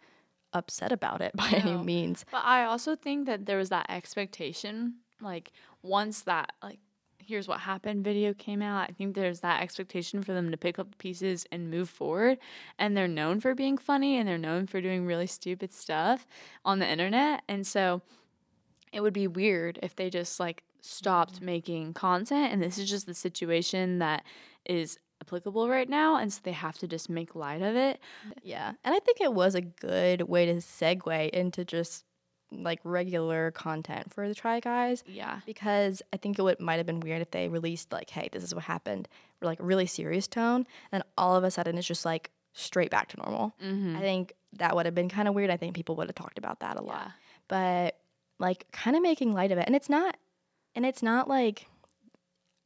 upset 0.53 0.91
about 0.91 1.21
it 1.21 1.33
by 1.37 1.49
any 1.51 1.77
means. 1.77 2.25
But 2.33 2.45
I 2.45 2.65
also 2.65 2.97
think 2.97 3.27
that 3.27 3.47
there 3.47 3.59
was 3.59 3.69
that 3.69 3.87
expectation, 3.89 4.95
like 5.21 5.53
once 5.83 6.23
that 6.23 6.53
like 6.61 6.81
here's 7.27 7.49
what 7.49 7.61
happened 7.61 8.05
video 8.05 8.35
came 8.35 8.63
out, 8.63 8.89
I 8.89 8.93
think 8.93 9.15
there's 9.15 9.41
that 9.41 9.63
expectation 9.63 10.23
for 10.23 10.33
them 10.33 10.51
to 10.51 10.57
pick 10.57 10.79
up 10.79 10.91
the 10.91 10.97
pieces 10.97 11.47
and 11.51 11.71
move 11.71 11.89
forward. 11.89 12.39
And 12.79 12.97
they're 12.97 13.09
known 13.09 13.41
for 13.41 13.55
being 13.55 13.79
funny 13.79 14.19
and 14.19 14.29
they're 14.29 14.39
known 14.39 14.67
for 14.67 14.81
doing 14.81 15.07
really 15.07 15.27
stupid 15.27 15.73
stuff 15.73 16.27
on 16.65 16.79
the 16.79 16.89
internet. 16.89 17.43
And 17.49 17.67
so 17.67 18.03
it 18.93 19.01
would 19.01 19.13
be 19.13 19.27
weird 19.27 19.79
if 19.83 19.97
they 19.97 20.09
just 20.09 20.39
like 20.39 20.63
stopped 20.81 21.37
mm-hmm. 21.37 21.47
making 21.47 21.95
content 21.95 22.53
and 22.53 22.63
this 22.63 22.79
is 22.79 22.89
just 22.89 23.07
the 23.07 23.15
situation 23.15 23.99
that 23.99 24.23
is 24.67 24.99
applicable 25.21 25.69
right 25.69 25.89
now 25.89 26.17
and 26.17 26.33
so 26.33 26.41
they 26.43 26.53
have 26.53 26.77
to 26.79 26.87
just 26.87 27.09
make 27.09 27.35
light 27.35 27.63
of 27.63 27.75
it. 27.75 27.99
Yeah. 28.43 28.73
And 28.85 28.95
I 28.95 28.99
think 28.99 29.21
it 29.21 29.33
was 29.33 29.55
a 29.55 29.61
good 29.61 30.23
way 30.23 30.47
to 30.47 30.55
segue 30.55 31.31
into 31.31 31.65
just 31.65 32.05
like 32.53 32.81
regular 32.85 33.51
content 33.51 34.13
for 34.13 34.29
the 34.29 34.35
Try 34.35 34.61
Guys 34.61 35.03
Yeah. 35.07 35.41
because 35.47 36.03
I 36.13 36.17
think 36.19 36.39
it 36.39 36.43
would 36.43 36.61
might 36.61 36.77
have 36.77 36.87
been 36.87 37.01
weird 37.01 37.21
if 37.23 37.31
they 37.33 37.49
released 37.49 37.93
like, 37.93 38.11
hey, 38.11 38.29
this 38.33 38.45
is 38.45 38.55
what 38.55 38.65
happened, 38.65 39.09
or 39.43 39.47
like 39.47 39.59
really 39.61 39.87
serious 39.87 40.27
tone, 40.29 40.67
and 40.93 41.03
all 41.19 41.35
of 41.37 41.43
a 41.45 41.51
sudden 41.51 41.77
it's 41.79 41.87
just 41.87 42.05
like 42.05 42.31
straight 42.53 42.91
back 42.91 43.09
to 43.09 43.17
normal. 43.17 43.55
Mhm. 43.63 43.97
I 43.97 44.01
think 44.01 44.35
that 44.53 44.77
would 44.77 44.87
have 44.87 44.95
been 44.95 45.09
kind 45.09 45.27
of 45.27 45.35
weird. 45.35 45.51
I 45.51 45.57
think 45.57 45.75
people 45.75 45.97
would 45.97 46.07
have 46.09 46.15
talked 46.15 46.39
about 46.39 46.61
that 46.61 46.77
a 46.77 46.83
lot. 46.83 47.11
But 47.49 47.99
like 48.39 48.67
kind 48.71 48.97
of 48.97 49.03
making 49.03 49.35
light 49.35 49.51
of 49.51 49.59
it. 49.59 49.65
And 49.67 49.75
it's 49.75 49.89
not 49.89 50.17
and 50.77 50.87
it's 50.87 51.03
not 51.03 51.29
like 51.29 51.67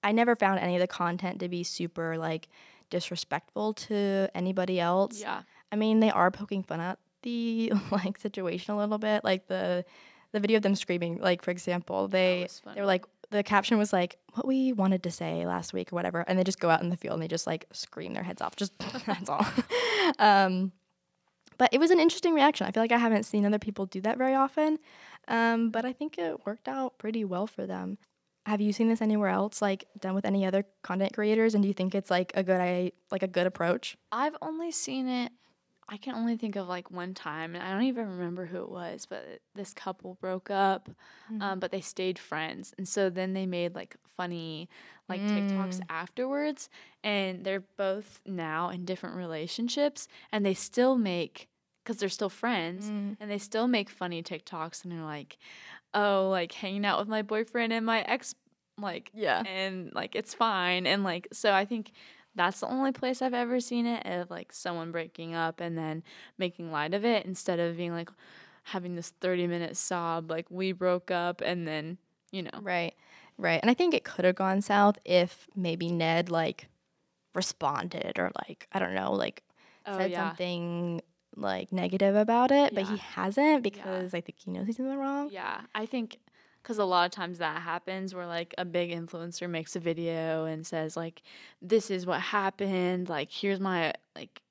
I 0.04 0.12
never 0.12 0.36
found 0.36 0.60
any 0.60 0.76
of 0.76 0.80
the 0.80 0.86
content 0.86 1.40
to 1.40 1.48
be 1.48 1.62
super 1.64 2.16
like 2.18 2.48
disrespectful 2.90 3.74
to 3.74 4.28
anybody 4.34 4.78
else. 4.80 5.20
Yeah. 5.20 5.42
I 5.72 5.76
mean, 5.76 6.00
they 6.00 6.10
are 6.10 6.30
poking 6.30 6.62
fun 6.62 6.80
at 6.80 6.98
the 7.22 7.72
like 7.90 8.18
situation 8.18 8.74
a 8.74 8.78
little 8.78 8.98
bit. 8.98 9.24
Like 9.24 9.48
the 9.48 9.85
the 10.33 10.40
video 10.40 10.59
of 10.59 10.62
them 10.62 10.74
screaming, 10.74 11.20
like 11.20 11.42
for 11.42 11.50
example, 11.50 12.09
they 12.09 12.48
they 12.74 12.81
were 12.81 12.87
like 12.87 13.04
the 13.31 13.42
caption 13.42 13.78
was 13.78 13.92
like 13.92 14.18
what 14.35 14.46
we 14.46 14.72
wanted 14.72 15.02
to 15.02 15.11
say 15.11 15.46
last 15.46 15.72
week 15.72 15.92
or 15.92 15.96
whatever, 15.96 16.24
and 16.26 16.38
they 16.38 16.44
just 16.44 16.61
go 16.61 16.70
out 16.70 16.83
in 16.83 16.88
the 16.88 16.96
field 16.96 17.14
and 17.14 17.22
they 17.22 17.28
just 17.28 17.46
like 17.46 17.66
scream 17.72 18.14
their 18.14 18.22
heads 18.22 18.42
off. 18.42 18.57
Just 18.57 18.72
that's 19.07 19.28
all. 19.28 19.46
um, 20.18 20.72
but 21.57 21.70
it 21.72 21.78
was 21.78 21.90
an 21.90 21.98
interesting 21.98 22.35
reaction. 22.35 22.66
I 22.66 22.70
feel 22.70 22.83
like 22.83 22.92
I 22.92 22.98
haven't 22.98 23.24
seen 23.24 23.44
other 23.44 23.59
people 23.59 23.87
do 23.87 24.00
that 24.02 24.16
very 24.16 24.35
often, 24.35 24.78
um, 25.26 25.70
but 25.70 25.85
I 25.85 25.92
think 25.92 26.18
it 26.18 26.46
worked 26.46 26.68
out 26.68 26.98
pretty 26.98 27.24
well 27.24 27.46
for 27.46 27.66
them. 27.66 27.98
Have 28.46 28.61
you 28.62 28.72
seen 28.72 28.88
this 28.88 29.02
anywhere 29.02 29.28
else, 29.28 29.61
like 29.61 29.87
done 30.00 30.14
with 30.14 30.24
any 30.24 30.46
other 30.46 30.64
content 30.83 31.12
creators? 31.12 31.54
And 31.54 31.62
do 31.62 31.68
you 31.68 31.74
think 31.74 31.94
it's 31.94 32.11
like 32.11 32.33
a 32.35 32.42
good, 32.42 32.61
I 32.61 32.92
like 33.11 33.22
a 33.22 33.28
good 33.28 33.46
approach? 33.46 33.98
I've 34.11 34.37
only 34.40 34.70
seen 34.70 35.07
it 35.07 35.33
I 35.88 35.96
can 35.96 36.14
only 36.14 36.37
think 36.37 36.57
of 36.57 36.68
like 36.68 36.90
one 36.90 37.14
time, 37.14 37.55
and 37.55 37.64
I 37.64 37.70
don't 37.72 37.85
even 37.85 38.09
remember 38.09 38.44
who 38.46 38.59
it 38.62 38.68
was, 38.70 39.07
but 39.09 39.24
this 39.55 39.72
couple 39.72 40.14
broke 40.20 40.51
up, 40.51 40.88
Mm-hmm. 41.31 41.42
um, 41.42 41.59
but 41.61 41.70
they 41.70 41.81
stayed 41.81 42.18
friends, 42.18 42.74
and 42.79 42.87
so 42.88 43.11
then 43.11 43.33
they 43.35 43.46
made 43.46 43.74
like 43.74 43.96
funny 44.16 44.68
like 45.09 45.20
TikToks 45.22 45.81
Mm. 45.81 45.87
afterwards, 45.90 46.68
and 47.03 47.44
they're 47.44 47.64
both 47.77 48.20
now 48.27 48.68
in 48.70 48.85
different 48.85 49.16
relationships, 49.16 50.09
and 50.33 50.44
they 50.44 50.55
still 50.55 50.96
make 50.98 51.48
because 51.85 51.98
they're 52.01 52.09
still 52.11 52.29
friends, 52.31 52.90
Mm. 52.90 53.16
and 53.20 53.31
they 53.31 53.38
still 53.38 53.66
make 53.68 53.88
funny 53.88 54.22
TikToks, 54.22 54.83
and 54.85 54.92
they're 54.92 55.03
like, 55.03 55.38
oh, 55.94 56.29
like 56.31 56.53
hanging 56.53 56.85
out 56.85 56.98
with 56.98 57.09
my 57.09 57.22
boyfriend 57.22 57.72
and 57.72 57.87
my 57.87 58.03
ex, 58.03 58.35
like 58.79 59.11
Yeah. 59.14 59.42
and 59.46 59.92
like 59.94 60.14
it's 60.14 60.35
fine 60.35 60.87
and 60.87 61.03
like 61.03 61.27
so 61.33 61.53
i 61.53 61.64
think 61.64 61.90
that's 62.38 62.61
the 62.61 62.68
only 62.68 62.92
place 62.92 63.20
i've 63.22 63.35
ever 63.35 63.61
seen 63.61 63.87
it 63.87 64.05
of 64.07 64.31
like 64.31 64.53
someone 64.53 64.92
breaking 64.92 65.35
up 65.35 65.61
and 65.61 65.77
then 65.77 66.03
making 66.38 66.70
light 66.72 66.94
of 66.94 67.05
it 67.05 67.27
instead 67.27 67.59
of 67.59 67.77
being 67.77 67.92
like 67.92 68.11
having 68.64 68.94
this 68.96 69.11
30 69.20 69.46
minute 69.46 69.77
sob 69.77 70.31
like 70.31 70.46
we 70.51 70.72
broke 70.72 71.11
up 71.11 71.40
and 71.40 71.66
then 71.66 71.98
you 72.31 72.42
know 72.42 72.51
Right. 72.61 72.94
Right. 73.40 73.61
And 73.62 73.70
I 73.70 73.74
think 73.74 73.94
it 73.94 74.03
could 74.05 74.24
have 74.24 74.35
gone 74.35 74.61
south 74.62 74.98
if 75.05 75.46
maybe 75.55 75.90
Ned 75.92 76.29
like 76.29 76.68
responded 77.35 78.18
or 78.18 78.31
like 78.48 78.66
I 78.72 78.79
don't 78.79 78.94
know, 78.94 79.12
like 79.12 79.42
oh 79.87 79.96
said 79.96 80.11
yeah 80.11 80.31
something 80.31 81.01
like 81.37 81.70
negative 81.72 82.16
about 82.16 82.51
it, 82.51 82.74
but 82.74 82.85
he 82.88 82.96
hasn't 82.96 83.62
because 83.62 84.12
I 84.12 84.20
think 84.20 84.38
he 84.38 84.51
knows 84.51 84.66
he's 84.66 84.79
in 84.81 84.88
the 84.88 84.96
wrong. 84.96 85.29
yeah 85.31 85.61
i 85.74 85.87
think 85.87 86.18
because 86.68 86.78
a 86.78 86.85
lot 86.85 87.07
of 87.07 87.11
times 87.12 87.38
that 87.38 87.62
happens 87.62 88.14
where 88.14 88.26
like 88.26 88.54
a 88.59 88.64
big 88.66 88.90
influencer 88.90 89.48
makes 89.48 89.74
a 89.74 89.81
video 89.81 90.44
and 90.44 90.66
says 90.66 90.98
like 90.98 91.22
this 91.62 91.90
is 91.90 92.04
what 92.04 92.20
happened 92.20 93.09
like 93.09 93.31
here's 93.33 93.59
my 93.59 93.94
like 94.14 94.42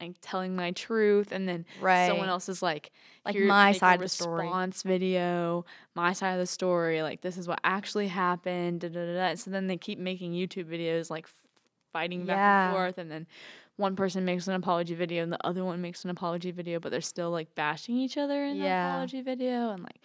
like 0.00 0.14
telling 0.20 0.54
my 0.54 0.70
truth 0.70 1.32
and 1.32 1.48
then 1.48 1.66
Right. 1.80 2.06
someone 2.06 2.28
else 2.28 2.48
is 2.48 2.62
like 2.62 2.92
Like 3.24 3.34
"Here, 3.34 3.46
my 3.46 3.72
side 3.72 3.94
of 3.94 4.00
the 4.02 4.08
story." 4.08 4.44
response 4.46 4.84
video 4.84 5.64
my 5.96 6.12
side 6.12 6.34
of 6.34 6.38
the 6.38 6.46
story 6.46 7.02
like 7.02 7.22
this 7.22 7.36
is 7.36 7.48
what 7.48 7.58
actually 7.64 8.06
happened 8.06 8.82
da, 8.82 8.88
da, 8.88 9.04
da, 9.06 9.14
da. 9.30 9.34
so 9.34 9.50
then 9.50 9.66
they 9.66 9.76
keep 9.76 9.98
making 9.98 10.32
youtube 10.32 10.66
videos 10.66 11.10
like 11.10 11.24
f- 11.24 11.34
fighting 11.92 12.26
back 12.26 12.36
Yeah. 12.36 12.66
and 12.68 12.76
forth 12.76 12.96
and 12.98 13.10
then 13.10 13.26
one 13.74 13.96
person 13.96 14.24
makes 14.24 14.46
an 14.46 14.54
apology 14.54 14.94
video 14.94 15.24
and 15.24 15.32
the 15.32 15.44
other 15.44 15.64
one 15.64 15.80
makes 15.82 16.04
an 16.04 16.10
apology 16.10 16.52
video 16.52 16.78
but 16.78 16.92
they're 16.92 17.00
still 17.00 17.30
like 17.32 17.52
bashing 17.56 17.96
each 17.96 18.16
other 18.16 18.44
in 18.44 18.56
the 18.60 18.66
apology 18.92 19.20
video 19.22 19.70
and 19.70 19.82
like 19.82 20.00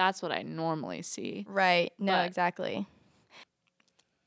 that's 0.00 0.22
what 0.22 0.32
i 0.32 0.42
normally 0.42 1.02
see 1.02 1.44
Right. 1.48 1.92
No, 1.98 2.12
But- 2.14 2.26
exactly. 2.26 2.86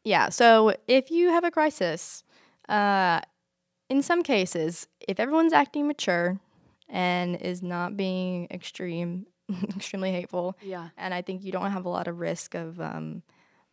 Yeah. 0.04 0.30
So 0.30 0.76
if 0.88 1.12
you 1.12 1.30
have 1.30 1.44
a 1.44 1.52
crisis, 1.52 2.24
uh, 2.68 3.22
in 3.90 4.02
some 4.02 4.22
cases, 4.24 4.88
if 5.08 5.20
everyone's 5.20 5.54
acting 5.54 5.88
mature 5.88 6.40
and 6.90 7.36
is 7.38 7.62
not 7.62 7.96
being 7.96 8.48
extreme, 8.52 9.28
extremely 9.76 10.12
hateful, 10.12 10.58
yeah 10.62 10.90
and 10.98 11.14
I 11.14 11.22
think 11.22 11.44
you 11.44 11.52
don't 11.52 11.72
have 11.72 11.86
a 11.86 11.90
lot 11.90 12.08
of 12.08 12.20
risk 12.20 12.54
of 12.56 12.80
um, 12.82 13.24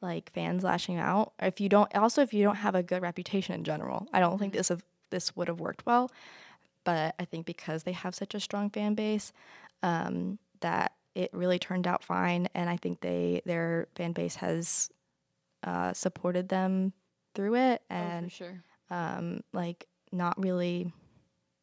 like 0.01 0.31
fans 0.33 0.63
lashing 0.63 0.99
out. 0.99 1.33
If 1.41 1.61
you 1.61 1.69
don't, 1.69 1.93
also 1.97 2.23
if 2.23 2.33
you 2.33 2.43
don't 2.45 2.57
have 2.57 2.75
a 2.75 2.83
good 2.83 3.03
reputation 3.03 3.55
in 3.55 3.65
general, 3.65 4.07
I 4.13 4.21
don't 4.21 4.39
think 4.39 4.53
this 4.53 4.69
have, 4.69 4.85
this 5.11 5.35
would 5.37 5.49
have 5.49 5.61
worked 5.61 5.85
well. 5.87 6.11
But 6.85 7.15
I 7.19 7.25
think 7.25 7.45
because 7.45 7.83
they 7.83 7.93
have 7.93 8.15
such 8.15 8.35
a 8.35 8.41
strong 8.41 8.71
fan 8.71 8.95
base, 8.95 9.33
um, 9.83 10.39
that 10.61 10.93
it 11.15 11.31
really 11.33 11.59
turned 11.59 11.87
out 11.87 12.03
fine, 12.05 12.49
and 12.55 12.69
I 12.71 12.77
think 12.77 13.01
they 13.01 13.43
their 13.45 13.89
fan 13.95 14.13
base 14.13 14.37
has 14.37 14.91
uh, 15.63 15.93
supported 15.93 16.49
them 16.49 16.93
through 17.35 17.57
it, 17.57 17.83
oh, 17.91 17.95
for 17.95 17.95
and 17.95 18.33
sure 18.33 18.63
um, 18.91 19.41
like 19.53 19.87
not 20.13 20.43
really. 20.43 20.93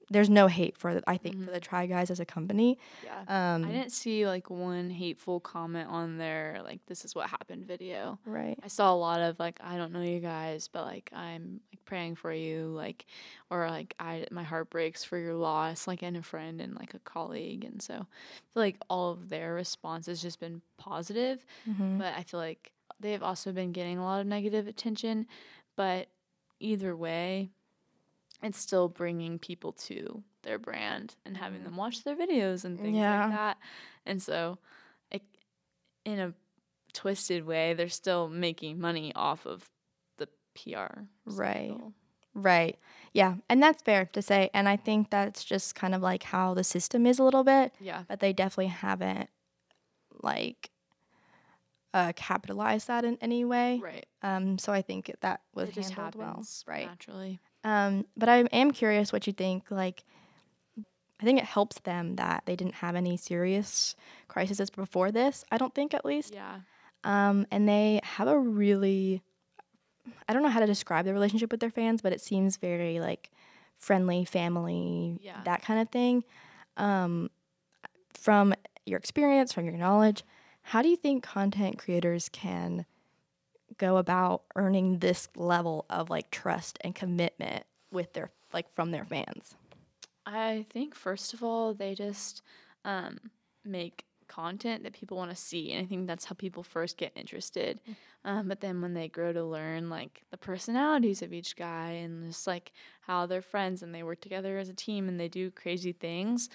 There's 0.09 0.29
no 0.29 0.47
hate 0.47 0.77
for 0.77 0.93
the, 0.93 1.03
I 1.05 1.17
think 1.17 1.37
for 1.43 1.51
Mhm. 1.51 1.53
the 1.53 1.59
Try 1.59 1.85
Guys 1.85 2.09
as 2.09 2.19
a 2.19 2.25
company. 2.25 2.77
yeah 3.03 3.23
Um, 3.27 3.65
i 3.65 3.71
didn't 3.71 3.91
see 3.91 4.25
like 4.25 4.49
one 4.49 4.89
hateful 4.89 5.39
comment 5.41 5.89
on 5.89 6.17
their 6.17 6.61
like 6.63 6.79
this 6.85 7.03
is 7.03 7.13
what 7.13 7.29
happened 7.29 7.65
video 7.65 8.17
right. 8.25 8.57
I 8.63 8.67
saw 8.69 8.93
a 8.93 8.95
lot 8.95 9.19
of 9.19 9.37
like 9.39 9.59
I 9.61 9.75
don't 9.77 9.91
know 9.91 10.01
you 10.01 10.19
guys, 10.21 10.69
but 10.69 10.85
like 10.85 11.09
I'm 11.13 11.59
like 11.73 11.83
praying 11.83 12.15
for 12.15 12.31
you, 12.31 12.67
like 12.67 13.05
or 13.49 13.69
like 13.69 13.95
I 13.99 14.25
my 14.31 14.43
heart 14.43 14.69
breaks 14.69 15.03
for 15.03 15.17
your 15.17 15.33
loss, 15.35 15.87
like 15.87 16.03
and 16.03 16.15
a 16.15 16.21
friend 16.23 16.61
and 16.61 16.73
like 16.75 16.93
a 16.93 16.99
colleague, 16.99 17.65
and 17.65 17.81
so 17.81 17.93
I 17.95 17.99
feel 18.53 18.63
like 18.63 18.77
all 18.89 19.11
of 19.11 19.27
their 19.29 19.53
response 19.53 20.05
has 20.07 20.21
just 20.21 20.39
been 20.39 20.61
positive, 20.77 21.45
Mhm. 21.67 21.97
but 21.99 22.13
I 22.15 22.23
feel 22.23 22.39
like 22.39 22.71
they've 22.99 23.23
also 23.23 23.51
been 23.51 23.73
getting 23.73 23.97
a 23.97 24.03
lot 24.03 24.21
of 24.21 24.27
negative 24.27 24.67
attention, 24.67 25.27
but 25.75 26.07
either 26.59 26.95
way, 26.95 27.51
it's 28.43 28.59
still 28.59 28.87
bringing 28.89 29.39
people 29.39 29.71
to 29.73 30.23
their 30.43 30.59
brand 30.59 31.15
and 31.25 31.35
having 31.37 31.63
them 31.63 31.75
watch 31.77 32.03
their 32.03 32.15
videos 32.15 32.63
and 32.65 32.79
things 32.79 32.95
Yeah. 32.97 33.25
like 33.25 33.31
that, 33.35 33.57
and 34.05 34.21
so 34.21 34.57
it 35.11 35.21
in 36.05 36.19
a 36.19 36.33
twisted 36.93 37.45
way, 37.45 37.73
they're 37.73 37.89
still 37.89 38.27
making 38.29 38.79
money 38.79 39.11
off 39.15 39.45
of 39.45 39.69
the 40.17 40.27
PR. 40.55 41.01
Right. 41.25 41.69
cycle. 41.71 41.93
Right. 42.33 42.77
Yeah. 43.13 43.35
And 43.49 43.61
that's 43.63 43.81
fair 43.83 44.05
to 44.13 44.21
say. 44.21 44.49
And 44.53 44.69
I 44.69 44.77
think 44.77 45.09
that's 45.09 45.43
just 45.43 45.73
kind 45.75 45.93
of 45.95 46.01
like 46.03 46.21
how 46.23 46.53
the 46.53 46.63
system 46.63 47.05
is 47.07 47.17
a 47.19 47.23
little 47.23 47.43
bit, 47.43 47.73
Yeah. 47.79 48.03
but 48.07 48.19
they 48.19 48.31
definitely 48.31 48.67
haven't 48.67 49.29
like 50.21 50.69
uh, 51.93 52.13
capitalized 52.15 52.87
that 52.87 53.03
in 53.05 53.17
any 53.21 53.43
way. 53.43 53.79
Right. 53.83 54.05
Um, 54.21 54.57
so 54.59 54.71
I 54.71 54.81
think 54.81 55.11
that 55.21 55.41
was 55.55 55.69
it 55.69 55.75
just 55.75 55.93
handled 55.93 56.15
well. 56.15 56.43
Right. 56.67 56.85
naturally. 56.85 57.39
Um, 57.67 58.05
but 58.15 58.29
I 58.29 58.37
am 58.53 58.71
curious 58.71 59.11
what 59.11 59.27
you 59.27 59.33
think. 59.33 59.69
Like, 59.69 60.03
I 61.19 61.23
think 61.23 61.39
it 61.39 61.45
helps 61.45 61.79
them 61.81 62.15
that 62.15 62.43
they 62.45 62.55
didn't 62.55 62.75
have 62.75 62.95
any 62.95 63.17
serious 63.17 63.95
crises 64.27 64.69
before 64.69 65.11
this. 65.11 65.43
I 65.51 65.57
don't 65.57 65.73
think, 65.75 65.93
at 65.93 66.05
least. 66.05 66.33
Yeah. 66.33 66.59
Um, 67.03 67.45
and 67.51 67.67
they 67.67 67.99
have 68.03 68.27
a 68.27 68.39
really, 68.39 69.21
I 70.29 70.33
don't 70.33 70.43
know 70.43 70.49
how 70.49 70.59
to 70.59 70.65
describe 70.65 71.05
their 71.05 71.13
relationship 71.13 71.51
with 71.51 71.59
their 71.59 71.71
fans, 71.71 72.01
but 72.01 72.13
it 72.13 72.21
seems 72.21 72.57
very 72.57 72.99
like 72.99 73.31
friendly, 73.75 74.25
family, 74.25 75.19
Yeah. 75.21 75.41
that 75.43 75.61
kind 75.61 75.79
of 75.79 75.89
thing. 75.89 76.23
Um, 76.77 77.29
from 78.13 78.53
your 78.85 78.97
experience, 78.97 79.51
from 79.53 79.65
your 79.65 79.77
knowledge, 79.77 80.23
how 80.61 80.81
do 80.81 80.89
you 80.89 80.95
think 80.97 81.23
content 81.23 81.77
creators 81.77 82.29
can 82.29 82.85
go 83.77 83.97
about 83.97 84.43
earning 84.55 84.99
this 84.99 85.29
level 85.35 85.85
of 85.89 86.09
like 86.09 86.31
trust 86.31 86.77
and 86.81 86.95
commitment 86.95 87.63
with 87.91 88.13
their 88.13 88.31
like 88.53 88.69
from 88.71 88.91
their 88.91 89.05
fans? 89.05 89.55
I 90.25 90.65
think 90.69 90.95
first 90.95 91.33
of 91.33 91.43
all, 91.43 91.73
they 91.73 91.95
just 91.95 92.41
um, 92.83 93.17
make 93.63 94.05
content 94.37 94.83
that 94.83 94.93
people 94.93 95.17
want 95.17 95.31
to 95.31 95.35
see, 95.35 95.71
and 95.71 95.83
I 95.83 95.87
think 95.89 96.05
that's 96.07 96.25
how 96.25 96.35
people 96.35 96.63
first 96.63 96.97
get 96.97 97.11
interested. 97.15 97.79
Um, 98.23 98.47
but 98.47 98.59
then 98.61 98.81
when 98.81 98.93
they 98.93 99.07
grow 99.07 99.31
to 99.33 99.43
learn 99.43 99.89
like 99.89 100.23
the 100.31 100.37
personalities 100.37 101.21
of 101.21 101.31
each 101.33 101.55
guy 101.55 101.91
and 102.03 102.27
just 102.31 102.45
like 102.45 102.71
how 103.01 103.25
they're 103.25 103.41
friends 103.41 103.81
and 103.83 103.93
they 103.95 104.03
work 104.03 104.21
together 104.21 104.57
as 104.57 104.69
a 104.69 104.73
team 104.73 105.07
and 105.07 105.19
they 105.19 105.27
do 105.29 105.49
crazy 105.51 105.93
things, 105.93 106.49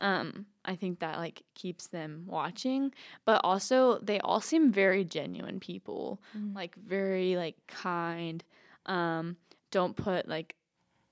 um, 0.00 0.46
I 0.64 0.74
think 0.74 1.00
that 1.00 1.18
like 1.18 1.42
keeps 1.54 1.88
them 1.88 2.24
watching. 2.26 2.92
But 3.24 3.40
also, 3.44 3.98
they 4.00 4.18
all 4.20 4.40
seem 4.40 4.72
very 4.72 5.04
genuine 5.04 5.60
people, 5.60 6.20
Mm. 6.36 6.54
like 6.54 6.74
very 6.76 7.36
like 7.36 7.56
kind. 7.66 8.42
Um, 8.86 9.36
don't 9.70 9.96
put 9.96 10.28
like 10.28 10.54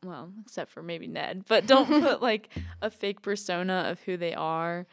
well, 0.04 0.30
except 0.44 0.70
for 0.70 0.82
maybe 0.82 1.06
Ned, 1.08 1.44
but 1.48 1.66
don't 1.66 1.88
put 2.02 2.22
like 2.22 2.48
a 2.80 2.90
fake 2.90 3.22
persona 3.22 3.86
of 3.90 4.00
who 4.02 4.16
they 4.16 4.34
are 4.34 4.86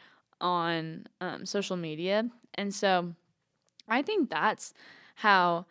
on 0.44 1.06
um, 1.20 1.46
social 1.46 1.76
media. 1.76 2.28
And 2.54 2.72
so 2.72 3.14
I 3.88 4.02
think 4.02 4.30
that's 4.30 4.74
how 5.16 5.64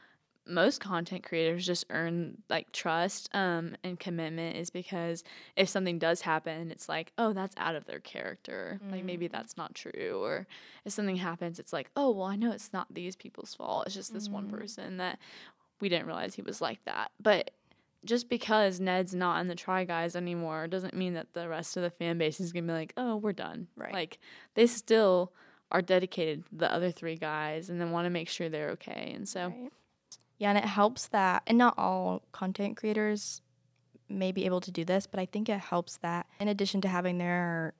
most 0.45 0.81
content 0.81 1.23
creators 1.23 1.65
just 1.65 1.85
earn 1.89 2.37
like 2.49 2.69
trust 2.73 3.29
um, 3.33 3.77
and 3.83 3.97
commitment 3.97 4.57
is 4.57 4.69
because 4.69 5.23
if 5.55 5.69
something 5.69 5.99
does 5.99 6.19
happen, 6.21 6.69
it's 6.69 6.89
like, 6.89 7.13
oh, 7.17 7.31
that's 7.31 7.55
out 7.57 7.75
of 7.75 7.85
their 7.85 7.99
character. 8.01 8.79
Like 8.91 9.05
maybe 9.05 9.27
that's 9.27 9.55
not 9.55 9.73
true. 9.73 10.19
Or 10.21 10.45
if 10.83 10.91
something 10.91 11.15
happens, 11.15 11.59
it's 11.59 11.71
like, 11.71 11.89
oh, 11.95 12.11
well, 12.11 12.25
I 12.25 12.35
know 12.35 12.51
it's 12.51 12.73
not 12.73 12.93
these 12.93 13.15
people's 13.15 13.53
fault. 13.53 13.85
It's 13.85 13.95
just 13.95 14.13
this 14.13 14.27
one 14.27 14.49
person 14.49 14.97
that 14.97 15.19
we 15.79 15.87
didn't 15.87 16.07
realize 16.07 16.35
he 16.35 16.41
was 16.41 16.59
like 16.59 16.83
that. 16.85 17.11
But 17.21 17.51
just 18.05 18.29
because 18.29 18.79
Ned's 18.79 19.13
not 19.15 19.39
in 19.41 19.47
the 19.47 19.55
Try 19.55 19.83
Guys 19.85 20.15
anymore 20.15 20.67
doesn't 20.67 20.93
mean 20.93 21.13
that 21.13 21.33
the 21.33 21.47
rest 21.47 21.77
of 21.77 21.83
the 21.83 21.89
fan 21.89 22.17
base 22.17 22.39
is 22.39 22.51
gonna 22.51 22.67
be 22.67 22.73
like, 22.73 22.93
oh, 22.97 23.15
we're 23.17 23.33
done. 23.33 23.67
Right. 23.75 23.93
Like 23.93 24.19
they 24.55 24.67
still 24.67 25.31
are 25.71 25.81
dedicated 25.81 26.45
to 26.45 26.55
the 26.55 26.71
other 26.73 26.91
three 26.91 27.15
guys 27.15 27.69
and 27.69 27.79
then 27.81 27.91
want 27.91 28.05
to 28.05 28.09
make 28.09 28.29
sure 28.29 28.49
they're 28.49 28.71
okay. 28.71 29.13
And 29.15 29.27
so 29.27 29.47
Right. 29.47 29.71
Yeah, 30.39 30.49
and 30.49 30.57
it 30.57 30.65
helps 30.65 31.07
that, 31.09 31.43
and 31.47 31.57
not 31.57 31.75
all 31.77 32.23
content 32.33 32.75
creators 32.75 33.41
may 34.09 34.31
be 34.31 34.45
able 34.45 34.59
to 34.61 34.71
do 34.71 34.83
this, 34.83 35.07
but 35.07 35.19
I 35.19 35.25
think 35.25 35.47
it 35.47 35.59
helps 35.59 35.97
that 35.97 36.25
in 36.39 36.47
addition 36.49 36.81
to 36.81 36.87
having 36.89 37.17
their, 37.17 37.73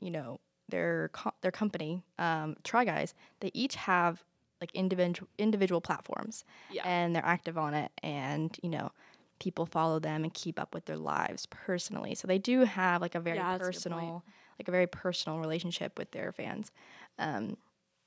you 0.00 0.10
know, 0.10 0.40
their 0.68 1.10
co- 1.12 1.34
their 1.42 1.52
company, 1.52 2.02
um, 2.18 2.56
Try 2.64 2.84
Guys, 2.84 3.14
they 3.40 3.50
each 3.54 3.76
have 3.76 4.24
like 4.60 4.74
individual 4.74 5.28
individual 5.38 5.80
platforms, 5.80 6.44
Yeah. 6.70 6.82
and 6.86 7.14
they're 7.14 7.24
active 7.24 7.56
on 7.56 7.74
it, 7.74 7.92
and 8.02 8.58
you 8.62 8.70
know, 8.70 8.90
people 9.38 9.66
follow 9.66 9.98
them 9.98 10.24
and 10.24 10.32
keep 10.34 10.58
up 10.58 10.74
with 10.74 10.84
their 10.86 10.96
lives 10.96 11.46
personally. 11.46 12.14
So 12.14 12.26
they 12.26 12.38
do 12.38 12.60
have 12.64 13.00
like 13.00 13.14
a 13.14 13.20
very 13.20 13.36
Yeah, 13.36 13.58
personal, 13.58 14.24
like 14.58 14.68
a 14.68 14.72
very 14.72 14.86
personal 14.86 15.38
relationship 15.38 15.98
with 15.98 16.10
their 16.12 16.32
fans. 16.32 16.70
Um, 17.18 17.56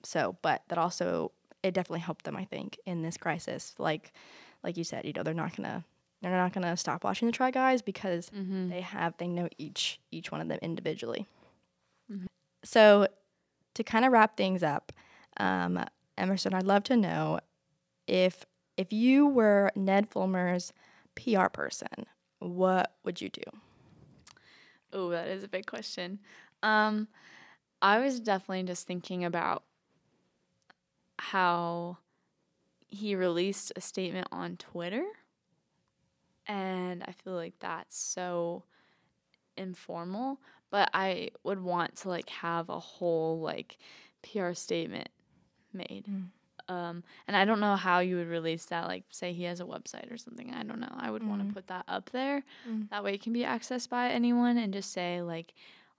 so, 0.04 0.38
but 0.42 0.64
that 0.70 0.78
also 0.78 1.32
it 1.64 1.74
definitely 1.74 2.00
helped 2.02 2.26
them, 2.26 2.36
I 2.36 2.46
think, 2.46 2.78
in 2.86 3.02
this 3.02 3.18
crisis. 3.18 3.74
Like, 3.78 4.12
like 4.64 4.78
you 4.78 4.84
said, 4.84 5.06
you 5.06 5.14
know, 5.14 5.24
they're 5.24 5.34
not 5.34 5.56
gonna 5.56 5.84
they're 6.22 6.32
not 6.32 6.54
gonna 6.54 6.76
stop 6.78 7.04
watching 7.04 7.26
the 7.28 7.32
Try 7.32 7.52
Guys 7.52 7.82
because 7.82 8.32
Mm-hmm. 8.36 8.70
they 8.70 8.82
have 8.82 9.16
they 9.18 9.28
know 9.28 9.48
each 9.58 10.00
each 10.12 10.32
one 10.32 10.42
of 10.42 10.48
them 10.48 10.60
individually. 10.62 11.28
Mhm. 12.10 12.28
So, 12.64 13.08
to 13.76 13.84
kind 13.84 14.06
of 14.06 14.12
wrap 14.12 14.38
things 14.38 14.64
up, 14.64 14.92
um, 15.38 15.84
Emerson, 16.18 16.54
I'd 16.54 16.66
love 16.66 16.84
to 16.86 16.98
know 16.98 17.40
if 18.08 18.46
if 18.78 18.92
you 18.94 19.28
were 19.28 19.72
Ned 19.76 20.10
Fulmer's 20.10 20.74
PR 21.16 21.48
person, 21.48 22.06
what 22.40 22.96
would 23.04 23.22
you 23.22 23.30
do? 23.30 23.44
Oh, 24.94 25.10
that 25.10 25.28
is 25.28 25.44
a 25.44 25.48
big 25.48 25.66
question. 25.66 26.20
Um, 26.64 27.08
I 27.82 28.00
was 28.00 28.20
definitely 28.20 28.64
just 28.64 28.86
thinking 28.86 29.24
about 29.26 29.64
how 31.18 31.98
he 32.88 33.16
released 33.16 33.72
a 33.76 33.82
statement 33.82 34.28
on 34.32 34.58
Twitter. 34.58 35.04
And 36.48 37.04
I 37.04 37.14
feel 37.24 37.34
like 37.34 37.54
that's 37.60 37.98
so 37.98 38.64
informal, 39.56 40.40
but 40.70 40.90
I 40.94 41.30
would 41.44 41.62
want 41.62 41.96
to 41.98 42.10
like 42.10 42.30
have 42.30 42.70
a 42.70 42.80
whole 42.80 43.40
like 43.40 43.78
PR 44.24 44.54
statement 44.54 45.10
made. 45.74 46.06
Mm. 46.10 46.28
Um, 46.72 47.04
and 47.28 47.36
I 47.36 47.44
don't 47.46 47.60
know 47.60 47.76
how 47.76 48.00
you 48.00 48.16
would 48.18 48.28
release 48.30 48.66
that. 48.68 48.88
Like, 48.88 49.04
say 49.10 49.34
he 49.34 49.44
has 49.44 49.60
a 49.60 49.66
website 49.66 50.12
or 50.12 50.18
something. 50.18 50.54
I 50.54 50.64
don't 50.64 50.80
know. 50.80 50.94
I 50.96 51.12
would 51.12 51.24
want 51.28 51.42
Mhm. 51.42 51.48
to 51.50 51.54
put 51.54 51.68
that 51.68 51.86
up 51.88 52.10
there. 52.12 52.44
Mm. 52.68 52.90
That 52.90 53.04
way, 53.04 53.14
it 53.14 53.22
can 53.22 53.34
be 53.34 53.42
accessed 53.42 53.90
by 53.90 54.10
anyone, 54.10 54.58
and 54.58 54.72
just 54.74 54.92
say 54.92 55.22
like, 55.22 55.54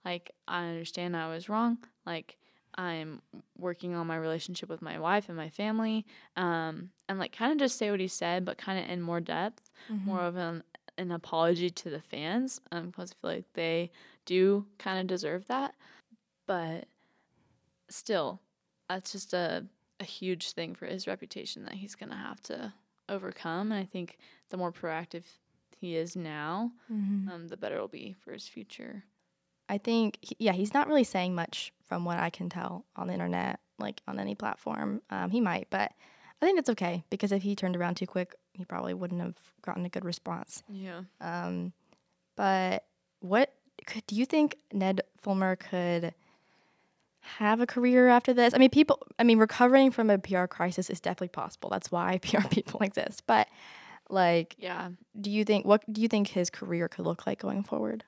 like 0.05 0.31
I 0.47 0.65
understand 0.65 1.15
I 1.15 1.27
was 1.29 1.47
wrong. 1.49 1.77
Like 2.05 2.37
I'm 2.75 3.21
working 3.57 3.93
on 3.93 4.07
my 4.07 4.15
relationship 4.17 4.67
with 4.67 4.81
my 4.81 4.97
wife 4.99 5.29
and 5.29 5.37
my 5.37 5.49
family. 5.49 6.05
Um, 6.35 6.89
and 7.07 7.19
like 7.19 7.31
kind 7.31 7.51
of 7.51 7.59
just 7.59 7.77
say 7.77 7.91
what 7.91 7.99
he 7.99 8.07
said, 8.07 8.43
but 8.45 8.57
kind 8.57 8.79
of 8.83 8.89
in 8.89 9.01
more 9.01 9.21
depth, 9.21 9.69
more 9.89 10.21
of 10.21 10.35
an 10.37 10.63
an 10.97 11.11
apology 11.11 11.69
to 11.69 11.89
the 11.89 12.01
fans. 12.01 12.61
Um, 12.71 12.87
because 12.87 13.11
I 13.11 13.15
feel 13.21 13.31
like 13.37 13.53
they 13.53 13.91
do 14.25 14.65
kind 14.79 14.99
of 14.99 15.05
deserve 15.07 15.45
that. 15.47 15.75
But 16.47 16.87
still, 17.89 18.39
that's 18.89 19.11
just 19.11 19.33
a 19.33 19.65
a 20.03 20.05
huge 20.05 20.51
thing 20.51 20.75
for 20.75 20.85
his 20.85 21.07
reputation 21.07 21.63
that 21.65 21.75
he's 21.75 21.95
gonna 21.95 22.15
have 22.17 22.41
to 22.43 22.73
overcome. 23.09 23.71
And 23.71 23.79
I 23.81 23.85
think 23.85 24.17
the 24.49 24.57
more 24.57 24.71
proactive 24.71 25.23
he 25.77 25.95
is 25.95 26.15
now, 26.15 26.71
Mhm. 26.91 27.29
um, 27.29 27.47
the 27.47 27.57
better 27.57 27.75
it'll 27.75 27.87
be 27.87 28.13
for 28.13 28.31
his 28.33 28.47
future. 28.47 29.03
I 29.69 29.77
think, 29.77 30.17
he, 30.21 30.35
yeah, 30.39 30.51
he's 30.51 30.73
not 30.73 30.87
really 30.87 31.03
saying 31.03 31.33
much 31.35 31.73
from 31.81 32.05
what 32.05 32.19
I 32.19 32.29
can 32.29 32.49
tell 32.49 32.85
on 32.95 33.07
the 33.07 33.13
internet, 33.13 33.59
like 33.79 34.01
on 34.07 34.19
any 34.19 34.35
platform. 34.35 35.01
Um, 35.09 35.31
he 35.31 35.41
might, 35.41 35.69
but 35.69 35.93
I 36.41 36.45
think 36.45 36.59
it's 36.59 36.69
okay 36.69 37.03
because 37.09 37.31
if 37.31 37.43
he 37.43 37.55
turned 37.55 37.75
around 37.77 37.95
too 37.95 38.07
quick, 38.07 38.35
he 38.53 38.65
probably 38.65 38.93
wouldn't 38.93 39.21
have 39.21 39.37
gotten 39.61 39.85
a 39.85 39.89
good 39.89 40.05
response. 40.05 40.63
Yeah. 40.69 41.03
Um, 41.21 41.73
but 42.35 42.85
what 43.19 43.53
could 43.85 44.05
do 44.07 44.15
you 44.15 44.25
think 44.25 44.57
Ned 44.71 45.01
Fulmer 45.17 45.55
could 45.55 46.13
have 47.23 47.61
a 47.61 47.65
career 47.65 48.07
after 48.07 48.33
this? 48.33 48.53
I 48.53 48.57
mean, 48.57 48.69
people. 48.69 48.99
I 49.17 49.23
mean, 49.23 49.37
recovering 49.39 49.91
from 49.91 50.09
a 50.09 50.17
PR 50.17 50.45
crisis 50.45 50.89
is 50.89 50.99
definitely 50.99 51.29
possible. 51.29 51.69
That's 51.69 51.91
why 51.91 52.17
PR 52.21 52.47
people 52.49 52.81
exist. 52.81 53.23
But 53.27 53.47
like, 54.09 54.55
Yeah. 54.59 54.89
do 55.19 55.29
you 55.31 55.43
think 55.45 55.65
what 55.65 55.81
do 55.91 56.01
you 56.01 56.07
think 56.07 56.27
his 56.29 56.49
career 56.49 56.87
could 56.87 57.05
look 57.05 57.25
like 57.25 57.39
going 57.39 57.63
forward? 57.63 58.03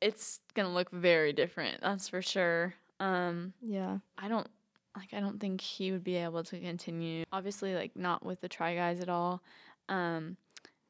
It's 0.00 0.40
gonna 0.54 0.72
look 0.72 0.90
very 0.90 1.32
different, 1.32 1.80
that's 1.80 2.08
for 2.08 2.20
sure. 2.22 2.74
Um, 3.00 3.52
Yeah. 3.60 3.98
I 4.18 4.28
don't 4.28 4.46
like 4.96 5.12
I 5.12 5.20
don't 5.20 5.38
think 5.40 5.60
he 5.60 5.92
would 5.92 6.04
be 6.04 6.16
able 6.16 6.42
to 6.44 6.58
continue. 6.58 7.24
Obviously 7.32 7.74
like 7.74 7.96
not 7.96 8.24
with 8.24 8.40
the 8.40 8.48
Try 8.48 8.74
Guys 8.74 9.00
at 9.00 9.08
all. 9.08 9.42
Um 9.88 10.36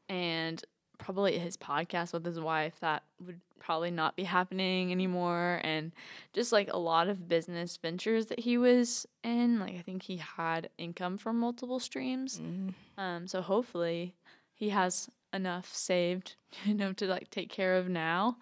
and 0.09 0.63
probably 0.99 1.39
his 1.39 1.57
podcast 1.57 2.13
with 2.13 2.25
his 2.25 2.41
wife 2.41 2.75
that 2.81 3.03
would 3.25 3.41
probably 3.59 3.91
not 3.91 4.17
be 4.17 4.25
happening 4.25 4.93
anymore. 4.93 5.61
And 5.65 5.93
just 6.33 6.53
like 6.53 6.73
a 6.73 6.79
lot 6.79 7.09
of 7.09 7.29
business 7.29 7.77
ventures 7.77 8.27
that 8.27 8.41
he 8.41 8.59
was 8.59 9.07
in 9.25 9.59
like 9.59 9.75
i 9.75 9.83
think 9.83 10.03
he 10.03 10.19
had 10.19 10.71
income 10.79 11.19
from 11.19 11.41
multiple 11.41 11.81
streams. 11.81 12.41
Mm. 12.41 12.75
um 12.97 13.27
so 13.27 13.43
hopefully 13.43 14.15
he 14.55 14.71
has 14.71 15.09
enough 15.33 15.75
saved 15.75 16.37
you 16.65 16.75
know 16.75 16.93
to 16.93 17.07
like 17.07 17.31
take 17.31 17.51
care 17.51 17.77
of 17.77 17.89
now. 17.89 18.37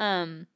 Um 0.00 0.46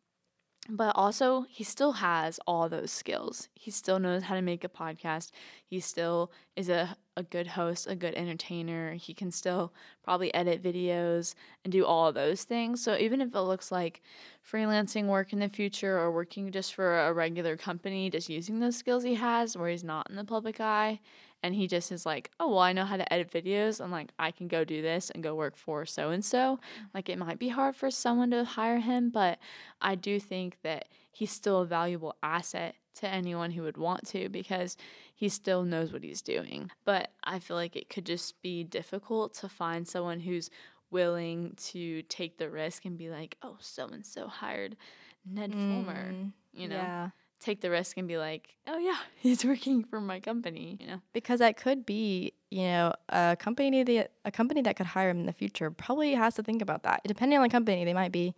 but 0.68 0.94
also 0.96 1.46
he 1.48 1.64
still 1.64 1.92
has 1.92 2.40
all 2.46 2.68
those 2.68 2.90
skills. 2.90 3.48
He 3.54 3.70
still 3.70 3.98
knows 3.98 4.24
how 4.24 4.34
to 4.34 4.42
make 4.42 4.64
a 4.64 4.68
podcast. 4.68 5.30
He 5.64 5.80
still 5.80 6.32
is 6.56 6.68
a, 6.68 6.96
a 7.16 7.22
good 7.22 7.46
host 7.46 7.86
a 7.88 7.94
good 7.94 8.14
entertainer. 8.14 8.94
He 8.94 9.14
can 9.14 9.30
still 9.30 9.72
probably 10.02 10.32
edit 10.34 10.62
videos 10.62 11.34
and 11.64 11.72
do 11.72 11.84
all 11.84 12.12
those 12.12 12.44
things. 12.44 12.82
So 12.82 12.96
even 12.96 13.20
if 13.20 13.34
it 13.34 13.40
looks 13.40 13.70
like 13.70 14.02
freelancing 14.50 15.06
work 15.06 15.32
in 15.32 15.38
the 15.40 15.48
future 15.48 15.98
or 15.98 16.10
working 16.10 16.50
just 16.50 16.74
for 16.74 17.00
a 17.00 17.12
regular 17.12 17.56
company 17.56 18.08
just 18.10 18.28
using 18.28 18.60
those 18.60 18.76
skills 18.76 19.02
he 19.02 19.14
has 19.14 19.56
where 19.56 19.68
he's 19.68 19.82
not 19.82 20.08
in 20.08 20.14
the 20.14 20.24
public 20.24 20.60
eye 20.60 21.00
and 21.42 21.54
he 21.54 21.66
just 21.66 21.92
is 21.92 22.04
like 22.06 22.30
oh 22.40 22.48
well 22.48 22.58
i 22.58 22.72
know 22.72 22.84
how 22.84 22.96
to 22.96 23.12
edit 23.12 23.30
videos 23.30 23.80
and 23.80 23.92
like 23.92 24.10
i 24.18 24.30
can 24.30 24.48
go 24.48 24.64
do 24.64 24.82
this 24.82 25.10
and 25.10 25.22
go 25.22 25.34
work 25.34 25.56
for 25.56 25.84
so 25.86 26.10
and 26.10 26.24
so 26.24 26.58
like 26.94 27.08
it 27.08 27.18
might 27.18 27.38
be 27.38 27.48
hard 27.48 27.74
for 27.76 27.90
someone 27.90 28.30
to 28.30 28.44
hire 28.44 28.78
him 28.78 29.10
but 29.10 29.38
i 29.80 29.94
do 29.94 30.18
think 30.18 30.56
that 30.62 30.86
he's 31.12 31.30
still 31.30 31.60
a 31.60 31.66
valuable 31.66 32.14
asset 32.22 32.74
to 32.94 33.08
anyone 33.08 33.50
who 33.50 33.62
would 33.62 33.76
want 33.76 34.06
to 34.06 34.28
because 34.30 34.76
he 35.14 35.28
still 35.28 35.62
knows 35.64 35.92
what 35.92 36.02
he's 36.02 36.22
doing. 36.22 36.70
But 36.86 37.10
i 37.22 37.38
feel 37.38 37.56
like 37.56 37.76
it 37.76 37.90
could 37.90 38.06
just 38.06 38.40
be 38.42 38.64
difficult 38.64 39.34
to 39.34 39.48
find 39.48 39.86
someone 39.86 40.20
who's 40.20 40.48
willing 40.90 41.54
to 41.58 42.02
take 42.02 42.38
the 42.38 42.48
risk 42.48 42.84
and 42.86 42.96
be 42.96 43.10
like 43.10 43.36
oh 43.42 43.56
so 43.60 43.86
and 43.86 44.06
so 44.06 44.28
hired 44.28 44.76
ned 45.30 45.52
fulmer 45.52 46.12
Mm, 46.12 46.32
you 46.54 46.68
know? 46.68 46.76
Yeah. 46.76 47.08
Take 47.40 47.60
the 47.60 47.70
risk 47.70 47.96
and 47.96 48.08
be 48.08 48.18
like 48.18 48.56
oh 48.66 48.78
yeah 48.78 48.96
he's 49.16 49.44
working 49.44 49.84
for 49.84 50.00
my 50.00 50.20
company 50.20 50.78
you 50.80 50.86
know? 50.86 51.00
Because 51.12 51.40
that 51.40 51.56
could 51.56 51.84
be 51.86 52.32
you 52.50 52.62
know 52.62 52.92
a 53.08 53.36
company 53.38 53.82
that 53.82 54.12
a 54.24 54.30
company 54.30 54.62
that 54.62 54.76
could 54.76 54.86
hire 54.86 55.10
him 55.10 55.20
in 55.20 55.26
the 55.26 55.32
future 55.32 55.70
probably 55.70 56.14
has 56.14 56.34
to 56.34 56.42
think 56.42 56.62
about 56.62 56.82
that. 56.84 57.02
Depending 57.06 57.38
on 57.38 57.42
the 57.42 57.50
company 57.50 57.84
they 57.84 57.94
might 57.94 58.12
be 58.12 58.34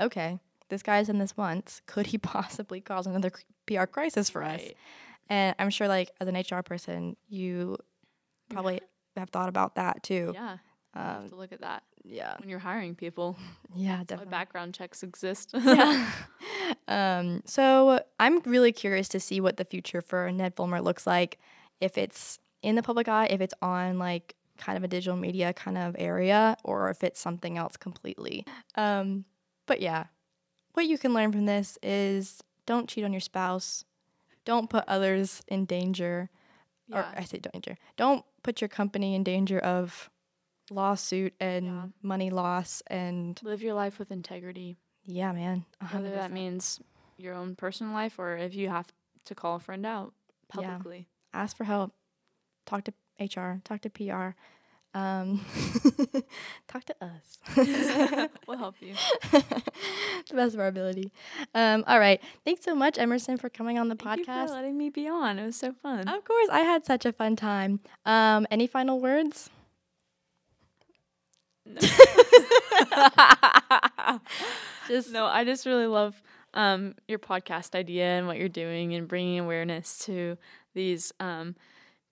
okay 0.00 0.40
this 0.68 0.82
guy's 0.82 1.08
done 1.08 1.18
this 1.18 1.36
once. 1.36 1.82
Could 1.86 2.06
he 2.08 2.18
possibly 2.36 2.80
cause 2.80 3.06
another 3.06 3.30
pr 3.66 3.84
crisis 3.84 4.30
for 4.30 4.42
us? 4.42 4.62
And 5.28 5.54
i'm 5.58 5.70
sure 5.70 5.88
like 5.88 6.10
as 6.20 6.28
an 6.28 6.36
hr 6.36 6.62
person 6.62 7.16
you 7.28 7.78
probably 8.50 8.80
have 9.16 9.30
thought 9.30 9.48
about 9.48 9.76
that 9.76 10.02
too. 10.02 10.32
Yeah. 10.34 10.56
You 10.94 11.00
have 11.00 11.22
um, 11.22 11.28
to 11.30 11.36
look 11.36 11.52
at 11.52 11.62
that 11.62 11.84
yeah. 12.04 12.36
when 12.38 12.48
you're 12.48 12.58
hiring 12.58 12.94
people. 12.94 13.36
Yeah 13.74 13.96
That's 13.96 14.08
definitely. 14.08 14.30
background 14.32 14.74
checks 14.74 15.02
exist. 15.02 15.52
Yeah. 15.54 16.10
Um, 16.88 17.42
so 17.44 18.00
I'm 18.18 18.40
really 18.40 18.72
curious 18.72 19.08
to 19.08 19.20
see 19.20 19.40
what 19.40 19.56
the 19.56 19.64
future 19.64 20.00
for 20.00 20.30
Ned 20.30 20.54
Fulmer 20.56 20.80
looks 20.80 21.06
like. 21.06 21.38
If 21.80 21.98
it's 21.98 22.38
in 22.62 22.74
the 22.76 22.82
public 22.82 23.08
eye, 23.08 23.26
if 23.30 23.40
it's 23.40 23.54
on 23.60 23.98
like 23.98 24.34
kind 24.58 24.76
of 24.76 24.84
a 24.84 24.88
digital 24.88 25.16
media 25.16 25.52
kind 25.52 25.76
of 25.76 25.96
area, 25.98 26.56
or 26.62 26.90
if 26.90 27.02
it's 27.02 27.20
something 27.20 27.58
else 27.58 27.76
completely. 27.76 28.46
Um, 28.76 29.24
but 29.66 29.80
yeah, 29.80 30.04
what 30.74 30.86
you 30.86 30.98
can 30.98 31.12
learn 31.14 31.32
from 31.32 31.46
this 31.46 31.78
is 31.82 32.42
don't 32.66 32.88
cheat 32.88 33.04
on 33.04 33.12
your 33.12 33.20
spouse, 33.20 33.84
don't 34.44 34.70
put 34.70 34.84
others 34.86 35.42
in 35.48 35.64
danger, 35.64 36.30
or 36.92 37.00
yeah. 37.00 37.14
I 37.16 37.24
say 37.24 37.38
danger. 37.38 37.76
Don't 37.96 38.24
put 38.42 38.60
your 38.60 38.68
company 38.68 39.14
in 39.14 39.24
danger 39.24 39.58
of 39.58 40.10
lawsuit 40.70 41.34
and 41.40 41.66
Yeah. 41.66 41.84
money 42.02 42.30
loss 42.30 42.82
and 42.86 43.40
live 43.42 43.62
your 43.62 43.74
life 43.74 43.98
with 43.98 44.10
integrity 44.10 44.76
yeah, 45.04 45.32
man. 45.32 45.64
a 45.80 45.86
whether 45.86 46.10
that 46.10 46.32
means 46.32 46.80
your 47.16 47.34
own 47.34 47.54
personal 47.56 47.92
life 47.92 48.18
or 48.18 48.36
if 48.36 48.54
you 48.54 48.68
have 48.68 48.88
to 49.26 49.34
call 49.34 49.56
a 49.56 49.60
friend 49.60 49.84
out 49.86 50.12
Yeah. 50.58 50.68
publicly 50.70 51.06
ask 51.32 51.56
for 51.56 51.64
help. 51.64 51.92
Talk 52.66 52.84
to 52.84 52.92
HR. 53.18 53.60
Talk 53.64 53.80
to 53.82 53.90
PR. 53.90 54.30
Um, 54.94 55.40
talk 56.68 56.84
to 56.84 56.94
us. 57.00 57.38
we'll 58.46 58.58
help 58.58 58.74
you 58.80 58.94
the 59.32 60.34
best 60.34 60.54
of 60.54 60.60
our 60.60 60.66
ability. 60.66 61.10
Um, 61.54 61.82
all 61.86 61.98
right. 61.98 62.20
Thanks 62.44 62.62
so 62.64 62.74
much, 62.74 62.98
Emerson, 62.98 63.38
for 63.38 63.48
coming 63.48 63.78
on 63.78 63.88
the 63.88 63.94
Thank 63.96 64.18
you 64.20 64.24
podcast. 64.26 64.48
for 64.48 64.52
letting 64.54 64.76
me 64.76 64.90
be 64.90 65.08
on 65.08 65.38
it 65.38 65.46
was 65.46 65.56
so 65.56 65.72
fun 65.72 66.06
Of 66.08 66.24
course, 66.24 66.48
I 66.50 66.60
had 66.60 66.84
such 66.84 67.06
a 67.06 67.12
fun 67.12 67.36
time. 67.36 67.80
Um, 68.04 68.46
any 68.50 68.66
final 68.66 69.00
words? 69.00 69.48
just 74.88 75.10
no 75.12 75.26
i 75.26 75.44
just 75.44 75.66
really 75.66 75.86
love 75.86 76.20
um, 76.54 76.94
your 77.08 77.18
podcast 77.18 77.74
idea 77.74 78.04
and 78.04 78.26
what 78.26 78.36
you're 78.36 78.46
doing 78.48 78.94
and 78.94 79.08
bringing 79.08 79.38
awareness 79.40 79.98
to 80.04 80.36
these 80.74 81.10
um, 81.18 81.56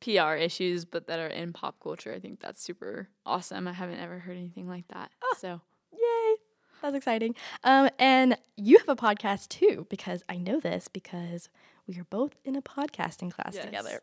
PR 0.00 0.32
issues, 0.32 0.86
but 0.86 1.08
that 1.08 1.18
are 1.18 1.26
in 1.26 1.52
pop 1.52 1.76
culture. 1.78 2.10
I 2.10 2.20
think 2.20 2.40
that's 2.40 2.62
super 2.62 3.10
awesome. 3.26 3.68
I 3.68 3.74
haven't 3.74 4.00
ever 4.00 4.18
heard 4.18 4.38
anything 4.38 4.66
like 4.66 4.88
that. 4.88 5.10
So 5.36 5.60
Yay. 5.92 6.36
That's 6.80 6.96
exciting. 6.96 7.34
Um, 7.64 7.90
and 7.98 8.38
you 8.56 8.78
have 8.78 8.88
a 8.88 8.96
podcast 8.96 9.48
too, 9.48 9.86
because 9.90 10.22
I 10.26 10.38
know 10.38 10.58
this 10.58 10.88
because 10.88 11.50
we 11.86 11.98
are 11.98 12.06
both 12.08 12.32
in 12.42 12.56
a 12.56 12.62
podcasting 12.62 13.30
class 13.30 13.56
Yes. 13.56 13.66
together. 13.66 14.00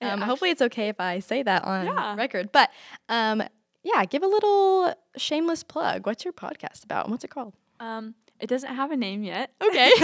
Um, 0.00 0.08
act- 0.08 0.22
hopefully, 0.22 0.52
it's 0.52 0.62
okay 0.62 0.88
if 0.88 0.98
I 1.00 1.18
say 1.18 1.42
that 1.42 1.64
on 1.64 1.84
Yeah. 1.84 2.16
record. 2.16 2.50
But 2.50 2.70
um, 3.10 3.42
yeah, 3.86 4.04
give 4.04 4.24
a 4.24 4.26
little 4.26 4.92
shameless 5.16 5.62
plug. 5.62 6.06
What's 6.06 6.24
your 6.24 6.32
podcast 6.32 6.82
about? 6.84 7.04
and 7.04 7.12
What's 7.12 7.22
it 7.22 7.30
called? 7.30 7.54
Um, 7.78 8.14
it 8.40 8.48
doesn't 8.48 8.74
have 8.74 8.90
a 8.90 8.96
name 8.96 9.22
yet. 9.22 9.52
Okay. 9.62 9.90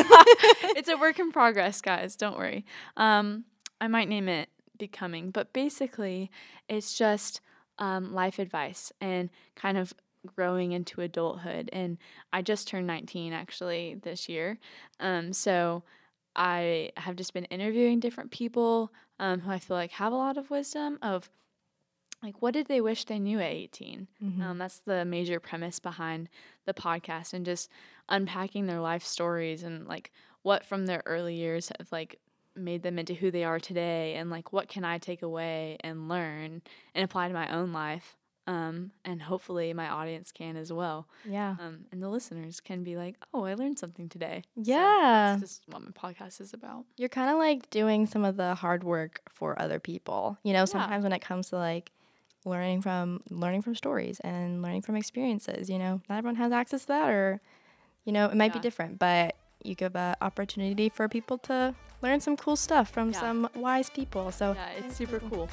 it's 0.76 0.88
a 0.88 0.96
work 0.96 1.18
in 1.18 1.32
progress, 1.32 1.80
guys. 1.80 2.14
Don't 2.14 2.38
worry. 2.38 2.64
Um, 2.96 3.44
I 3.80 3.88
might 3.88 4.08
name 4.08 4.28
it 4.28 4.48
Becoming, 4.78 5.30
but 5.30 5.52
basically, 5.52 6.30
it's 6.68 6.96
just 6.96 7.40
um, 7.78 8.14
life 8.14 8.38
advice 8.38 8.92
and 9.00 9.30
kind 9.56 9.76
of 9.76 9.92
growing 10.26 10.72
into 10.72 11.00
adulthood. 11.00 11.68
And 11.72 11.98
I 12.32 12.42
just 12.42 12.68
turned 12.68 12.86
19 12.86 13.32
actually 13.32 13.96
this 14.02 14.28
year. 14.28 14.58
Um, 15.00 15.32
so 15.32 15.82
I 16.36 16.90
have 16.96 17.16
just 17.16 17.34
been 17.34 17.44
interviewing 17.46 18.00
different 18.00 18.30
people 18.30 18.92
um, 19.18 19.40
who 19.40 19.50
I 19.50 19.58
feel 19.58 19.76
like 19.76 19.92
have 19.92 20.12
a 20.12 20.16
lot 20.16 20.36
of 20.36 20.50
wisdom 20.50 20.98
of 21.02 21.30
like 22.22 22.40
what 22.40 22.54
did 22.54 22.66
they 22.66 22.80
wish 22.80 23.04
they 23.04 23.18
knew 23.18 23.38
at 23.40 23.50
18 23.52 24.08
Mhm. 24.22 24.42
um, 24.42 24.58
that's 24.58 24.78
the 24.80 25.04
major 25.04 25.40
premise 25.40 25.78
behind 25.80 26.28
the 26.66 26.74
podcast 26.74 27.32
and 27.34 27.44
just 27.44 27.68
unpacking 28.08 28.66
their 28.66 28.80
life 28.80 29.04
stories 29.04 29.62
and 29.62 29.86
like 29.86 30.12
what 30.42 30.64
from 30.64 30.86
their 30.86 31.02
early 31.06 31.34
years 31.34 31.70
have 31.78 31.90
like 31.92 32.18
made 32.54 32.82
them 32.82 32.98
into 32.98 33.14
who 33.14 33.30
they 33.30 33.44
are 33.44 33.58
today 33.58 34.14
and 34.14 34.28
like 34.30 34.52
what 34.52 34.68
can 34.68 34.84
i 34.84 34.98
take 34.98 35.22
away 35.22 35.76
and 35.80 36.08
learn 36.08 36.60
and 36.94 37.04
apply 37.04 37.28
to 37.28 37.34
my 37.34 37.48
own 37.48 37.72
life 37.72 38.16
um, 38.48 38.90
and 39.04 39.22
hopefully 39.22 39.72
my 39.72 39.88
audience 39.88 40.32
can 40.32 40.56
as 40.56 40.72
well 40.72 41.06
yeah. 41.24 41.54
um, 41.60 41.84
and 41.92 42.02
the 42.02 42.08
listeners 42.08 42.58
can 42.60 42.82
be 42.82 42.96
like 42.96 43.14
oh 43.32 43.44
i 43.44 43.54
learned 43.54 43.78
something 43.78 44.08
today 44.08 44.42
So 44.56 44.62
Yeah. 44.64 45.36
that's 45.38 45.42
just 45.42 45.62
what 45.68 45.80
my 45.82 45.90
podcast 45.92 46.40
is 46.40 46.52
about 46.52 46.84
You're 46.96 47.08
kind 47.08 47.30
of 47.30 47.38
like 47.38 47.70
doing 47.70 48.04
some 48.06 48.24
of 48.24 48.36
the 48.36 48.56
hard 48.56 48.82
work 48.82 49.20
for 49.30 49.56
other 49.62 49.78
people. 49.78 50.38
You 50.42 50.52
know, 50.54 50.64
sometimes 50.64 51.04
when 51.04 51.12
it 51.12 51.20
comes 51.22 51.50
to 51.50 51.56
like 51.56 51.92
learning 52.44 52.82
from 52.82 53.20
learning 53.30 53.62
from 53.62 53.74
stories 53.74 54.20
and 54.20 54.62
learning 54.62 54.82
from 54.82 54.96
experiences, 54.96 55.68
you 55.70 55.78
know, 55.78 56.00
not 56.08 56.18
everyone 56.18 56.36
has 56.36 56.52
access 56.52 56.82
to 56.82 56.88
that 56.88 57.08
or 57.08 57.40
you 58.04 58.12
know, 58.12 58.26
it 58.26 58.34
might 58.36 58.52
be 58.52 58.58
different, 58.58 58.98
but 58.98 59.36
you 59.62 59.74
give 59.76 59.94
an 59.94 60.16
opportunity 60.20 60.88
for 60.88 61.08
people 61.08 61.38
to 61.38 61.74
learn 62.02 62.20
some 62.20 62.36
cool 62.36 62.56
stuff 62.56 62.90
from 62.90 63.10
Yeah. 63.12 63.20
some 63.20 63.48
wise 63.54 63.88
people. 63.90 64.32
So 64.32 64.54
yeah 64.54 64.68
it's 64.78 64.96
super 64.96 65.20
cool 65.20 65.48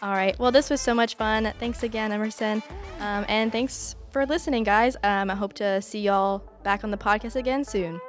All 0.00 0.14
right. 0.14 0.36
Well, 0.38 0.50
this 0.50 0.68
was 0.68 0.80
so 0.80 0.94
much 0.94 1.14
fun. 1.16 1.52
Thanks 1.60 1.82
again, 1.84 2.10
Emerson. 2.10 2.60
Um, 2.98 3.24
and 3.28 3.52
thanks 3.52 3.94
for 4.10 4.26
listening, 4.26 4.64
guys. 4.64 4.96
Um, 5.04 5.30
I 5.30 5.36
hope 5.36 5.52
to 5.54 5.80
see 5.80 6.00
y'all 6.00 6.42
back 6.64 6.82
on 6.82 6.90
the 6.90 6.96
podcast 6.96 7.36
again 7.36 7.64
soon. 7.64 8.00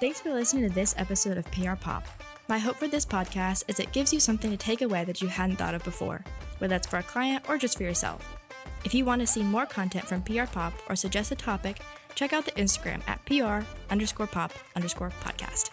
Thanks 0.00 0.20
for 0.20 0.32
listening 0.32 0.68
to 0.68 0.72
this 0.72 0.94
episode 0.96 1.38
of 1.38 1.50
PR 1.50 1.74
Pop. 1.74 2.06
My 2.46 2.56
hope 2.56 2.76
for 2.76 2.86
this 2.86 3.04
podcast 3.04 3.64
is 3.66 3.80
it 3.80 3.90
gives 3.90 4.12
you 4.12 4.20
something 4.20 4.48
to 4.48 4.56
take 4.56 4.80
away 4.80 5.04
that 5.04 5.20
you 5.20 5.26
hadn't 5.26 5.56
thought 5.56 5.74
of 5.74 5.82
before, 5.82 6.22
whether 6.58 6.72
that's 6.72 6.86
for 6.86 6.98
a 6.98 7.02
client 7.02 7.44
or 7.48 7.58
just 7.58 7.76
for 7.76 7.82
yourself. 7.82 8.38
If 8.84 8.94
you 8.94 9.04
want 9.04 9.22
to 9.22 9.26
see 9.26 9.42
more 9.42 9.66
content 9.66 10.06
from 10.06 10.22
PR 10.22 10.44
Pop 10.44 10.72
or 10.88 10.94
suggest 10.94 11.32
a 11.32 11.34
topic, 11.34 11.80
check 12.14 12.32
out 12.32 12.44
the 12.44 12.52
Instagram 12.52 13.02
at 13.08 13.24
PR 13.26 13.66
underscore 13.90 14.28
pop 14.28 14.52
underscore 14.76 15.12
podcast. 15.20 15.70